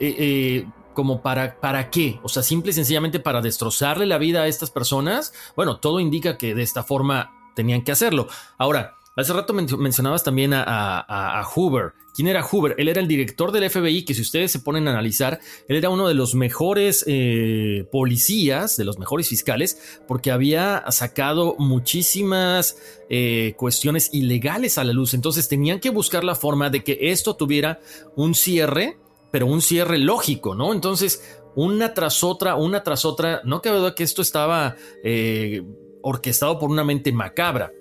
Eh, 0.00 0.14
eh, 0.18 0.66
como 0.94 1.22
para, 1.22 1.60
para 1.60 1.90
qué, 1.90 2.18
o 2.24 2.28
sea, 2.28 2.42
simple 2.42 2.72
y 2.72 2.74
sencillamente 2.74 3.20
para 3.20 3.40
destrozarle 3.40 4.04
la 4.04 4.18
vida 4.18 4.42
a 4.42 4.48
estas 4.48 4.72
personas, 4.72 5.32
bueno, 5.54 5.78
todo 5.78 6.00
indica 6.00 6.36
que 6.36 6.56
de 6.56 6.64
esta 6.64 6.82
forma 6.82 7.30
tenían 7.54 7.82
que 7.82 7.92
hacerlo. 7.92 8.26
Ahora, 8.56 8.97
Hace 9.18 9.32
rato 9.32 9.52
mencionabas 9.52 10.22
también 10.22 10.52
a, 10.54 11.44
Hoover. 11.52 11.92
¿Quién 12.14 12.28
era 12.28 12.40
Hoover? 12.40 12.76
Él 12.78 12.88
era 12.88 13.00
el 13.00 13.08
director 13.08 13.50
del 13.50 13.68
FBI, 13.68 14.04
que 14.04 14.14
si 14.14 14.22
ustedes 14.22 14.52
se 14.52 14.60
ponen 14.60 14.86
a 14.86 14.92
analizar, 14.92 15.40
él 15.66 15.76
era 15.76 15.90
uno 15.90 16.06
de 16.06 16.14
los 16.14 16.36
mejores 16.36 17.02
eh, 17.08 17.84
policías, 17.90 18.76
de 18.76 18.84
los 18.84 19.00
mejores 19.00 19.28
fiscales, 19.28 20.00
porque 20.06 20.30
había 20.30 20.84
sacado 20.90 21.56
muchísimas 21.58 22.76
eh, 23.10 23.54
cuestiones 23.56 24.10
ilegales 24.12 24.78
a 24.78 24.84
la 24.84 24.92
luz. 24.92 25.14
Entonces 25.14 25.48
tenían 25.48 25.80
que 25.80 25.90
buscar 25.90 26.22
la 26.22 26.36
forma 26.36 26.70
de 26.70 26.84
que 26.84 26.96
esto 27.00 27.34
tuviera 27.34 27.80
un 28.14 28.36
cierre 28.36 28.98
pero 29.32 29.46
un 29.46 29.60
cierre 29.60 29.98
lógico, 29.98 30.54
¿no? 30.54 30.72
Entonces, 30.72 31.42
una 31.54 31.92
tras 31.92 32.24
otra, 32.24 32.54
una 32.54 32.82
tras 32.82 33.04
otra. 33.04 33.42
No 33.44 33.60
cabe 33.60 33.78
duda 33.78 33.94
que 33.94 34.04
esto 34.04 34.22
estaba 34.22 34.76
eh, 35.04 35.62
orquestado 36.02 36.58
por 36.58 36.70
una 36.70 36.82
mente 36.82 37.12
macabra. 37.12 37.72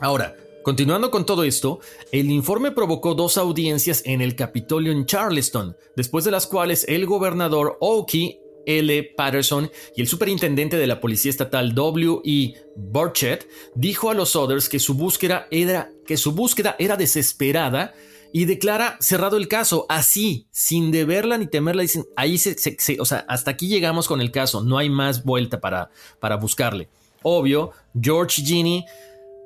Ahora, 0.00 0.34
Continuando 0.62 1.10
con 1.10 1.24
todo 1.24 1.44
esto, 1.44 1.80
el 2.12 2.30
informe 2.30 2.70
provocó 2.70 3.14
dos 3.14 3.38
audiencias 3.38 4.02
en 4.04 4.20
el 4.20 4.36
Capitolio 4.36 4.92
en 4.92 5.06
Charleston, 5.06 5.74
después 5.96 6.24
de 6.24 6.30
las 6.30 6.46
cuales 6.46 6.84
el 6.86 7.06
gobernador 7.06 7.78
Oki 7.80 8.38
L. 8.66 9.14
Patterson 9.16 9.70
y 9.96 10.02
el 10.02 10.06
superintendente 10.06 10.76
de 10.76 10.86
la 10.86 11.00
Policía 11.00 11.30
Estatal 11.30 11.74
W. 11.74 12.20
E. 12.24 12.54
Burchett 12.76 13.48
dijo 13.74 14.10
a 14.10 14.14
los 14.14 14.36
Others 14.36 14.68
que 14.68 14.78
su 14.78 14.94
búsqueda 14.94 15.46
era, 15.50 15.90
que 16.06 16.18
su 16.18 16.32
búsqueda 16.32 16.76
era 16.78 16.96
desesperada 16.96 17.94
y 18.32 18.44
declara 18.44 18.96
cerrado 19.00 19.38
el 19.38 19.48
caso, 19.48 19.86
así, 19.88 20.46
sin 20.50 20.90
deberla 20.90 21.38
ni 21.38 21.46
temerla. 21.46 21.82
Dicen, 21.82 22.06
ahí 22.16 22.36
se, 22.36 22.54
o 23.00 23.04
sea, 23.06 23.24
hasta 23.28 23.50
aquí 23.50 23.66
llegamos 23.66 24.06
con 24.06 24.20
el 24.20 24.30
caso, 24.30 24.62
no 24.62 24.76
hay 24.76 24.90
más 24.90 25.24
vuelta 25.24 25.58
para, 25.58 25.90
para 26.20 26.36
buscarle. 26.36 26.88
Obvio, 27.22 27.72
George 28.00 28.42
Ginny 28.42 28.84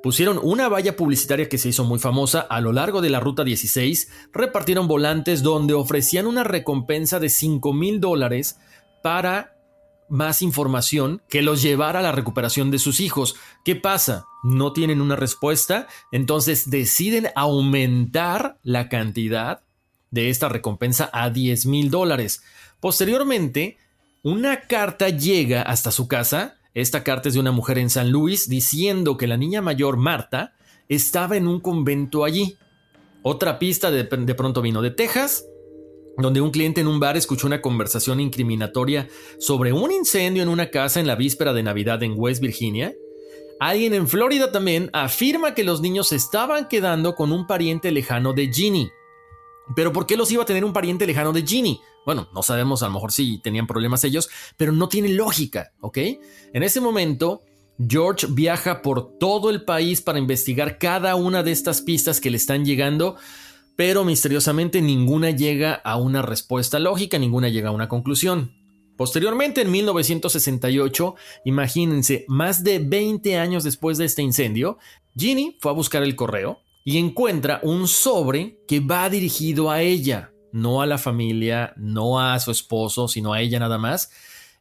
Pusieron 0.05 0.39
una 0.43 0.69
valla 0.69 0.95
publicitaria 0.95 1.49
que 1.49 1.57
se 1.57 1.69
hizo 1.69 1.83
muy 1.83 1.97
famosa 1.97 2.41
a 2.41 2.61
lo 2.61 2.71
largo 2.71 3.01
de 3.01 3.09
la 3.09 3.19
Ruta 3.19 3.43
16, 3.43 4.11
repartieron 4.31 4.87
volantes 4.87 5.41
donde 5.41 5.73
ofrecían 5.73 6.27
una 6.27 6.43
recompensa 6.43 7.19
de 7.19 7.29
5 7.29 7.73
mil 7.73 7.99
dólares 7.99 8.59
para 9.01 9.57
más 10.07 10.43
información 10.43 11.23
que 11.27 11.41
los 11.41 11.63
llevara 11.63 12.01
a 12.01 12.03
la 12.03 12.11
recuperación 12.11 12.69
de 12.69 12.77
sus 12.77 12.99
hijos. 12.99 13.35
¿Qué 13.63 13.75
pasa? 13.75 14.25
No 14.43 14.73
tienen 14.73 15.01
una 15.01 15.15
respuesta, 15.15 15.87
entonces 16.11 16.69
deciden 16.69 17.29
aumentar 17.35 18.59
la 18.61 18.89
cantidad 18.89 19.63
de 20.11 20.29
esta 20.29 20.49
recompensa 20.49 21.09
a 21.13 21.31
10 21.31 21.65
mil 21.65 21.89
dólares. 21.89 22.43
Posteriormente, 22.79 23.79
una 24.21 24.67
carta 24.67 25.09
llega 25.09 25.63
hasta 25.63 25.89
su 25.89 26.07
casa 26.07 26.54
esta 26.75 27.03
carta 27.03 27.29
es 27.29 27.33
de 27.33 27.39
una 27.39 27.53
mujer 27.53 27.77
en 27.77 27.89
San 27.89 28.11
Luis 28.11 28.49
diciendo 28.49 29.15
que 29.15 29.27
la 29.27 29.37
niña 29.37 29.61
mayor, 29.61 29.95
Marta, 29.95 30.53
estaba 30.89 31.37
en 31.37 31.47
un 31.47 31.61
convento 31.61 32.25
allí. 32.25 32.57
Otra 33.23 33.57
pista 33.59 33.91
de, 33.91 34.03
pronto 34.03 34.61
vino 34.61 34.81
de 34.81 34.91
Texas, 34.91 35.45
donde 36.17 36.41
un 36.41 36.51
cliente 36.51 36.81
en 36.81 36.87
un 36.87 36.99
bar 36.99 37.15
escuchó 37.15 37.47
una 37.47 37.61
conversación 37.61 38.19
incriminatoria 38.19 39.07
sobre 39.39 39.71
un 39.71 39.89
incendio 39.89 40.43
en 40.43 40.49
una 40.49 40.69
casa 40.69 40.99
en 40.99 41.07
la 41.07 41.15
víspera 41.15 41.53
de 41.53 41.63
Navidad 41.63 42.03
en 42.03 42.13
West 42.17 42.41
Virginia. 42.41 42.93
Alguien 43.61 43.93
en 43.93 44.09
Florida 44.09 44.51
también 44.51 44.89
afirma 44.91 45.55
que 45.55 45.63
los 45.63 45.79
niños 45.79 46.11
estaban 46.11 46.67
quedando 46.67 47.15
con 47.15 47.31
un 47.31 47.47
pariente 47.47 47.89
lejano 47.89 48.33
de 48.33 48.51
Ginny. 48.51 48.89
Pero 49.77 49.93
¿por 49.93 50.05
qué 50.05 50.17
los 50.17 50.29
iba 50.29 50.43
a 50.43 50.45
tener 50.45 50.65
un 50.65 50.73
pariente 50.73 51.07
lejano 51.07 51.31
de 51.31 51.41
Ginny? 51.47 51.79
Bueno, 52.05 52.29
no 52.33 52.43
sabemos, 52.43 52.83
a 52.83 52.87
lo 52.87 52.93
mejor 52.93 53.11
sí 53.11 53.39
tenían 53.43 53.65
problemas 53.65 54.03
ellos, 54.03 54.29
pero 54.57 54.71
no 54.71 54.87
tiene 54.87 55.09
lógica, 55.09 55.71
¿ok? 55.79 55.97
En 56.53 56.63
ese 56.63 56.79
momento, 56.79 57.41
George 57.79 58.27
viaja 58.29 58.81
por 58.81 59.17
todo 59.17 59.49
el 59.49 59.63
país 59.63 60.01
para 60.01 60.19
investigar 60.19 60.77
cada 60.77 61.15
una 61.15 61.41
de 61.41 61.51
estas 61.51 61.81
pistas 61.81 62.21
que 62.21 62.29
le 62.29 62.37
están 62.37 62.63
llegando, 62.63 63.15
pero 63.75 64.05
misteriosamente 64.05 64.81
ninguna 64.81 65.31
llega 65.31 65.73
a 65.73 65.97
una 65.97 66.21
respuesta 66.21 66.79
lógica, 66.79 67.17
ninguna 67.17 67.49
llega 67.49 67.69
a 67.69 67.73
una 67.73 67.89
conclusión. 67.89 68.53
Posteriormente, 68.97 69.61
en 69.61 69.71
1968, 69.71 71.15
imagínense, 71.43 72.23
más 72.29 72.63
de 72.63 72.79
20 72.79 73.37
años 73.37 73.63
después 73.63 73.97
de 73.97 74.05
este 74.05 74.21
incendio, 74.21 74.77
Ginny 75.17 75.57
fue 75.59 75.71
a 75.71 75.75
buscar 75.75 76.03
el 76.03 76.15
correo 76.15 76.59
y 76.85 76.97
encuentra 76.97 77.59
un 77.63 77.87
sobre 77.87 78.59
que 78.67 78.79
va 78.79 79.09
dirigido 79.09 79.69
a 79.71 79.81
ella 79.81 80.31
no 80.55 80.81
a 80.81 80.85
la 80.85 80.97
familia, 80.97 81.73
no 81.75 82.21
a 82.21 82.39
su 82.39 82.49
esposo, 82.49 83.09
sino 83.09 83.33
a 83.33 83.41
ella 83.41 83.59
nada 83.59 83.77
más. 83.77 84.09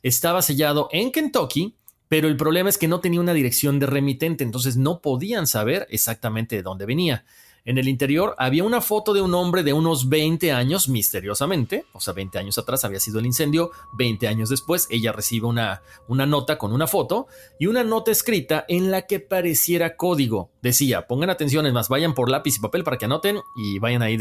Estaba 0.03 0.43
sellado 0.43 0.89
en 0.91 1.13
Kentucky, 1.13 1.77
pero 2.09 2.27
el 2.27 2.37
problema 2.37 2.69
es 2.69 2.79
que 2.79 2.89
no 2.89 2.99
tenía 2.99 3.21
una 3.21 3.33
dirección 3.33 3.79
de 3.79 3.87
remitente, 3.87 4.43
entonces 4.43 4.77
no 4.77 5.01
podían 5.01 5.47
saber 5.47 5.87
exactamente 5.91 6.57
de 6.57 6.63
dónde 6.63 6.85
venía. 6.85 7.25
En 7.67 7.79
el 7.79 7.89
interior 7.89 8.35
había 8.37 8.63
una 8.63 8.83
foto 8.83 9.15
de 9.15 9.23
un 9.23 9.33
hombre 9.33 9.63
de 9.63 9.73
unos 9.73 10.11
20 10.11 10.53
años, 10.53 10.87
misteriosamente, 10.91 11.87
o 11.95 12.01
sea, 12.01 12.13
20 12.13 12.39
años 12.39 12.59
atrás 12.59 12.85
había 12.85 13.01
sido 13.01 13.21
el 13.21 13.27
incendio, 13.27 13.71
20 13.95 14.29
años 14.29 14.51
después 14.51 14.87
ella 14.91 15.13
recibe 15.13 15.47
una, 15.47 15.81
una 16.07 16.27
nota 16.27 16.59
con 16.59 16.75
una 16.75 16.87
foto 16.87 17.27
y 17.59 17.67
una 17.67 17.83
nota 17.83 18.11
escrita 18.11 18.67
en 18.69 18.91
la 18.91 19.07
que 19.07 19.19
pareciera 19.19 19.97
código. 19.97 20.51
Decía, 20.61 21.07
pongan 21.07 21.31
atención, 21.31 21.65
es 21.65 21.73
más, 21.73 21.89
vayan 21.89 22.13
por 22.13 22.31
lápiz 22.31 22.57
y 22.59 22.61
papel 22.61 22.85
para 22.85 22.99
que 22.99 23.07
anoten 23.07 23.39
y 23.57 23.79
vayan 23.79 24.03
ahí 24.03 24.19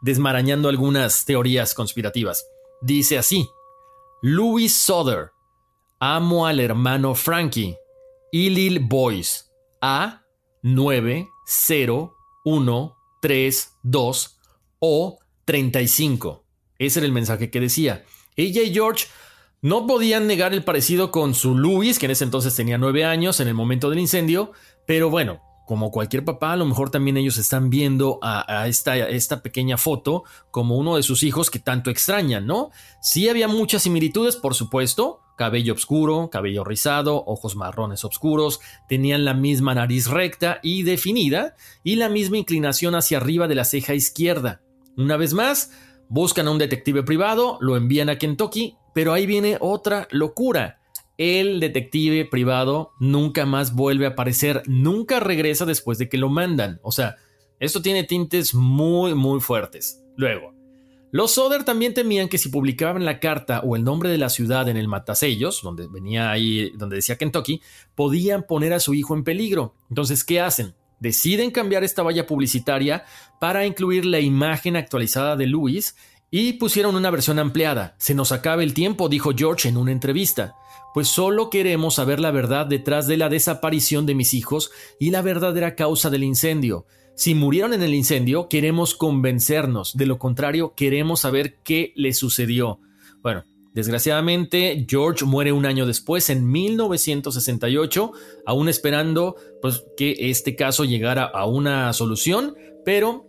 desmarañando 0.00 0.68
algunas 0.68 1.24
teorías 1.24 1.74
conspirativas. 1.74 2.46
Dice 2.80 3.18
así, 3.18 3.48
Louis 4.22 4.72
Soder, 4.72 5.32
amo 5.98 6.46
al 6.46 6.60
hermano 6.60 7.16
Frankie, 7.16 7.76
y 8.30 8.50
Lil 8.50 8.78
Boys, 8.78 9.50
A 9.80 10.22
90 10.62 12.15
1, 12.46 12.96
3, 13.22 13.72
2 13.82 14.38
o 14.78 15.18
35. 15.46 16.44
Ese 16.78 17.00
era 17.00 17.06
el 17.06 17.12
mensaje 17.12 17.50
que 17.50 17.58
decía. 17.58 18.04
Ella 18.36 18.62
y 18.62 18.72
George 18.72 19.06
no 19.62 19.88
podían 19.88 20.28
negar 20.28 20.54
el 20.54 20.62
parecido 20.62 21.10
con 21.10 21.34
su 21.34 21.56
Louis, 21.56 21.98
que 21.98 22.06
en 22.06 22.12
ese 22.12 22.22
entonces 22.22 22.54
tenía 22.54 22.78
9 22.78 23.04
años 23.04 23.40
en 23.40 23.48
el 23.48 23.54
momento 23.54 23.90
del 23.90 23.98
incendio, 23.98 24.52
pero 24.86 25.10
bueno, 25.10 25.40
como 25.66 25.90
cualquier 25.90 26.24
papá, 26.24 26.52
a 26.52 26.56
lo 26.56 26.66
mejor 26.66 26.90
también 26.90 27.16
ellos 27.16 27.36
están 27.36 27.68
viendo 27.68 28.20
a, 28.22 28.68
esta, 28.68 28.96
esta, 28.96 29.42
pequeña 29.42 29.76
foto 29.76 30.22
como 30.52 30.76
uno 30.76 30.94
de 30.94 31.02
sus 31.02 31.24
hijos 31.24 31.50
que 31.50 31.58
tanto 31.58 31.90
extrañan, 31.90 32.46
¿no? 32.46 32.70
Sí 33.02 33.28
había 33.28 33.48
muchas 33.48 33.82
similitudes, 33.82 34.36
por 34.36 34.54
supuesto, 34.54 35.25
cabello 35.36 35.74
oscuro, 35.74 36.30
cabello 36.30 36.64
rizado, 36.64 37.22
ojos 37.26 37.54
marrones 37.56 38.04
oscuros, 38.04 38.60
tenían 38.88 39.24
la 39.24 39.34
misma 39.34 39.74
nariz 39.74 40.08
recta 40.08 40.58
y 40.62 40.82
definida 40.82 41.54
y 41.84 41.96
la 41.96 42.08
misma 42.08 42.38
inclinación 42.38 42.94
hacia 42.94 43.18
arriba 43.18 43.46
de 43.46 43.54
la 43.54 43.64
ceja 43.64 43.94
izquierda. 43.94 44.62
Una 44.96 45.16
vez 45.16 45.34
más, 45.34 45.72
buscan 46.08 46.48
a 46.48 46.50
un 46.50 46.58
detective 46.58 47.02
privado, 47.02 47.58
lo 47.60 47.76
envían 47.76 48.08
a 48.08 48.18
Kentucky, 48.18 48.76
pero 48.94 49.12
ahí 49.12 49.26
viene 49.26 49.58
otra 49.60 50.08
locura 50.10 50.80
el 51.18 51.60
detective 51.60 52.26
privado 52.26 52.92
nunca 52.98 53.46
más 53.46 53.74
vuelve 53.74 54.06
a 54.06 54.10
aparecer, 54.10 54.62
nunca 54.66 55.20
regresa 55.20 55.64
después 55.64 55.98
de 55.98 56.08
que 56.08 56.18
lo 56.18 56.28
mandan. 56.28 56.78
O 56.82 56.92
sea, 56.92 57.16
esto 57.58 57.80
tiene 57.80 58.04
tintes 58.04 58.54
muy, 58.54 59.14
muy 59.14 59.40
fuertes. 59.40 60.02
Luego, 60.16 60.52
los 61.16 61.32
Soder 61.32 61.64
también 61.64 61.94
temían 61.94 62.28
que 62.28 62.36
si 62.36 62.50
publicaban 62.50 63.06
la 63.06 63.20
carta 63.20 63.60
o 63.60 63.74
el 63.74 63.82
nombre 63.82 64.10
de 64.10 64.18
la 64.18 64.28
ciudad 64.28 64.68
en 64.68 64.76
el 64.76 64.86
matasellos, 64.86 65.62
donde 65.62 65.86
venía 65.88 66.30
ahí, 66.30 66.72
donde 66.76 66.96
decía 66.96 67.16
Kentucky, 67.16 67.62
podían 67.94 68.42
poner 68.42 68.74
a 68.74 68.80
su 68.80 68.92
hijo 68.92 69.14
en 69.14 69.24
peligro. 69.24 69.74
Entonces, 69.88 70.24
¿qué 70.24 70.42
hacen? 70.42 70.74
Deciden 71.00 71.52
cambiar 71.52 71.84
esta 71.84 72.02
valla 72.02 72.26
publicitaria 72.26 73.06
para 73.40 73.64
incluir 73.64 74.04
la 74.04 74.20
imagen 74.20 74.76
actualizada 74.76 75.36
de 75.36 75.46
Louis 75.46 75.96
y 76.30 76.54
pusieron 76.54 76.96
una 76.96 77.10
versión 77.10 77.38
ampliada. 77.38 77.94
Se 77.98 78.14
nos 78.14 78.32
acaba 78.32 78.62
el 78.62 78.74
tiempo, 78.74 79.08
dijo 79.08 79.32
George 79.36 79.68
en 79.68 79.76
una 79.76 79.92
entrevista 79.92 80.56
pues 80.96 81.08
solo 81.08 81.50
queremos 81.50 81.96
saber 81.96 82.20
la 82.20 82.30
verdad 82.30 82.64
detrás 82.64 83.06
de 83.06 83.18
la 83.18 83.28
desaparición 83.28 84.06
de 84.06 84.14
mis 84.14 84.32
hijos 84.32 84.70
y 84.98 85.10
la 85.10 85.20
verdadera 85.20 85.74
causa 85.74 86.08
del 86.08 86.24
incendio. 86.24 86.86
Si 87.14 87.34
murieron 87.34 87.74
en 87.74 87.82
el 87.82 87.92
incendio, 87.92 88.48
queremos 88.48 88.94
convencernos, 88.94 89.94
de 89.94 90.06
lo 90.06 90.18
contrario, 90.18 90.72
queremos 90.74 91.20
saber 91.20 91.58
qué 91.62 91.92
le 91.96 92.14
sucedió. 92.14 92.80
Bueno, 93.20 93.44
desgraciadamente, 93.74 94.86
George 94.88 95.26
muere 95.26 95.52
un 95.52 95.66
año 95.66 95.84
después, 95.84 96.30
en 96.30 96.50
1968, 96.50 98.12
aún 98.46 98.70
esperando 98.70 99.36
pues, 99.60 99.84
que 99.98 100.30
este 100.30 100.56
caso 100.56 100.86
llegara 100.86 101.24
a 101.24 101.44
una 101.44 101.92
solución, 101.92 102.54
pero 102.86 103.26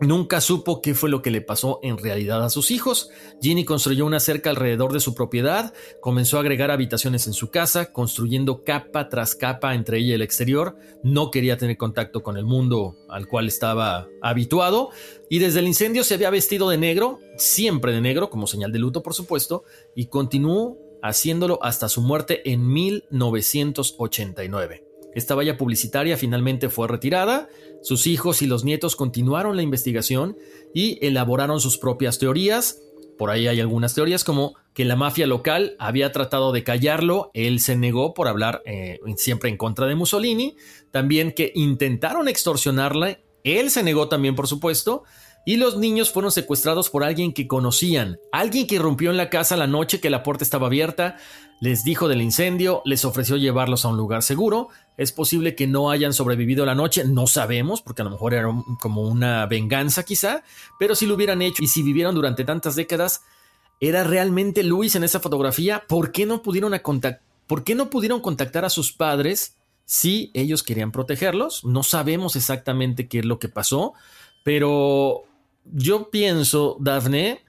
Nunca 0.00 0.40
supo 0.40 0.82
qué 0.82 0.92
fue 0.92 1.08
lo 1.08 1.22
que 1.22 1.30
le 1.30 1.40
pasó 1.40 1.78
en 1.82 1.98
realidad 1.98 2.44
a 2.44 2.50
sus 2.50 2.72
hijos. 2.72 3.10
Ginny 3.40 3.64
construyó 3.64 4.04
una 4.04 4.18
cerca 4.18 4.50
alrededor 4.50 4.92
de 4.92 4.98
su 4.98 5.14
propiedad, 5.14 5.72
comenzó 6.00 6.36
a 6.36 6.40
agregar 6.40 6.72
habitaciones 6.72 7.28
en 7.28 7.32
su 7.32 7.50
casa, 7.50 7.92
construyendo 7.92 8.64
capa 8.64 9.08
tras 9.08 9.36
capa 9.36 9.74
entre 9.74 9.98
ella 9.98 10.08
y 10.08 10.12
el 10.14 10.22
exterior. 10.22 10.76
No 11.04 11.30
quería 11.30 11.58
tener 11.58 11.76
contacto 11.76 12.24
con 12.24 12.36
el 12.36 12.44
mundo 12.44 12.96
al 13.08 13.28
cual 13.28 13.46
estaba 13.46 14.08
habituado. 14.20 14.90
Y 15.30 15.38
desde 15.38 15.60
el 15.60 15.68
incendio 15.68 16.02
se 16.02 16.14
había 16.14 16.30
vestido 16.30 16.68
de 16.68 16.76
negro, 16.76 17.20
siempre 17.36 17.92
de 17.92 18.00
negro, 18.00 18.30
como 18.30 18.48
señal 18.48 18.72
de 18.72 18.80
luto, 18.80 19.00
por 19.02 19.14
supuesto, 19.14 19.62
y 19.94 20.06
continuó 20.06 20.76
haciéndolo 21.02 21.60
hasta 21.62 21.88
su 21.88 22.02
muerte 22.02 22.50
en 22.50 22.66
1989. 22.66 24.93
Esta 25.14 25.34
valla 25.34 25.56
publicitaria 25.56 26.16
finalmente 26.16 26.68
fue 26.68 26.88
retirada, 26.88 27.48
sus 27.82 28.06
hijos 28.06 28.42
y 28.42 28.46
los 28.46 28.64
nietos 28.64 28.96
continuaron 28.96 29.56
la 29.56 29.62
investigación 29.62 30.36
y 30.74 30.98
elaboraron 31.06 31.60
sus 31.60 31.78
propias 31.78 32.18
teorías. 32.18 32.80
Por 33.18 33.30
ahí 33.30 33.46
hay 33.46 33.60
algunas 33.60 33.94
teorías 33.94 34.24
como 34.24 34.54
que 34.74 34.84
la 34.84 34.96
mafia 34.96 35.26
local 35.26 35.76
había 35.78 36.10
tratado 36.10 36.50
de 36.50 36.64
callarlo, 36.64 37.30
él 37.32 37.60
se 37.60 37.76
negó 37.76 38.12
por 38.12 38.26
hablar 38.26 38.62
eh, 38.66 38.98
siempre 39.16 39.48
en 39.48 39.56
contra 39.56 39.86
de 39.86 39.94
Mussolini, 39.94 40.56
también 40.90 41.32
que 41.32 41.52
intentaron 41.54 42.28
extorsionarle 42.28 43.22
Él 43.44 43.70
se 43.70 43.82
negó 43.82 44.08
también, 44.08 44.34
por 44.34 44.48
supuesto, 44.48 45.04
y 45.44 45.56
los 45.56 45.76
niños 45.76 46.10
fueron 46.10 46.32
secuestrados 46.32 46.88
por 46.88 47.04
alguien 47.04 47.32
que 47.32 47.46
conocían, 47.46 48.18
alguien 48.32 48.66
que 48.66 48.78
rompió 48.78 49.10
en 49.10 49.18
la 49.18 49.28
casa 49.28 49.56
la 49.56 49.66
noche 49.66 50.00
que 50.00 50.10
la 50.10 50.22
puerta 50.22 50.42
estaba 50.42 50.68
abierta, 50.68 51.18
les 51.64 51.82
dijo 51.82 52.08
del 52.08 52.20
incendio, 52.20 52.82
les 52.84 53.06
ofreció 53.06 53.38
llevarlos 53.38 53.86
a 53.86 53.88
un 53.88 53.96
lugar 53.96 54.22
seguro. 54.22 54.68
Es 54.98 55.12
posible 55.12 55.54
que 55.54 55.66
no 55.66 55.90
hayan 55.90 56.12
sobrevivido 56.12 56.66
la 56.66 56.74
noche, 56.74 57.04
no 57.06 57.26
sabemos, 57.26 57.80
porque 57.80 58.02
a 58.02 58.04
lo 58.04 58.10
mejor 58.10 58.34
era 58.34 58.52
como 58.82 59.00
una 59.00 59.46
venganza 59.46 60.02
quizá, 60.02 60.44
pero 60.78 60.94
si 60.94 61.06
lo 61.06 61.14
hubieran 61.14 61.40
hecho 61.40 61.64
y 61.64 61.68
si 61.68 61.82
vivieron 61.82 62.14
durante 62.14 62.44
tantas 62.44 62.76
décadas, 62.76 63.22
¿era 63.80 64.04
realmente 64.04 64.62
Luis 64.62 64.94
en 64.94 65.04
esa 65.04 65.20
fotografía? 65.20 65.84
¿Por 65.88 66.12
qué 66.12 66.26
no 66.26 66.42
pudieron, 66.42 66.78
¿por 67.46 67.64
qué 67.64 67.74
no 67.74 67.88
pudieron 67.88 68.20
contactar 68.20 68.66
a 68.66 68.70
sus 68.70 68.92
padres 68.92 69.56
si 69.86 70.30
ellos 70.34 70.62
querían 70.62 70.92
protegerlos? 70.92 71.64
No 71.64 71.82
sabemos 71.82 72.36
exactamente 72.36 73.08
qué 73.08 73.20
es 73.20 73.24
lo 73.24 73.38
que 73.38 73.48
pasó, 73.48 73.94
pero 74.42 75.24
yo 75.64 76.10
pienso, 76.10 76.76
Daphne, 76.78 77.42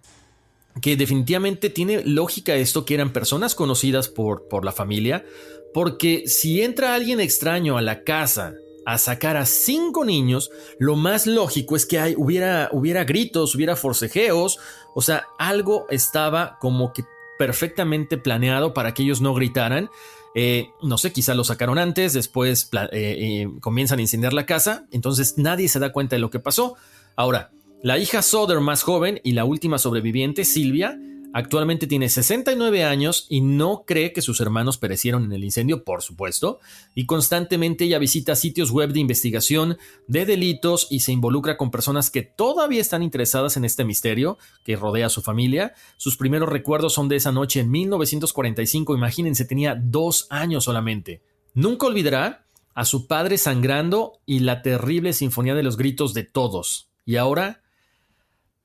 que 0.82 0.96
definitivamente 0.98 1.70
tiene 1.70 2.04
lógica 2.04 2.56
esto, 2.56 2.86
que 2.86 2.96
eran 2.96 3.14
personas 3.14 3.56
conocidas 3.56 4.10
por, 4.10 4.48
por 4.48 4.66
la 4.66 4.72
familia, 4.72 5.26
porque 5.74 6.24
si 6.28 6.62
entra 6.62 6.94
alguien 6.94 7.20
extraño 7.20 7.78
a 7.78 7.82
la 7.82 8.04
casa 8.04 8.54
a 8.86 8.98
sacar 8.98 9.36
a 9.36 9.46
cinco 9.46 10.06
niños, 10.06 10.52
lo 10.80 10.96
más 10.96 11.26
lógico 11.26 11.76
es 11.76 11.86
que 11.86 12.00
hay, 12.00 12.14
hubiera, 12.18 12.70
hubiera 12.72 13.04
gritos, 13.04 13.56
hubiera 13.56 13.76
forcejeos, 13.76 14.60
o 14.94 15.02
sea, 15.02 15.26
algo 15.40 15.88
estaba 15.90 16.58
como 16.60 16.94
que 16.94 17.04
perfectamente 17.40 18.18
planeado 18.18 18.74
para 18.74 18.94
que 18.94 19.04
ellos 19.04 19.22
no 19.22 19.34
gritaran. 19.34 19.90
Eh, 20.36 20.70
no 20.82 20.98
sé, 20.98 21.12
quizá 21.14 21.34
lo 21.34 21.44
sacaron 21.44 21.78
antes, 21.80 22.14
después 22.14 22.70
eh, 22.74 22.90
eh, 22.92 23.48
comienzan 23.62 24.00
a 24.00 24.02
incendiar 24.02 24.34
la 24.34 24.46
casa, 24.46 24.86
entonces 24.92 25.38
nadie 25.38 25.70
se 25.70 25.80
da 25.80 25.92
cuenta 25.92 26.16
de 26.16 26.20
lo 26.20 26.30
que 26.30 26.40
pasó. 26.40 26.76
Ahora, 27.16 27.52
la 27.86 28.00
hija 28.00 28.24
Soder 28.24 28.62
más 28.62 28.82
joven 28.82 29.22
y 29.24 29.34
la 29.34 29.46
última 29.46 29.78
sobreviviente, 29.78 30.44
Silvia, 30.44 31.00
actualmente 31.34 31.86
tiene 31.86 32.10
69 32.10 32.84
años 32.84 33.28
y 33.30 33.42
no 33.42 33.84
cree 33.86 34.12
que 34.12 34.24
sus 34.24 34.42
hermanos 34.42 34.80
perecieron 34.80 35.24
en 35.24 35.34
el 35.34 35.44
incendio, 35.44 35.84
por 35.84 36.02
supuesto, 36.02 36.60
y 36.96 37.06
constantemente 37.06 37.84
ella 37.84 38.00
visita 38.00 38.36
sitios 38.36 38.72
web 38.72 38.92
de 38.92 39.02
investigación 39.02 39.78
de 40.08 40.26
delitos 40.26 40.88
y 40.90 41.02
se 41.02 41.12
involucra 41.12 41.58
con 41.58 41.70
personas 41.70 42.10
que 42.10 42.24
todavía 42.24 42.82
están 42.82 43.04
interesadas 43.04 43.56
en 43.56 43.66
este 43.66 43.86
misterio 43.86 44.40
que 44.64 44.78
rodea 44.78 45.06
a 45.06 45.10
su 45.10 45.22
familia. 45.22 45.76
Sus 45.98 46.18
primeros 46.18 46.50
recuerdos 46.50 46.92
son 46.92 47.08
de 47.08 47.18
esa 47.18 47.32
noche 47.32 47.60
en 47.60 47.70
1945, 47.70 48.96
imagínense, 48.96 49.46
tenía 49.46 49.76
dos 49.76 50.26
años 50.32 50.64
solamente. 50.64 51.22
Nunca 51.54 51.86
olvidará 51.86 52.48
a 52.74 52.84
su 52.84 53.06
padre 53.06 53.38
sangrando 53.38 54.22
y 54.26 54.40
la 54.40 54.64
terrible 54.64 55.14
sinfonía 55.14 55.54
de 55.54 55.62
los 55.62 55.78
gritos 55.78 56.16
de 56.16 56.24
todos. 56.24 56.90
Y 57.06 57.18
ahora 57.18 57.62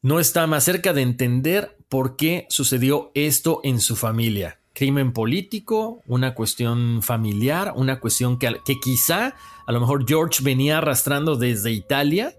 no 0.03 0.19
está 0.19 0.47
más 0.47 0.65
cerca 0.65 0.93
de 0.93 1.03
entender 1.03 1.77
por 1.89 2.17
qué 2.17 2.47
sucedió 2.49 3.11
esto 3.15 3.61
en 3.65 3.81
su 3.81 3.97
familia. 3.97 4.61
Crimen 4.73 5.13
político, 5.13 6.01
una 6.07 6.35
cuestión 6.35 7.03
familiar, 7.03 7.75
una 7.77 8.01
cuestión 8.01 8.39
que, 8.39 8.49
quizá 8.83 9.35
a 9.67 9.73
lo 9.73 9.81
mejor 9.81 10.07
George 10.07 10.43
venía 10.43 10.79
arrastrando 10.79 11.37
desde 11.37 11.73
Italia 11.73 12.35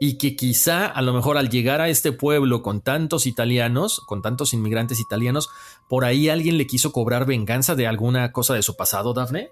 y 0.00 0.16
que 0.16 0.36
quizá 0.36 0.86
a 0.86 1.02
lo 1.02 1.12
mejor 1.12 1.36
al 1.36 1.50
llegar 1.50 1.80
a 1.80 1.88
este 1.88 2.12
pueblo 2.12 2.62
con 2.62 2.80
tantos 2.80 3.26
italianos, 3.26 4.00
con 4.06 4.22
tantos 4.22 4.54
inmigrantes 4.54 5.00
italianos, 5.00 5.50
por 5.88 6.04
ahí 6.04 6.28
alguien 6.28 6.56
le 6.56 6.66
quiso 6.66 6.92
cobrar 6.92 7.26
venganza 7.26 7.74
de 7.74 7.88
alguna 7.88 8.32
cosa 8.32 8.54
de 8.54 8.62
su 8.62 8.76
pasado, 8.76 9.12
Daphne. 9.12 9.50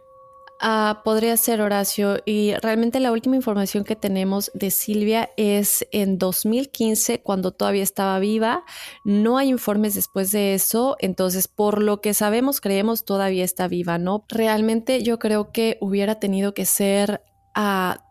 Ah, 0.61 1.03
podría 1.05 1.37
ser 1.37 1.61
Horacio. 1.61 2.19
Y 2.25 2.55
realmente 2.55 3.01
la 3.01 3.13
última 3.13 3.37
información 3.37 3.85
que 3.85 3.97
tenemos 3.97 4.51
de 4.55 4.71
Silvia 4.71 5.31
es 5.37 5.87
en 5.93 6.19
2015, 6.19 7.21
cuando 7.23 7.53
todavía 7.53 7.83
estaba 7.83 8.19
viva. 8.19 8.65
No 9.05 9.37
hay 9.37 9.49
informes 9.49 9.95
después 9.95 10.33
de 10.33 10.55
eso. 10.55 10.97
Entonces, 10.99 11.49
por 11.49 11.83
lo 11.83 12.01
que 12.01 12.15
sabemos, 12.15 12.61
creemos 12.61 13.05
todavía 13.05 13.45
está 13.45 13.69
viva, 13.69 13.99
¿no? 13.99 14.25
Realmente 14.29 15.03
yo 15.03 15.19
creo 15.19 15.53
que 15.53 15.77
hubiera 15.81 16.19
tenido 16.19 16.55
que 16.55 16.65
ser 16.65 17.23
a 17.55 18.06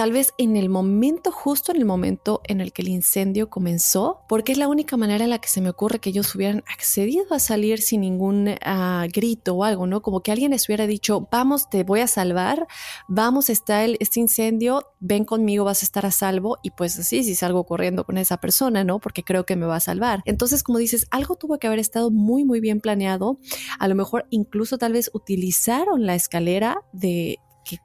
tal 0.00 0.12
vez 0.12 0.32
en 0.38 0.56
el 0.56 0.70
momento, 0.70 1.30
justo 1.30 1.72
en 1.72 1.76
el 1.76 1.84
momento 1.84 2.40
en 2.44 2.62
el 2.62 2.72
que 2.72 2.80
el 2.80 2.88
incendio 2.88 3.50
comenzó, 3.50 4.22
porque 4.30 4.52
es 4.52 4.56
la 4.56 4.66
única 4.66 4.96
manera 4.96 5.24
en 5.24 5.28
la 5.28 5.40
que 5.40 5.50
se 5.50 5.60
me 5.60 5.68
ocurre 5.68 5.98
que 5.98 6.08
ellos 6.08 6.34
hubieran 6.34 6.64
accedido 6.72 7.34
a 7.34 7.38
salir 7.38 7.82
sin 7.82 8.00
ningún 8.00 8.54
ah, 8.64 9.06
grito 9.12 9.56
o 9.56 9.62
algo, 9.62 9.86
¿no? 9.86 10.00
Como 10.00 10.22
que 10.22 10.32
alguien 10.32 10.52
les 10.52 10.66
hubiera 10.66 10.86
dicho, 10.86 11.28
vamos, 11.30 11.68
te 11.68 11.84
voy 11.84 12.00
a 12.00 12.06
salvar, 12.06 12.66
vamos, 13.08 13.50
está 13.50 13.84
el, 13.84 13.98
este 14.00 14.20
incendio, 14.20 14.86
ven 15.00 15.26
conmigo, 15.26 15.66
vas 15.66 15.82
a 15.82 15.84
estar 15.84 16.06
a 16.06 16.10
salvo, 16.10 16.56
y 16.62 16.70
pues 16.70 16.98
así, 16.98 17.22
si 17.22 17.34
salgo 17.34 17.64
corriendo 17.64 18.04
con 18.04 18.16
esa 18.16 18.38
persona, 18.38 18.84
¿no? 18.84 19.00
Porque 19.00 19.22
creo 19.22 19.44
que 19.44 19.54
me 19.54 19.66
va 19.66 19.76
a 19.76 19.80
salvar. 19.80 20.22
Entonces, 20.24 20.62
como 20.62 20.78
dices, 20.78 21.08
algo 21.10 21.36
tuvo 21.36 21.58
que 21.58 21.66
haber 21.66 21.78
estado 21.78 22.10
muy, 22.10 22.46
muy 22.46 22.60
bien 22.60 22.80
planeado, 22.80 23.38
a 23.78 23.86
lo 23.86 23.94
mejor 23.94 24.24
incluso 24.30 24.78
tal 24.78 24.94
vez 24.94 25.10
utilizaron 25.12 26.06
la 26.06 26.14
escalera 26.14 26.80
de 26.94 27.38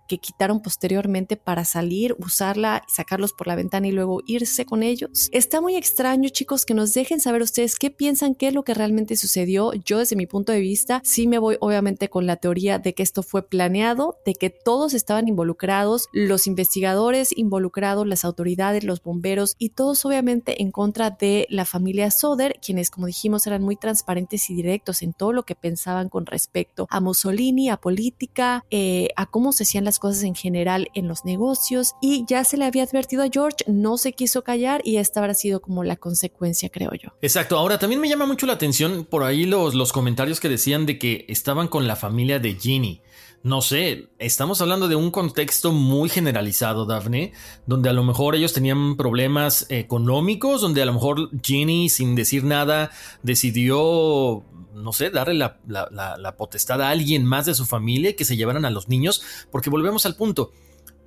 que, 0.07 0.17
quitaron 0.17 0.61
posteriormente 0.61 1.37
para 1.37 1.65
salir, 1.65 2.15
usarla, 2.19 2.83
sacarlos 2.87 3.33
por 3.33 3.47
la 3.47 3.55
ventana 3.55 3.87
y 3.87 3.91
luego 3.91 4.21
irse 4.25 4.65
con 4.65 4.81
ellos. 4.81 5.29
Está 5.31 5.61
muy 5.61 5.75
extraño, 5.75 6.29
chicos, 6.29 6.65
que 6.65 6.73
nos 6.73 6.93
dejen 6.93 7.19
saber 7.19 7.41
ustedes 7.41 7.75
qué 7.75 7.91
piensan, 7.91 8.33
qué 8.33 8.47
es 8.47 8.53
lo 8.53 8.63
que 8.63 8.73
realmente 8.73 9.17
sucedió. 9.17 9.73
Yo 9.73 9.99
desde 9.99 10.15
mi 10.15 10.25
punto 10.25 10.51
de 10.51 10.61
vista 10.61 11.01
sí 11.03 11.27
me 11.27 11.37
voy 11.37 11.57
obviamente 11.59 12.09
con 12.09 12.25
la 12.25 12.37
teoría 12.37 12.79
de 12.79 12.93
que 12.93 13.03
esto 13.03 13.23
fue 13.23 13.47
planeado, 13.47 14.17
de 14.25 14.33
que 14.33 14.49
todos 14.49 14.93
estaban 14.93 15.27
involucrados, 15.27 16.07
los 16.13 16.47
investigadores 16.47 17.37
involucrados, 17.37 18.07
las 18.07 18.25
autoridades, 18.25 18.83
los 18.83 19.03
bomberos 19.03 19.55
y 19.59 19.69
todos 19.69 20.05
obviamente 20.05 20.61
en 20.61 20.71
contra 20.71 21.11
de 21.11 21.45
la 21.49 21.65
familia 21.65 22.11
Soder, 22.11 22.59
quienes 22.65 22.89
como 22.89 23.07
dijimos 23.07 23.45
eran 23.47 23.61
muy 23.61 23.75
transparentes 23.75 24.49
y 24.49 24.55
directos 24.55 25.01
en 25.01 25.13
todo 25.13 25.33
lo 25.33 25.43
que 25.43 25.55
pensaban 25.55 26.09
con 26.09 26.25
respecto 26.25 26.87
a 26.89 27.01
Mussolini, 27.01 27.69
a 27.69 27.77
política, 27.77 28.65
eh, 28.69 29.09
a 29.15 29.25
cómo 29.25 29.51
se 29.51 29.65
las 29.83 29.99
cosas 29.99 30.23
en 30.23 30.35
general 30.35 30.89
en 30.93 31.07
los 31.07 31.25
negocios 31.25 31.95
y 32.01 32.25
ya 32.27 32.43
se 32.43 32.57
le 32.57 32.65
había 32.65 32.83
advertido 32.83 33.23
a 33.23 33.29
George, 33.31 33.57
no 33.67 33.97
se 33.97 34.13
quiso 34.13 34.43
callar 34.43 34.81
y 34.83 34.97
esta 34.97 35.19
habrá 35.19 35.33
sido 35.33 35.61
como 35.61 35.83
la 35.83 35.95
consecuencia, 35.95 36.69
creo 36.69 36.91
yo. 36.93 37.09
Exacto, 37.21 37.57
ahora 37.57 37.79
también 37.79 38.01
me 38.01 38.09
llama 38.09 38.25
mucho 38.25 38.45
la 38.45 38.53
atención 38.53 39.05
por 39.05 39.23
ahí 39.23 39.45
los, 39.45 39.75
los 39.75 39.91
comentarios 39.91 40.39
que 40.39 40.49
decían 40.49 40.85
de 40.85 40.97
que 40.97 41.25
estaban 41.27 41.67
con 41.67 41.87
la 41.87 41.95
familia 41.95 42.39
de 42.39 42.55
Ginny. 42.55 43.01
No 43.45 43.61
sé, 43.61 44.07
estamos 44.17 44.59
hablando 44.61 44.87
de 44.87 44.95
un 44.95 45.11
contexto 45.11 45.71
muy 45.71 46.09
generalizado, 46.09 46.87
Daphne, 46.87 47.31
donde 47.67 47.89
a 47.89 47.93
lo 47.93 48.03
mejor 48.03 48.33
ellos 48.33 48.53
tenían 48.53 48.97
problemas 48.97 49.67
económicos, 49.69 50.61
donde 50.61 50.81
a 50.81 50.85
lo 50.87 50.93
mejor 50.93 51.29
Ginny, 51.43 51.89
sin 51.89 52.15
decir 52.15 52.43
nada, 52.43 52.89
decidió 53.21 54.43
no 54.75 54.93
sé, 54.93 55.09
darle 55.09 55.33
la, 55.33 56.35
potestad 56.37 56.81
a 56.81 56.89
alguien 56.89 57.25
más 57.25 57.45
de 57.45 57.55
su 57.55 57.65
familia 57.65 58.15
que 58.15 58.25
se 58.25 58.35
llevaran 58.35 58.65
a 58.65 58.69
los 58.69 58.89
niños, 58.89 59.23
porque 59.51 59.69
volvemos 59.69 60.05
al 60.05 60.15
punto. 60.15 60.51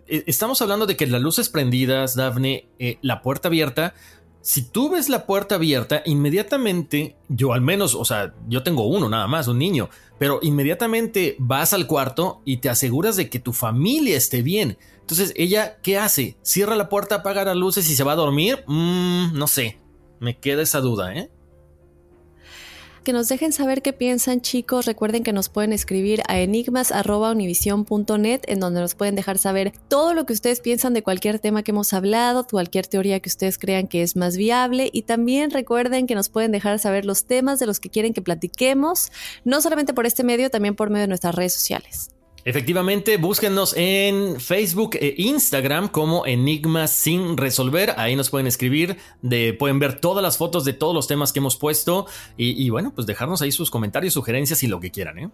E, 0.07 0.25
estamos 0.27 0.61
hablando 0.63 0.87
de 0.87 0.97
que 0.97 1.07
las 1.07 1.21
luces 1.21 1.49
prendidas, 1.49 2.17
Daphne, 2.17 2.69
eh, 2.79 2.99
la 3.03 3.23
puerta 3.23 3.49
abierta. 3.49 3.95
Si 4.41 4.63
tú 4.63 4.91
ves 4.91 5.09
la 5.09 5.27
puerta 5.27 5.57
abierta, 5.57 6.03
inmediatamente, 6.07 7.17
yo 7.29 7.53
al 7.53 7.61
menos, 7.61 7.95
o 7.95 8.05
sea, 8.05 8.35
yo 8.49 8.63
tengo 8.63 8.87
uno 8.87 9.09
nada 9.09 9.27
más, 9.27 9.47
un 9.49 9.59
niño, 9.59 9.91
pero 10.19 10.39
inmediatamente 10.43 11.37
vas 11.39 11.75
al 11.75 11.87
cuarto 11.87 12.41
y 12.47 12.59
te 12.59 12.71
aseguras 12.71 13.17
de 13.17 13.29
que 13.29 13.41
tu 13.41 13.53
familia 13.53 14.17
esté 14.17 14.43
bien. 14.43 14.79
Entonces, 15.01 15.35
ella, 15.37 15.79
¿qué 15.83 15.99
hace? 15.99 16.39
¿Cierra 16.43 16.77
la 16.77 16.89
puerta, 16.89 17.17
apaga 17.17 17.45
las 17.45 17.57
luces 17.57 17.91
y 17.91 17.97
se 17.97 18.05
va 18.05 18.13
a 18.13 18.17
dormir? 18.17 18.65
Mm, 18.67 19.37
no 19.37 19.47
sé, 19.47 19.79
me 20.21 20.39
queda 20.39 20.63
esa 20.63 20.81
duda, 20.81 21.15
¿eh? 21.15 21.31
Que 23.09 23.15
nos 23.15 23.29
dejen 23.29 23.55
saber 23.55 23.81
qué 23.81 23.95
piensan 23.95 24.43
chicos. 24.43 24.85
Recuerden 24.85 25.23
que 25.23 25.33
nos 25.33 25.49
pueden 25.49 25.73
escribir 25.73 26.21
a 26.29 26.41
enigmas.univision.net 26.41 28.43
en 28.45 28.61
donde 28.61 28.83
nos 28.83 28.95
pueden 28.95 29.15
dejar 29.15 29.39
saber 29.39 29.73
todo 29.89 30.13
lo 30.13 30.27
que 30.27 30.35
ustedes 30.35 30.61
piensan 30.61 30.93
de 30.93 31.03
cualquier 31.03 31.39
tema 31.39 31.63
que 31.63 31.71
hemos 31.71 31.95
hablado, 31.95 32.47
cualquier 32.47 32.87
teoría 32.87 33.19
que 33.21 33.31
ustedes 33.31 33.57
crean 33.57 33.89
que 33.89 34.03
es 34.03 34.15
más 34.15 34.37
viable 34.37 34.91
y 34.93 35.05
también 35.05 35.51
recuerden 35.51 36.07
que 36.07 36.15
nos 36.15 36.29
pueden 36.29 36.53
dejar 36.53 36.79
saber 36.81 37.07
los 37.07 37.25
temas 37.25 37.59
de 37.59 37.65
los 37.65 37.81
que 37.81 37.89
quieren 37.89 38.13
que 38.13 38.21
platiquemos, 38.21 39.11
no 39.43 39.63
solamente 39.63 39.95
por 39.95 40.05
este 40.05 40.23
medio, 40.23 40.51
también 40.51 40.75
por 40.75 40.91
medio 40.91 41.05
de 41.05 41.09
nuestras 41.09 41.35
redes 41.35 41.55
sociales. 41.55 42.11
Efectivamente, 42.49 43.19
búsquennos 43.19 43.75
en 43.77 44.41
Facebook 44.41 44.97
e 44.99 45.13
Instagram 45.19 45.89
como 45.89 46.25
Enigmas 46.25 46.91
sin 46.91 47.37
resolver. 47.37 47.93
Ahí 47.99 48.17
nos 48.17 48.31
pueden 48.31 48.47
escribir, 48.47 48.97
de, 49.21 49.53
pueden 49.53 49.79
ver 49.79 50.01
todas 50.01 50.23
las 50.23 50.39
fotos 50.39 50.65
de 50.65 50.73
todos 50.73 50.95
los 50.95 51.07
temas 51.07 51.35
que 51.35 51.41
hemos 51.41 51.59
puesto 51.59 52.07
y, 52.39 52.71
bueno, 52.71 52.95
pues 52.95 53.07
dejarnos 53.07 53.43
ahí 53.43 53.53
sus 53.53 53.71
comentarios, 53.71 54.15
sugerencias 54.15 54.63
y 54.63 54.67
lo 54.67 54.81
que 54.81 54.91
quieran. 54.91 55.19
¿eh? 55.19 55.31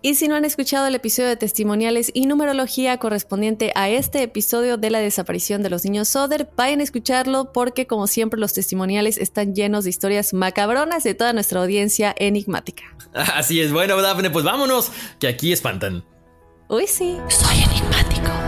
Y 0.00 0.14
si 0.14 0.28
no 0.28 0.36
han 0.36 0.44
escuchado 0.44 0.86
el 0.86 0.94
episodio 0.94 1.28
de 1.28 1.36
testimoniales 1.36 2.12
y 2.14 2.26
numerología 2.26 2.98
correspondiente 2.98 3.72
a 3.74 3.88
este 3.88 4.22
episodio 4.22 4.76
de 4.76 4.90
la 4.90 5.00
desaparición 5.00 5.64
de 5.64 5.70
los 5.70 5.84
niños 5.84 6.06
Soder, 6.06 6.48
vayan 6.56 6.78
a 6.78 6.84
escucharlo 6.84 7.52
porque 7.52 7.88
como 7.88 8.06
siempre 8.06 8.38
los 8.38 8.52
testimoniales 8.52 9.18
están 9.18 9.56
llenos 9.56 9.82
de 9.82 9.90
historias 9.90 10.32
macabronas 10.32 11.02
de 11.02 11.14
toda 11.14 11.32
nuestra 11.32 11.60
audiencia 11.60 12.14
enigmática. 12.16 12.84
Así 13.12 13.60
es, 13.60 13.72
bueno, 13.72 14.00
Dafne, 14.00 14.30
pues 14.30 14.44
vámonos, 14.44 14.92
que 15.18 15.26
aquí 15.26 15.52
espantan. 15.52 16.04
Uy, 16.70 16.86
sí. 16.86 17.18
Soy 17.28 17.62
enigmático. 17.62 18.47